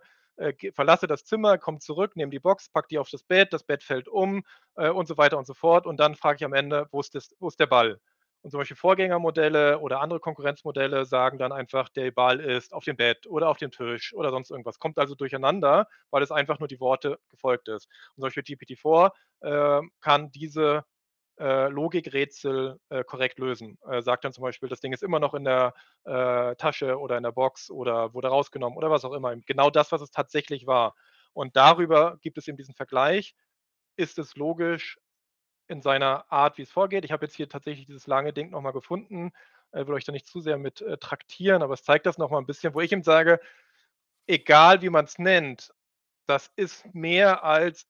[0.51, 3.65] äh, verlasse das Zimmer, komme zurück, nehme die Box, packe die auf das Bett, das
[3.65, 4.45] Bett fällt um,
[4.77, 5.87] äh, und so weiter und so fort.
[5.87, 8.01] Und dann frage ich am Ende: „Wo ist das wo ist der Ball?“
[8.47, 13.27] Und Beispiel Vorgängermodelle oder andere Konkurrenzmodelle sagen dann einfach: „Der Ball ist auf dem Bett
[13.27, 14.79] oder auf dem Tisch“ oder sonst irgendwas.
[14.79, 17.89] Kommt also durcheinander, weil es einfach nur die Worte gefolgt ist.
[18.17, 20.85] Und Beispiel GPT-4, ähm, kann diese
[21.41, 23.79] äh, Logikrätsel äh, korrekt lösen.
[23.89, 25.75] Äh, sagt dann zum Beispiel, das Ding ist immer noch in der
[26.05, 29.37] äh, Tasche oder in der Box oder wurde rausgenommen oder was auch immer.
[29.47, 30.95] Genau das, was es tatsächlich war.
[31.35, 33.35] Und darüber gibt es eben diesen Vergleich.
[33.97, 34.99] Ist es logisch
[35.69, 37.05] in seiner Art, wie es vorgeht?
[37.05, 39.33] Ich habe jetzt hier tatsächlich dieses lange Ding nochmal gefunden.
[39.73, 42.41] Ich will euch da nicht zu sehr mit äh, traktieren, aber es zeigt das nochmal
[42.41, 43.41] ein bisschen, wo ich ihm sage,
[44.27, 45.73] egal wie man es nennt,
[46.27, 47.87] das ist mehr als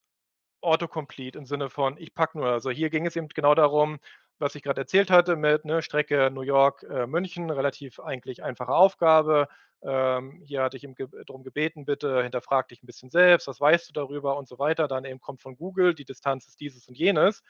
[0.60, 2.48] Autocomplete im Sinne von, ich packe nur.
[2.48, 3.98] Also hier ging es eben genau darum,
[4.38, 8.72] was ich gerade erzählt hatte mit ne, Strecke New York, äh, München, relativ eigentlich einfache
[8.72, 9.48] Aufgabe.
[9.82, 13.60] Ähm, hier hatte ich ihm ge darum gebeten, bitte hinterfrag dich ein bisschen selbst, was
[13.60, 14.88] weißt du darüber und so weiter.
[14.88, 17.42] Dann eben kommt von Google, die Distanz ist dieses und jenes.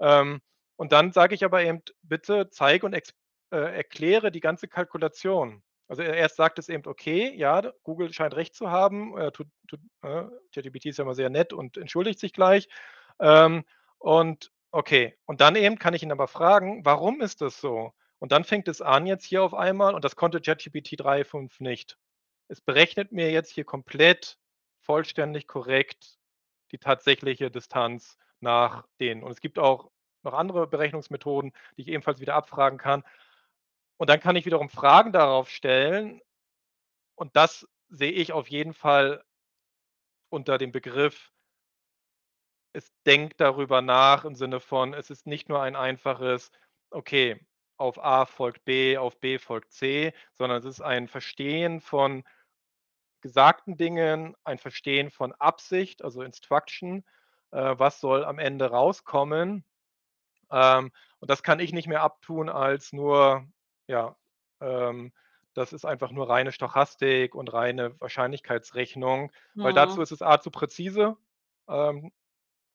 [0.00, 0.40] Ähm,
[0.76, 5.62] und dann sage ich aber eben, bitte zeige und äh, erkläre die ganze Kalkulation.
[5.88, 9.80] Also erst sagt es eben, okay, ja, Google scheint recht zu haben, äh, tut, tut,
[10.02, 12.68] äh, ChatGPT ist ja immer sehr nett und entschuldigt sich gleich.
[13.20, 13.64] Ähm,
[13.98, 17.92] und okay, und dann eben kann ich ihn aber fragen, warum ist das so?
[18.18, 21.98] Und dann fängt es an jetzt hier auf einmal, und das konnte ChatGPT 3.5 nicht.
[22.48, 24.38] Es berechnet mir jetzt hier komplett
[24.80, 26.18] vollständig korrekt
[26.72, 29.22] die tatsächliche Distanz nach denen.
[29.22, 29.90] Und es gibt auch
[30.22, 33.04] noch andere Berechnungsmethoden, die ich ebenfalls wieder abfragen kann.
[33.96, 36.20] Und dann kann ich wiederum Fragen darauf stellen.
[37.14, 39.24] Und das sehe ich auf jeden Fall
[40.28, 41.32] unter dem Begriff,
[42.72, 46.50] es denkt darüber nach im Sinne von, es ist nicht nur ein einfaches,
[46.90, 47.40] okay,
[47.78, 52.22] auf A folgt B, auf B folgt C, sondern es ist ein Verstehen von
[53.22, 57.02] gesagten Dingen, ein Verstehen von Absicht, also Instruction,
[57.56, 59.64] äh, was soll am Ende rauskommen.
[60.50, 63.46] Ähm, und das kann ich nicht mehr abtun als nur
[63.86, 64.16] ja,
[64.60, 65.12] ähm,
[65.54, 70.50] das ist einfach nur reine Stochastik und reine Wahrscheinlichkeitsrechnung, weil dazu ist es A zu
[70.50, 71.16] präzise.
[71.66, 72.12] Ähm,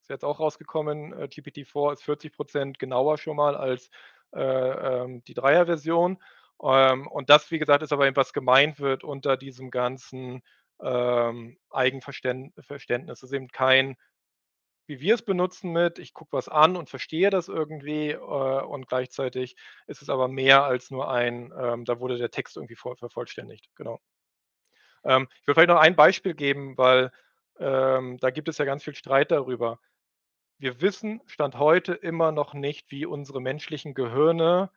[0.01, 3.91] ist jetzt auch rausgekommen, äh, GPT-4 ist 40% genauer schon mal als
[4.33, 6.17] äh, ähm, die Dreier-Version.
[6.63, 10.41] Ähm, und das, wie gesagt, ist aber eben, was gemeint wird unter diesem ganzen
[10.81, 12.65] ähm, Eigenverständnis.
[12.67, 13.95] Es ist eben kein
[14.91, 18.89] wie wir es benutzen mit, ich gucke was an und verstehe das irgendwie äh, und
[18.89, 19.55] gleichzeitig
[19.87, 23.69] ist es aber mehr als nur ein, ähm, da wurde der Text irgendwie voll, vervollständigt.
[23.75, 24.01] Genau.
[25.05, 27.13] Ähm, ich will vielleicht noch ein Beispiel geben, weil
[27.57, 29.79] ähm, da gibt es ja ganz viel Streit darüber.
[30.57, 34.71] Wir wissen Stand heute immer noch nicht, wie unsere menschlichen Gehirne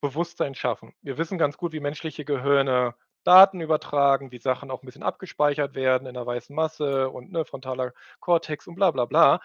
[0.00, 0.94] Bewusstsein schaffen.
[1.00, 5.74] Wir wissen ganz gut, wie menschliche Gehirne Daten übertragen, wie Sachen auch ein bisschen abgespeichert
[5.74, 9.40] werden in der weißen Masse und ne, frontaler Kortex und bla bla bla.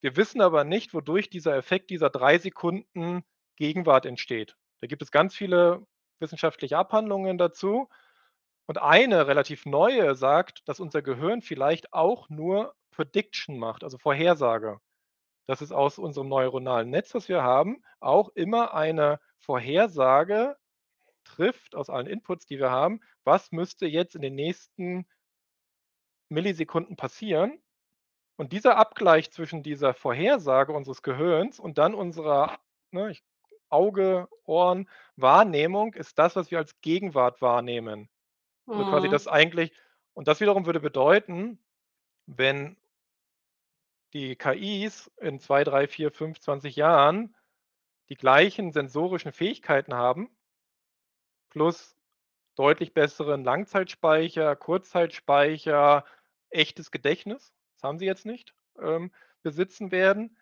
[0.00, 3.22] Wir wissen aber nicht, wodurch dieser Effekt dieser drei Sekunden
[3.56, 4.56] Gegenwart entsteht.
[4.80, 5.86] Da gibt es ganz viele
[6.20, 7.88] wissenschaftliche Abhandlungen dazu.
[8.66, 14.78] Und eine relativ neue sagt, dass unser Gehirn vielleicht auch nur Prediction macht, also Vorhersage.
[15.46, 20.56] Dass es aus unserem neuronalen Netz, was wir haben, auch immer eine Vorhersage
[21.36, 25.06] trifft aus allen Inputs, die wir haben, was müsste jetzt in den nächsten
[26.28, 27.60] Millisekunden passieren.
[28.36, 32.58] Und dieser Abgleich zwischen dieser Vorhersage unseres Gehirns und dann unserer
[32.90, 33.14] ne,
[33.68, 38.08] Auge, Ohren, Wahrnehmung ist das, was wir als Gegenwart wahrnehmen.
[38.66, 39.12] Also quasi Mhm.
[39.12, 39.72] das eigentlich,
[40.14, 41.58] und das wiederum würde bedeuten,
[42.26, 42.76] wenn
[44.12, 47.34] die KIs in 2, 3, 4, 5, 20 Jahren
[48.08, 50.30] die gleichen sensorischen Fähigkeiten haben,
[51.50, 51.96] plus
[52.56, 56.04] deutlich besseren Langzeitspeicher, Kurzzeitspeicher,
[56.50, 60.36] echtes Gedächtnis, das haben sie jetzt nicht, ähm, besitzen werden,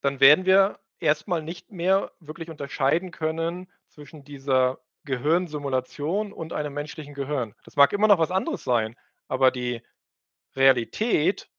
[0.00, 7.14] dann werden wir erstmal nicht mehr wirklich unterscheiden können zwischen dieser Gehirnsimulation und einem menschlichen
[7.14, 7.54] Gehirn.
[7.64, 8.96] Das mag immer noch was anderes sein,
[9.28, 9.82] aber die
[10.54, 11.50] Realität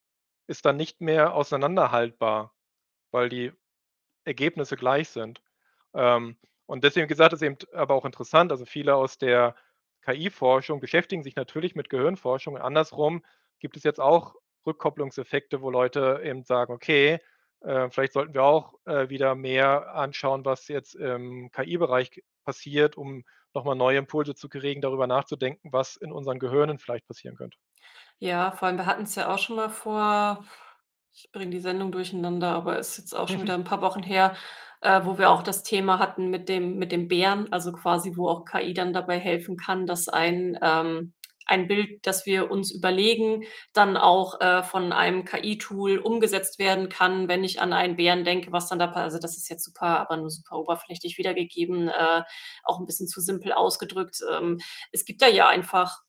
[0.47, 2.53] ist dann nicht mehr auseinanderhaltbar,
[3.11, 3.51] weil die
[4.23, 5.41] Ergebnisse gleich sind.
[5.93, 6.37] Ähm,
[6.67, 9.55] und deswegen gesagt, ist eben aber auch interessant, also viele aus der
[10.05, 12.57] KI-Forschung beschäftigen sich natürlich mit Gehirnforschung.
[12.57, 13.23] Andersrum
[13.59, 14.35] gibt es jetzt auch
[14.65, 17.19] Rückkopplungseffekte, wo Leute eben sagen, okay,
[17.61, 23.23] äh, vielleicht sollten wir auch äh, wieder mehr anschauen, was jetzt im KI-Bereich passiert, um
[23.53, 27.57] nochmal neue Impulse zu kriegen, darüber nachzudenken, was in unseren Gehirnen vielleicht passieren könnte.
[28.19, 30.43] Ja, vor allem, wir hatten es ja auch schon mal vor
[31.17, 34.35] ich bringe die Sendung durcheinander, aber ist jetzt auch schon wieder ein paar Wochen her,
[34.81, 38.29] äh, wo wir auch das Thema hatten mit dem mit dem Bären, also quasi, wo
[38.29, 41.13] auch KI dann dabei helfen kann, dass ein ähm,
[41.47, 47.27] ein Bild, das wir uns überlegen, dann auch, äh, von einem KI-Tool umgesetzt werden kann,
[47.27, 49.99] wenn ich an einen Bären denke, was dann da pa also, das ist jetzt super
[49.99, 52.23] aber nur super oberflächlich wiedergegeben, äh,
[52.63, 54.19] auch ein bisschen zu simpel ausgedrückt.
[54.29, 54.59] Ähm,
[54.91, 56.01] es gibt da ja einfach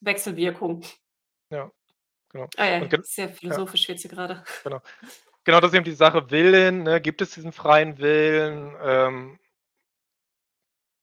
[0.00, 0.82] Wechselwirkung.
[1.50, 1.70] Ja,
[2.28, 2.48] genau.
[2.56, 3.32] Ah ja, sehr ja.
[3.32, 4.44] philosophisch wird hier gerade.
[4.64, 4.80] Genau.
[5.46, 7.02] Genau, das ist eben die Sache Willen, ne?
[7.02, 8.74] Gibt es diesen freien Willen?
[8.82, 9.38] Ähm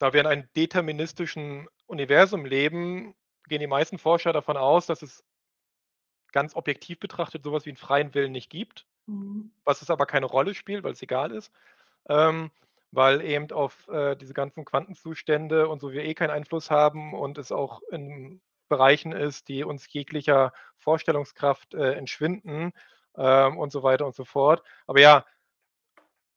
[0.01, 3.13] da wir in einem deterministischen Universum leben,
[3.47, 5.21] gehen die meisten Forscher davon aus, dass es
[6.33, 8.85] ganz objektiv betrachtet so was wie 'n freien Willen nicht gibt.
[9.07, 9.51] Mhm.
[9.65, 11.51] Was es aber keine Rolle spielt, weil's egal ist.
[12.09, 12.51] Ähm,
[12.91, 17.37] weil eben auf, äh, diese ganzen Quantenzustände und so wir eh keinen Einfluss haben und
[17.39, 22.73] es auch in Bereichen ist, die uns jeglicher Vorstellungskraft, äh, entschwinden,
[23.17, 24.63] ähm, und so weiter und so fort.
[24.87, 25.25] Aber ja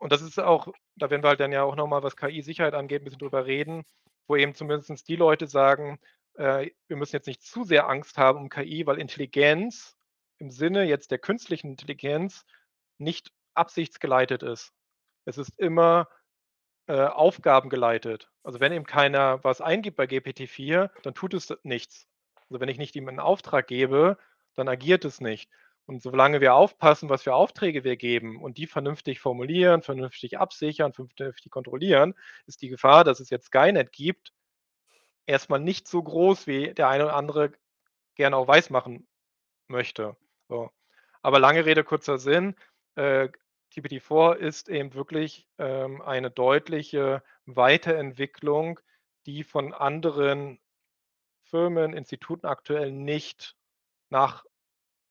[0.00, 2.74] und das ist auch da werden wir halt dann ja auch noch mal, was KI-Sicherheit
[2.74, 3.84] angeht, 'n bisschen drüber reden,
[4.28, 5.98] wo eben zumindest die Leute sagen,
[6.34, 9.96] äh, wir müssen jetzt nicht zu sehr Angst haben um KI, weil Intelligenz
[10.38, 12.44] im Sinne jetzt der künstlichen Intelligenz
[12.98, 14.72] nicht absichtsgeleitet ist.
[15.26, 16.08] Es ist immer,
[16.88, 18.30] äh, aufgabengeleitet.
[18.44, 22.08] Also, wenn eben keiner was eingibt bei GPT-4, dann tut es nichts.
[22.50, 24.18] Also, wenn ich nicht ihm 'n Auftrag gebe,
[24.56, 25.50] dann agiert es nicht.
[25.86, 30.94] Und solange wir aufpassen, was für Aufträge wir geben und die vernünftig formulieren, vernünftig absichern,
[30.94, 32.14] vernünftig kontrollieren,
[32.46, 34.32] ist die Gefahr, dass es jetzt Skynet gibt,
[35.26, 37.52] erst mal nicht so groß, wie der eine oder andere
[38.14, 39.06] gerne auch weismachen
[39.68, 40.16] möchte,
[40.48, 40.70] so.
[41.22, 42.54] Aber lange Rede, kurzer Sinn,
[42.96, 43.28] äh,
[43.74, 48.78] GPT-4 ist eben wirklich, ähm, eine deutliche Weiterentwicklung,
[49.26, 50.60] die von anderen
[51.44, 53.56] Firmen, Instituten aktuell nicht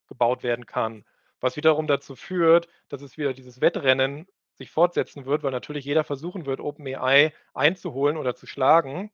[0.04, 1.06] nachgebaut werden kann.
[1.40, 6.04] Was wiederum dazu führt, dass es wieder dieses Wettrennen sich fortsetzen wird, weil natürlich jeder
[6.04, 9.12] versuchen wird, OpenAI einzuholen oder zu schlagen.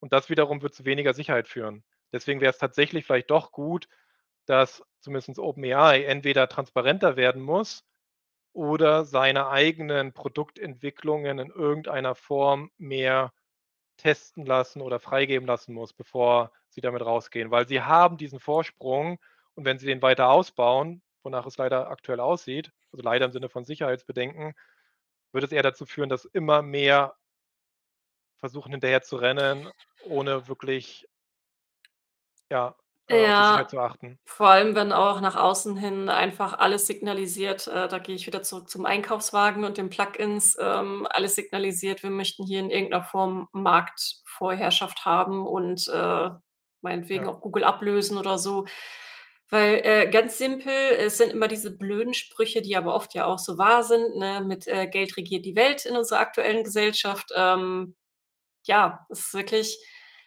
[0.00, 1.84] Und das wiederum wird zu weniger Sicherheit führen.
[2.12, 3.88] Deswegen wäre es tatsächlich vielleicht doch gut,
[4.46, 7.84] dass zumindest OpenAI entweder transparenter werden muss
[8.52, 13.32] oder seine eigenen Produktentwicklungen in irgendeiner Form mehr
[13.96, 17.50] testen lassen oder freigeben lassen muss, bevor sie damit rausgehen.
[17.50, 19.18] Weil sie haben diesen Vorsprung
[19.56, 23.48] und wenn sie den weiter ausbauen, wonach es leider aktuell aussieht, also leider im Sinne
[23.50, 24.54] von Sicherheitsbedenken,
[25.32, 27.16] wird es eher dazu führen, dass immer mehr
[28.40, 29.70] versuchen hinterherzurennen,
[30.00, 31.06] ohne wirklich
[32.50, 32.76] ja,
[33.08, 34.18] äh, auf die Sicherheit Ja, zu achten.
[34.24, 38.42] vor allem, wenn auch nach außen hin einfach alles signalisiert äh, da gehe ich wieder
[38.42, 43.02] zurück zum Einkaufswagen und den Plugins, ähm, alles signalisiert, wir möchten hier in irgend 'ner
[43.04, 46.30] Form Marktvorherrschaft haben und, äh,
[46.82, 47.28] meinetwegen Ja.
[47.28, 48.66] auch Google ablösen oder so.
[49.52, 53.38] Weil, äh, ganz simpel, es sind immer diese blöden Sprüche, die aber oft ja auch
[53.38, 57.30] so wahr sind, ne, mit, äh: „Geld regiert die Welt“ in unserer aktuellen Gesellschaft.
[57.36, 57.94] Ähm,
[58.64, 59.78] ja, es ist wirklich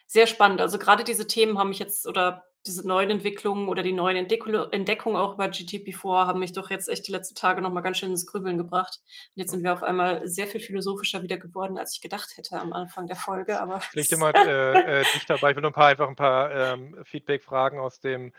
[0.06, 0.60] sehr spannend.
[0.60, 5.16] Also, grade diese Themen haben mich jetzt oder diese neuen Entwicklungen oder die neuen Entdeckungen
[5.16, 8.10] auch bei GPT-4 haben mich doch jetzt echt die letzten Tage noch mal ganz schön
[8.10, 9.00] ins Grübeln gebracht.
[9.36, 12.60] Und jetzt sind wir auf einmal sehr viel philosophischer wieder geworden, als ich gedacht hätte
[12.60, 15.50] am Anfang der Folge, aber es immer, äh, äh, dicht dabei.
[15.50, 18.32] Ich will nur 'n paar einfach 'n paar, ähm, Feedback-Fragen aus dem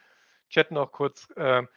[0.51, 1.67] Chat noch kurz, ähm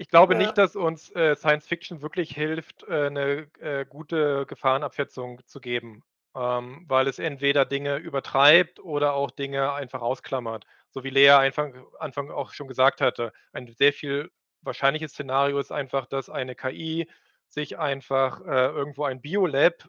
[0.00, 0.36] Ich glaube Ja.
[0.36, 6.02] nicht, dass uns, äh, Science Fiction wirklich hilft, äh, 'ne, äh, gute Gefahrenabschätzung zu geben,
[6.34, 10.66] ähm, weil es entweder Dinge übertreibt oder auch Dinge einfach ausklammert.
[10.90, 14.30] So wie Lea Anfang Anfang auch schon gesagt hatte, ein sehr viel
[14.60, 17.08] wahrscheinliches Szenario ist einfach, dass eine KI
[17.48, 19.88] sich einfach, irgendwo ein Biolab,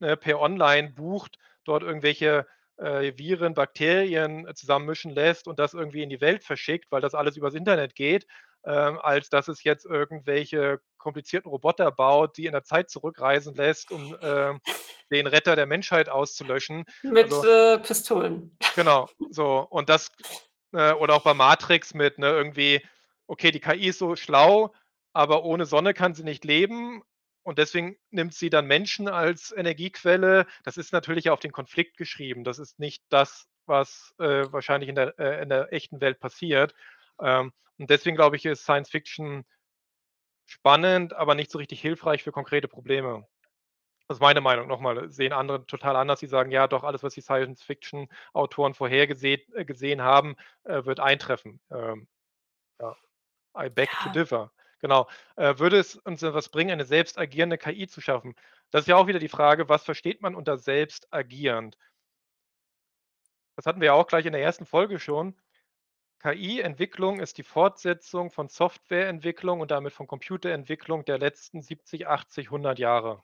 [0.00, 2.46] ne, per Online bucht, dort irgendwelche,
[2.78, 7.36] äh, Viren, Bakterien zusammenmischen lässt und das irgendwie in die Welt verschickt, weil das alles
[7.36, 8.26] übers Internet geht,
[8.64, 13.90] ähm, als dass es jetzt irgendwelche komplizierten Roboter baut, die in der Zeit zurückreisen lässt,
[13.92, 14.60] um, ähm,
[15.10, 16.84] den Retter der Menschheit auszulöschen.
[17.02, 18.56] Mit, Also äh, Pistolen.
[18.74, 19.66] Genau, so.
[19.70, 20.10] Und das
[20.72, 22.82] äh, oder auch bei Matrix mit, ne, irgendwie,
[23.26, 24.74] okay, die KI ist so schlau,
[25.12, 27.02] aber ohne Sonne kann sie nicht leben
[27.46, 30.46] und deswegen nimmt sie dann Menschen als Energiequelle.
[30.64, 32.44] Das ist natürlich auf den Konflikt geschrieben.
[32.44, 36.74] Das ist nicht das, was, äh, wahrscheinlich in der äh, in der echten Welt passiert.
[37.22, 39.44] Ähm, und deswegen glaube ich, ist Science Fiction
[40.44, 43.26] spannend, aber nicht so richtig hilfreich für konkrete Probleme.
[44.08, 44.68] Das ist meine Meinung.
[44.68, 46.20] Noch mal, sehen andere total anders.
[46.20, 51.60] Die sagen: „Ja, doch, alles, was die Science-Fiction-Autoren vorhergesehen äh, gesehen haben, äh, wird eintreffen.“
[51.70, 52.08] Ähm,
[52.80, 52.96] ja,
[53.58, 54.12] I beg to Ja.
[54.12, 54.52] differ.
[54.80, 55.08] Genau.
[55.36, 58.34] Äh, würde es uns denn was bringen, eine selbst agierende KI zu schaffen?
[58.70, 61.76] Das ist ja auch wieder die Frage, was versteht man unter selbst agierend?
[63.56, 65.34] Das hatten wir ja auch gleich in der ersten Folge schon.
[66.20, 72.78] KI-Entwicklung ist die Fortsetzung von Softwareentwicklung und damit von Computerentwicklung der letzten 70, 80, 100
[72.78, 73.22] Jahre.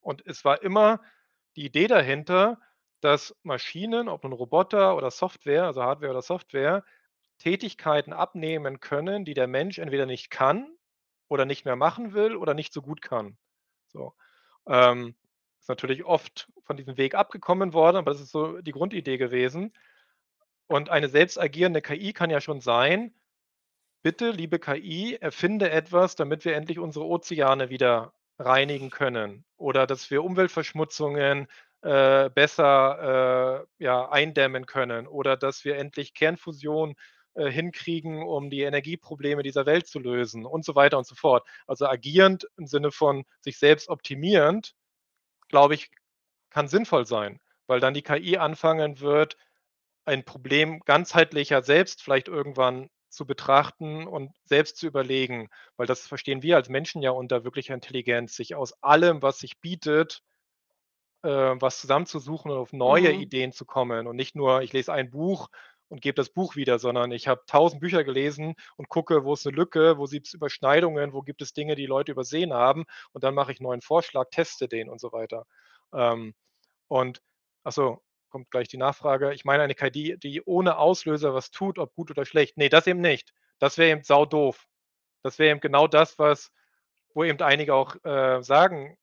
[0.00, 1.02] Und es war immer
[1.56, 2.60] die Idee dahinter,
[3.00, 6.84] dass Maschinen, ob nun Roboter oder Software, also Hardware oder Software,
[7.38, 10.68] Tätigkeiten abnehmen können, die der Mensch entweder nicht kann
[11.28, 13.36] oder nicht mehr machen will oder nicht so gut kann.
[13.88, 14.14] So,
[14.66, 15.14] ähm,
[15.60, 19.72] ist natürlich oft von diesem Weg abgekommen worden, aber das ist so die Grundidee gewesen.
[20.66, 23.14] Und eine selbst agierende KI kann ja schon sein
[24.06, 30.12] bitte, liebe KI, erfinde etwas, damit wir endlich unsere Ozeane wieder reinigen können oder dass
[30.12, 31.48] wir Umweltverschmutzungen
[31.82, 36.94] äh, besser äh, ja, eindämmen können oder dass wir endlich Kernfusion
[37.36, 41.46] äh, hinkriegen, um die Energieprobleme dieser Welt zu lösen und so weiter und so fort.
[41.66, 44.74] Also agierend im Sinne von sich selbst optimierend,
[45.48, 45.90] glaube ich,
[46.50, 49.36] kann sinnvoll sein, weil dann die KI anfangen wird,
[50.06, 56.42] ein Problem ganzheitlicher selbst vielleicht irgendwann zu betrachten und selbst zu überlegen, weil das verstehen
[56.42, 60.22] wir als Menschen ja unter wirklicher Intelligenz, sich aus allem, was sich bietet,
[61.22, 63.12] äh, was zusammenzusuchen und auf neue Mhm.
[63.12, 65.48] Ideen zu kommen und nicht nur, ich lese ein Buch
[65.88, 69.46] und gebe das Buch wieder, sondern ich habe tausend Bücher gelesen und gucke, wo ist
[69.46, 73.24] eine Lücke, wo gibt es Überschneidungen, wo gibt es Dinge, die Leute übersehen haben und
[73.24, 75.46] dann mache ich 'n neuen Vorschlag, teste den und so weiter.
[75.94, 76.34] Ähm,
[76.88, 77.22] und
[77.64, 79.34] achso, kommt gleich die Nachfrage.
[79.34, 82.56] Ich meine eine KI, die ohne Auslöser was tut, ob gut oder schlecht.
[82.58, 83.32] Ne, das eben nicht.
[83.58, 84.66] Das wäre eben saudoof.
[85.22, 86.52] Das wäre eben genau das, was
[87.14, 88.96] wo eben einige auch, äh, sagen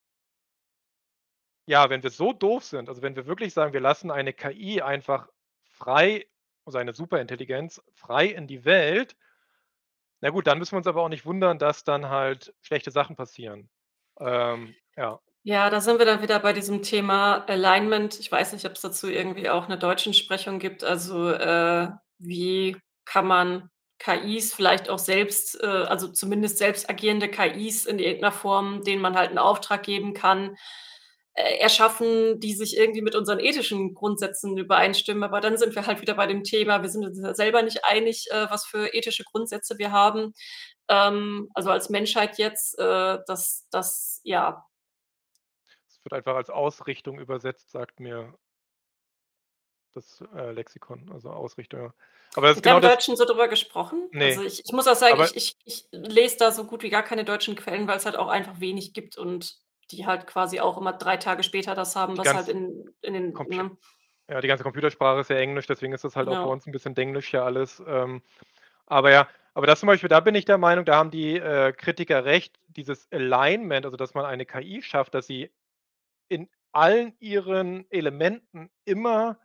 [1.68, 4.82] ja, wenn wir so doof sind, also wenn wir wirklich sagen, wir lassen eine KI
[4.82, 5.30] einfach
[5.64, 6.26] frei
[6.66, 9.14] also eine Superintelligenz frei in die Welt
[10.24, 13.18] na gut, dann müssen wir uns aber auch nicht wundern, dass dann halt schlechte Sachen
[13.18, 13.70] passieren.
[14.22, 15.20] Ähm, ja.
[15.46, 18.18] Ja, da sind wir dann wieder bei diesem Thema Alignment.
[18.18, 20.86] Ich weiß nicht, ob's dazu irgendwie auch 'ne Deutschensprechung gibt.
[20.86, 23.70] Also, äh, wie kann man
[24.00, 29.02] KIs vielleicht auch selbst äh, also zumindest selbst agierende KIs in irgend 'ner Form, denen
[29.02, 30.56] man halt 'n Auftrag geben kann,
[31.36, 35.24] erschaffen, die sich irgendwie mit unseren ethischen Grundsätzen übereinstimmen.
[35.24, 38.28] Aber dann sind wir halt wieder bei dem Thema, wir sind uns selber nicht einig,
[38.32, 40.34] äh, was für ethische Grundsätze wir haben.
[40.90, 44.66] Ähm, also als Menschheit jetzt, äh, dass dass ja
[45.88, 48.36] Es wird einfach als Ausrichtung übersetzt, sagt mir
[49.94, 51.94] das, äh, Lexikon, also Ausrichter, ja.
[52.36, 54.10] Aber das ist genau im das Deutschen so drüber gesprochen?
[54.12, 54.26] Ne.
[54.26, 57.04] Also ich ich muss auch sagen, ich ich ich lese da so gut wie gar
[57.04, 59.63] keine deutschen Quellen, weil's halt auch einfach wenig gibt und
[59.96, 63.14] die halt quasi auch immer 3 Tage später das haben, Die was halt in in
[63.14, 63.78] den Comput ne?
[64.30, 66.52] ja, die ganze Computersprache ist ja Englisch, deswegen ist das halt auch bei Ja.
[66.52, 67.84] uns 'n bisschen Denglisch hier alles.
[67.88, 68.24] Ähm,
[68.88, 71.74] aber ja aber das zum Beispiel, da bin ich der Meinung, da haben die, äh,
[71.74, 75.52] Kritiker recht, dieses Alignment, also dass man eine KI schafft, dass sie
[76.30, 79.40] in allen ihren Elementen immer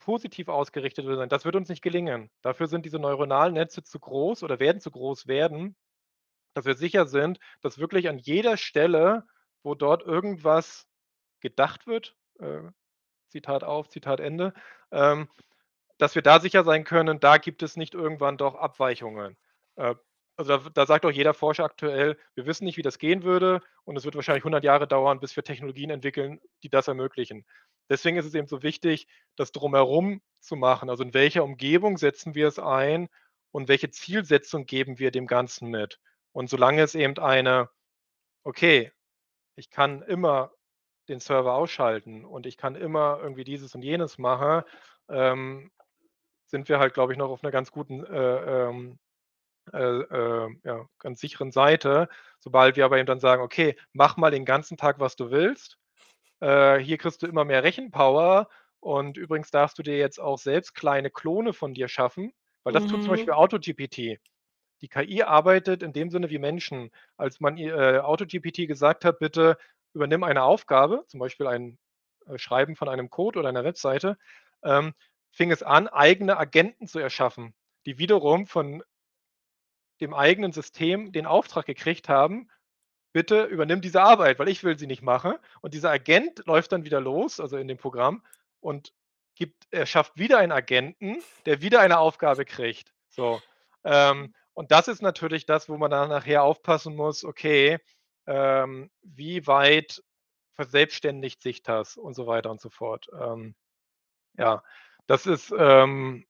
[0.00, 1.28] positiv ausgerichtet sein.
[1.28, 2.30] Das wird uns nicht gelingen.
[2.42, 5.76] Dafür sind diese neuronalen Netze zu groß oder werden zu groß werden,
[6.54, 9.26] dass wir sicher sind, dass wirklich an jeder Stelle,
[9.64, 10.88] wo dort irgendwas
[11.40, 12.62] gedacht wird, äh,
[13.30, 14.54] Zitat auf, Zitat Ende,
[14.92, 15.28] ähm,
[15.98, 19.36] dass wir da sicher sein können, da gibt es nicht irgendwann doch Abweichungen.
[19.76, 19.94] Äh,
[20.36, 23.60] also da da sagt auch jeder Forscher aktuell: „Wir wissen nicht, wie das gehen würde
[23.84, 27.44] und es wird wahrscheinlich 100 Jahre dauern, bis wir Technologien entwickeln, die das ermöglichen.“
[27.90, 30.90] Deswegen ist es eben so wichtig, das Drumherum zu machen.
[30.90, 33.08] Also, in welcher Umgebung setzen wir es ein
[33.52, 36.00] und welche Zielsetzung geben wir dem Ganzen mit?
[36.32, 37.68] Und solange es eben eine
[38.44, 38.92] okay,
[39.56, 40.52] ich kann immer
[41.08, 44.62] den Server ausschalten und ich kann immer irgendwie dieses und jenes machen,
[45.08, 45.70] ähm,
[46.48, 48.98] sind wir halt, glaube ich, noch auf 'ner ganz guten, äh, ähm,
[49.72, 52.08] äh, äh, ja, ganz sicheren Seite.
[52.40, 55.78] Sobald wir aber eben dann sagen: „Okay, mach mal den ganzen Tag, was du willst.
[56.40, 58.48] Äh, hier kriegst du immer mehr Rechenpower
[58.80, 62.32] und übrigens darfst du dir jetzt auch selbst kleine Klone von dir schaffen“,
[62.64, 63.34] weil das tut zum Beispiel Mhm.
[63.34, 64.18] AutoGPT.
[64.84, 66.90] Die KI arbeitet in dem Sinne wie Menschen.
[67.16, 69.56] Als man äh, AutoGPT gesagt hat: „Bitte
[69.94, 71.78] übernimm eine Aufgabe“, zum Beispiel ein,
[72.26, 74.18] äh, Schreiben von einem Code oder einer Webseite,
[74.62, 74.92] ähm,
[75.32, 77.54] fing es an, eigene Agenten zu erschaffen,
[77.86, 78.82] die wiederum von
[80.02, 82.50] dem eigenen System den Auftrag gekriegt haben:
[83.14, 86.84] „Bitte übernimm diese Arbeit, weil ich will sie nicht machen.“ Und dieser Agent läuft dann
[86.84, 88.22] wieder los, also in dem Programm
[88.60, 88.92] und
[89.34, 92.92] gibt erschafft wieder einen Agenten, der wieder eine Aufgabe kriegt.
[93.08, 93.40] So,
[93.82, 97.78] ähm, und das ist natürlich das, wo man dann nachher aufpassen muss, okay,
[98.26, 100.02] ähm, wie weit
[100.54, 103.08] verselbstständigt sich das und so weiter und so fort.
[103.20, 103.54] Ähm,
[104.38, 104.62] ja,
[105.08, 106.24] das ist, ähm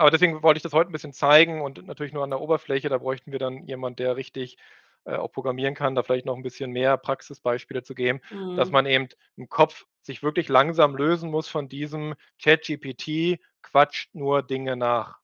[0.00, 2.88] aber deswegen wollte ich das heute 'n bisschen zeigen und natürlich nur an der Oberfläche.
[2.88, 4.56] Da bräuchten wir dann jemand, der richtig,
[5.04, 8.20] äh, auch programmieren kann, da vielleicht noch 'n bisschen mehr Praxisbeispiele zu geben,
[8.54, 8.72] dass Mhm.
[8.72, 14.76] man eben im Kopf sich wirklich langsam lösen muss von diesem ChatGPT quatscht nur Dinge
[14.76, 15.18] nach.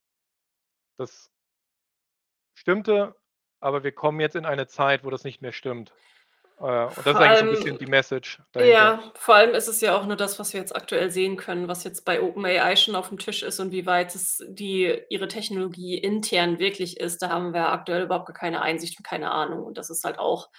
[1.00, 1.28] Das
[2.64, 3.14] stimmte,
[3.60, 5.94] aber wir kommen jetzt in eine Zeit, wo das nicht mehr stimmt.
[6.58, 8.94] Äh, und das ist Vor eigentlich so 'n bisschen allem die Message dahinter.
[8.94, 11.68] ja, vor allem ist es ja auch nur das, was wir jetzt aktuell sehen können,
[11.68, 15.98] was jetzt bei OpenAI schon aufm Tisch ist und wie weit es die ihre Technologie
[15.98, 17.22] intern wirklich ist.
[17.22, 19.64] Da haben wir aktuell überhaupt gar keine Einsicht und keine Ahnung.
[19.64, 20.50] Und das ist halt auch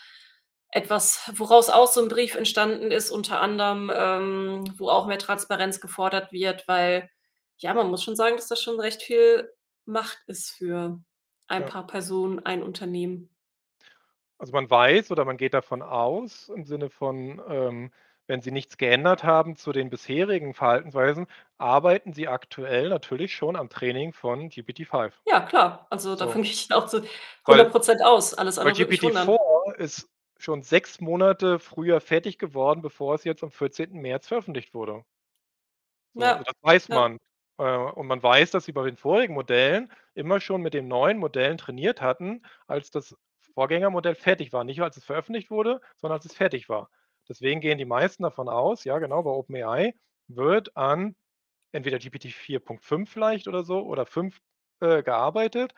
[0.72, 5.82] etwas, woraus auch so 'n Brief entstanden ist, unter anderem, ähm, wo auch mehr Transparenz
[5.82, 7.10] gefordert wird, weil,
[7.58, 9.52] ja, man muss schon sagen, dass das schon recht viel
[9.86, 11.00] Macht ist für
[11.50, 11.68] Ein Ja.
[11.68, 13.30] paar Personen, ein Unternehmen.
[14.42, 17.92] Also, man weiß oder man geht davon aus im Sinne von, ähm,
[18.28, 21.28] wenn sie nichts geändert haben zu den bisherigen Verhaltensweisen,
[21.58, 25.14] arbeiten sie aktuell natürlich schon am Training von GPT-5.
[25.28, 25.88] Ja, klar.
[25.90, 26.36] Also, So.
[26.36, 27.02] davon gehe ich auch zu
[27.48, 28.34] Weil 100% aus.
[28.36, 29.36] Alles andere würde mich wundern.
[29.36, 34.02] GPT-4 ist schon 6 Monate früher fertig geworden, bevor es jetzt am 14.
[34.02, 35.06] März veröffentlicht wurde.
[36.16, 37.18] So, also Ja, das weiß man.
[37.64, 41.58] Und man weiß, dass sie bei den vorigen Modellen immer schon mit den neuen Modellen
[41.58, 43.16] trainiert hatten, als das
[43.54, 44.64] Vorgängermodell fertig war.
[44.64, 46.90] Nicht als es veröffentlicht wurde, sondern als es fertig war.
[47.30, 49.94] Deswegen gehen die meisten davon aus, ja genau, bei OpenAI
[50.28, 51.16] wird an
[51.72, 54.40] entweder GPT-4.5 vielleicht oder so oder 5
[54.82, 55.74] äh, gearbeitet.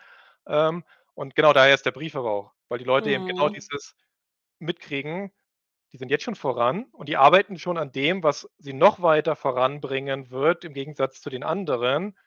[0.47, 0.83] Ähm,
[1.15, 3.55] und genau daher ist der Brief aber auch, weil die Leute eben genau Mhm.
[3.55, 3.95] dieses
[4.59, 5.31] mitkriegen,
[5.93, 9.35] die sind jetzt schon voran und die arbeiten schon an dem, was sie noch weiter
[9.35, 12.17] voranbringen wird im Gegensatz zu den anderen.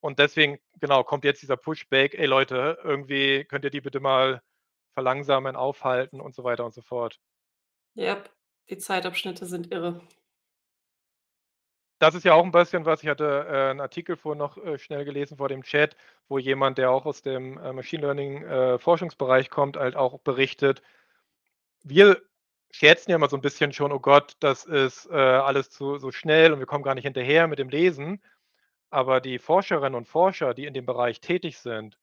[0.00, 4.42] Und deswegen, genau, kommt jetzt dieser Pushback: „Ey Leute, irgendwie könnt ihr die bitte mal
[4.94, 7.18] verlangsamen, aufhalten“ und so weiter und so fort.
[7.96, 8.28] Jap,
[8.70, 10.00] die Zeitabschnitte sind irre.
[12.00, 14.78] Das ist ja auch 'n bisschen was ich hatte, äh, 'n Artikel vorhin noch, äh,
[14.78, 15.96] schnell gelesen vor dem Chat,
[16.28, 20.82] wo jemand, der auch aus dem, äh, Machine Learning, äh, Forschungsbereich kommt, halt auch berichtet
[21.86, 22.22] wir
[22.74, 26.10] scherzen ja immer so 'n bisschen schon: „Oh Gott, das ist, äh, alles zu so
[26.12, 28.22] schnell und wir kommen gar nicht hinterher mit dem Lesen.“
[28.90, 31.98] Aber die Forscherinnen und Forscher, die in dem Bereich tätig sind,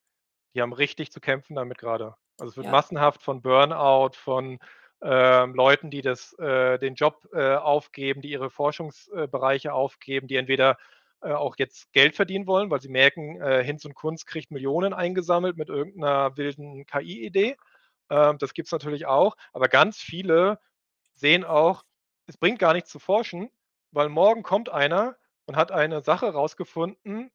[0.55, 2.15] die haben richtig zu kämpfen damit grade.
[2.39, 2.69] Also, es wird Ja.
[2.69, 4.59] massenhaft von Burnout, von,
[5.03, 10.37] ähm, Leuten, die das äh, den Job, äh, aufgeben, die ihre Forschungs äh, aufgeben, die
[10.37, 10.77] entweder,
[11.23, 14.93] äh, auch jetzt Geld verdienen wollen, weil sie merken, äh, Hinz und Kunst kriegt Millionen
[14.93, 17.57] eingesammelt mit irgend 'ner wilden KI-Idee.
[18.11, 20.59] Ähm, das gibt's natürlich auch, aber ganz viele
[21.15, 21.83] sehen auch,
[22.27, 23.49] es bringt gar nichts zu forschen,
[23.91, 25.17] weil morgen kommt einer
[25.47, 27.31] und hat eine Sache rausgefunden,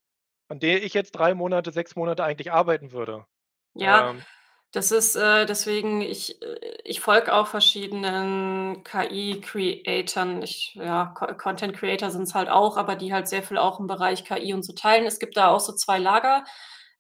[0.49, 3.27] an der ich jetzt 3 Monate, 6 Monate eigentlich arbeiten würde.
[3.75, 4.27] Ja, Ähm
[4.73, 10.45] das ist, äh deswegen ich äh, ich folge auch verschiedenen KI-Creatern.
[10.75, 14.25] Ja, Co Content Creator sind's halt auch, aber die halt sehr viel auch im Bereich
[14.25, 15.07] KI und so teilen.
[15.07, 16.45] Es gibt da auch so 2 Lager.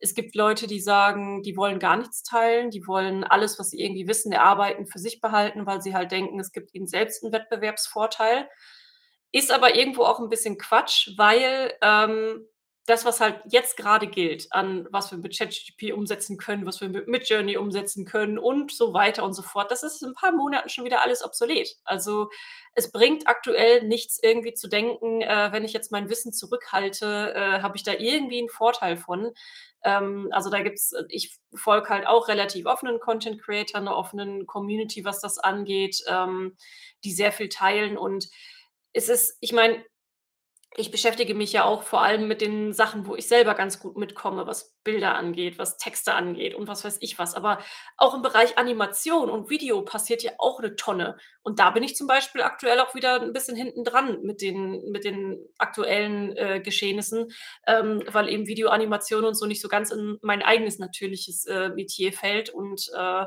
[0.02, 3.80] Es gibt Leute, die sagen, die wollen gar nichts teilen, die wollen alles, was sie
[3.80, 7.32] irgendwie wissen, erarbeiten, für sich behalten, weil sie halt denken, es gibt ihnen selbst 'n
[7.32, 8.48] Wettbewerbsvorteil.
[9.32, 12.46] Ist aber irgendwo auch 'n bisschen Quatsch, weil, ähm,
[12.86, 16.88] das, was halt jetzt grade gilt, an was wir mit ChatGPT umsetzen können, was wir
[16.88, 20.32] mit Midjourney umsetzen können und so weiter und so fort, das ist in 'n paar
[20.32, 21.76] Monaten schon wieder alles obsolet.
[21.84, 22.30] Also,
[22.74, 27.62] es bringt aktuell nichts, irgendwie zu denken, äh, wenn ich jetzt mein Wissen zurückhalte, äh,
[27.62, 29.32] habe ich da irgendwie 'n Vorteil von.
[29.84, 34.46] Ähm, also, da gibt's äh, ich folge halt auch relativ offenen Content Creatern, 'ner offenen
[34.46, 36.56] Community, was das angeht, ähm,
[37.04, 37.98] die sehr viel teilen.
[37.98, 38.28] Und
[38.92, 39.84] es ist ich meine,
[40.78, 43.96] ich beschäftige mich ja auch vor allem mit den Sachen, wo ich selber ganz gut
[43.96, 47.34] mitkomme, was Bilder angeht, was Texte angeht und was weiß ich was.
[47.34, 47.58] Aber
[47.96, 51.16] auch im Bereich Animation und Video passiert ja auch 'ne Tonne.
[51.42, 54.82] Und da bin ich zum Beispiel aktuell auch wieder 'n bisschen hinten dran mit den
[54.90, 57.28] mit den aktuellen, äh, Geschehnissen,
[57.66, 62.12] ähm, weil eben Videoanimation und so nicht so ganz in mein eigenes natürliches, äh, Metier
[62.12, 62.50] fällt.
[62.50, 63.26] Und, äh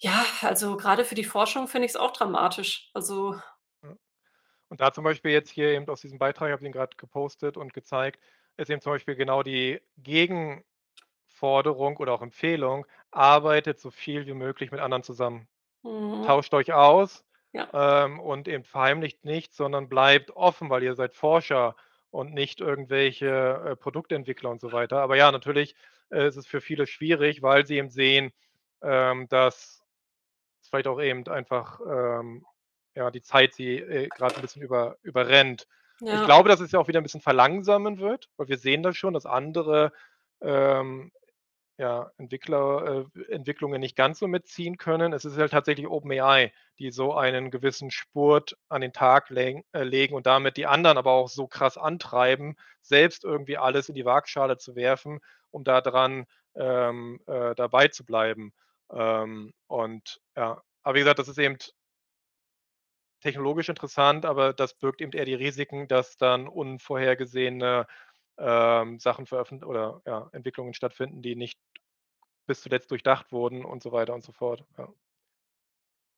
[0.00, 2.90] ja, also, grade für die Forschung finde ich's auch dramatisch.
[2.94, 3.36] Also.
[4.72, 7.58] Und da zum Beispiel jetzt hier eben aus diesem Beitrag ich habe den grad gepostet
[7.58, 8.18] und gezeigt,
[8.56, 10.64] ist eben zum Beispiel genau die Gegenforderung
[11.98, 15.46] oder auch Empfehlung: „Arbeitet so viel wie möglich mit anderen zusammen.
[15.84, 16.22] Mhm.
[16.22, 17.72] Tauscht euch aus, Ja.
[17.72, 21.76] ähm, und eben verheimlicht nichts, sondern bleibt offen, weil ihr seid Forscher
[22.10, 23.28] und nicht irgendwelche,
[23.72, 25.76] äh, Produktentwickler und so weiter.“ Aber ja, natürlich,
[26.10, 28.32] äh, ist es für viele schwierig, weil sie eben sehen,
[28.82, 29.84] ähm, dass
[30.62, 32.46] es vielleicht auch eben einfach, ähm,
[32.96, 35.66] ja, die Zeit sie, äh, grad 'n bisschen über überrennt.
[36.08, 36.24] Ich Ja.
[36.24, 39.14] glaube, dass es ja auch wieder 'n bisschen verlangsamen wird, weil wir sehen das schon,
[39.14, 39.92] dass andere,
[40.42, 41.12] ähm,
[41.78, 45.12] ja, Entwickler äh, Entwicklungen nicht ganz so mitziehen können.
[45.14, 49.84] Es ist halt tatsächlich OpenAI, die so einen gewissen Spurt an den Tag legen äh,
[49.84, 54.04] legen und damit die anderen aber auch so krass antreiben, selbst irgendwie alles in die
[54.06, 55.20] Waagschale zu werfen,
[55.50, 58.52] um da dran, ähm, äh, dabei zu bleiben.
[58.92, 61.58] Ähm, und ja, aber wie gesagt, das ist eben
[63.22, 67.86] technologisch interessant, aber das birgt eben eher die Risiken, dass dann unvorhergesehene,
[68.38, 71.60] ähm, Sachen veröffent oder, ja, Entwicklungen stattfinden, die nicht
[72.46, 74.88] bis zuletzt durchdacht wurden und so weiter und so fort, ja.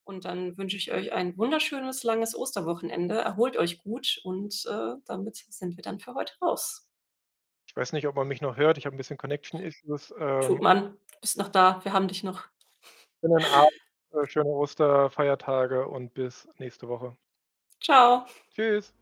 [0.06, 3.16] Und dann wünsche ich euch ein wunderschönes, langes Osterwochenende.
[3.16, 6.82] Erholt euch gut und, äh, damit sind wir dann für heute raus.
[7.68, 8.78] Ich weiß nicht, ob man mich noch hört.
[8.78, 10.96] Ich habe 'n bisschen Connection Issues, Tut ähm man.
[11.12, 11.80] Du bist noch da.
[11.84, 12.44] Wir haben dich noch.
[13.22, 13.80] Schönen Abend,
[14.26, 17.16] schöne Osterfeiertage und bis nächste Woche.
[17.80, 18.24] Tschau.
[18.54, 18.94] Tschüss.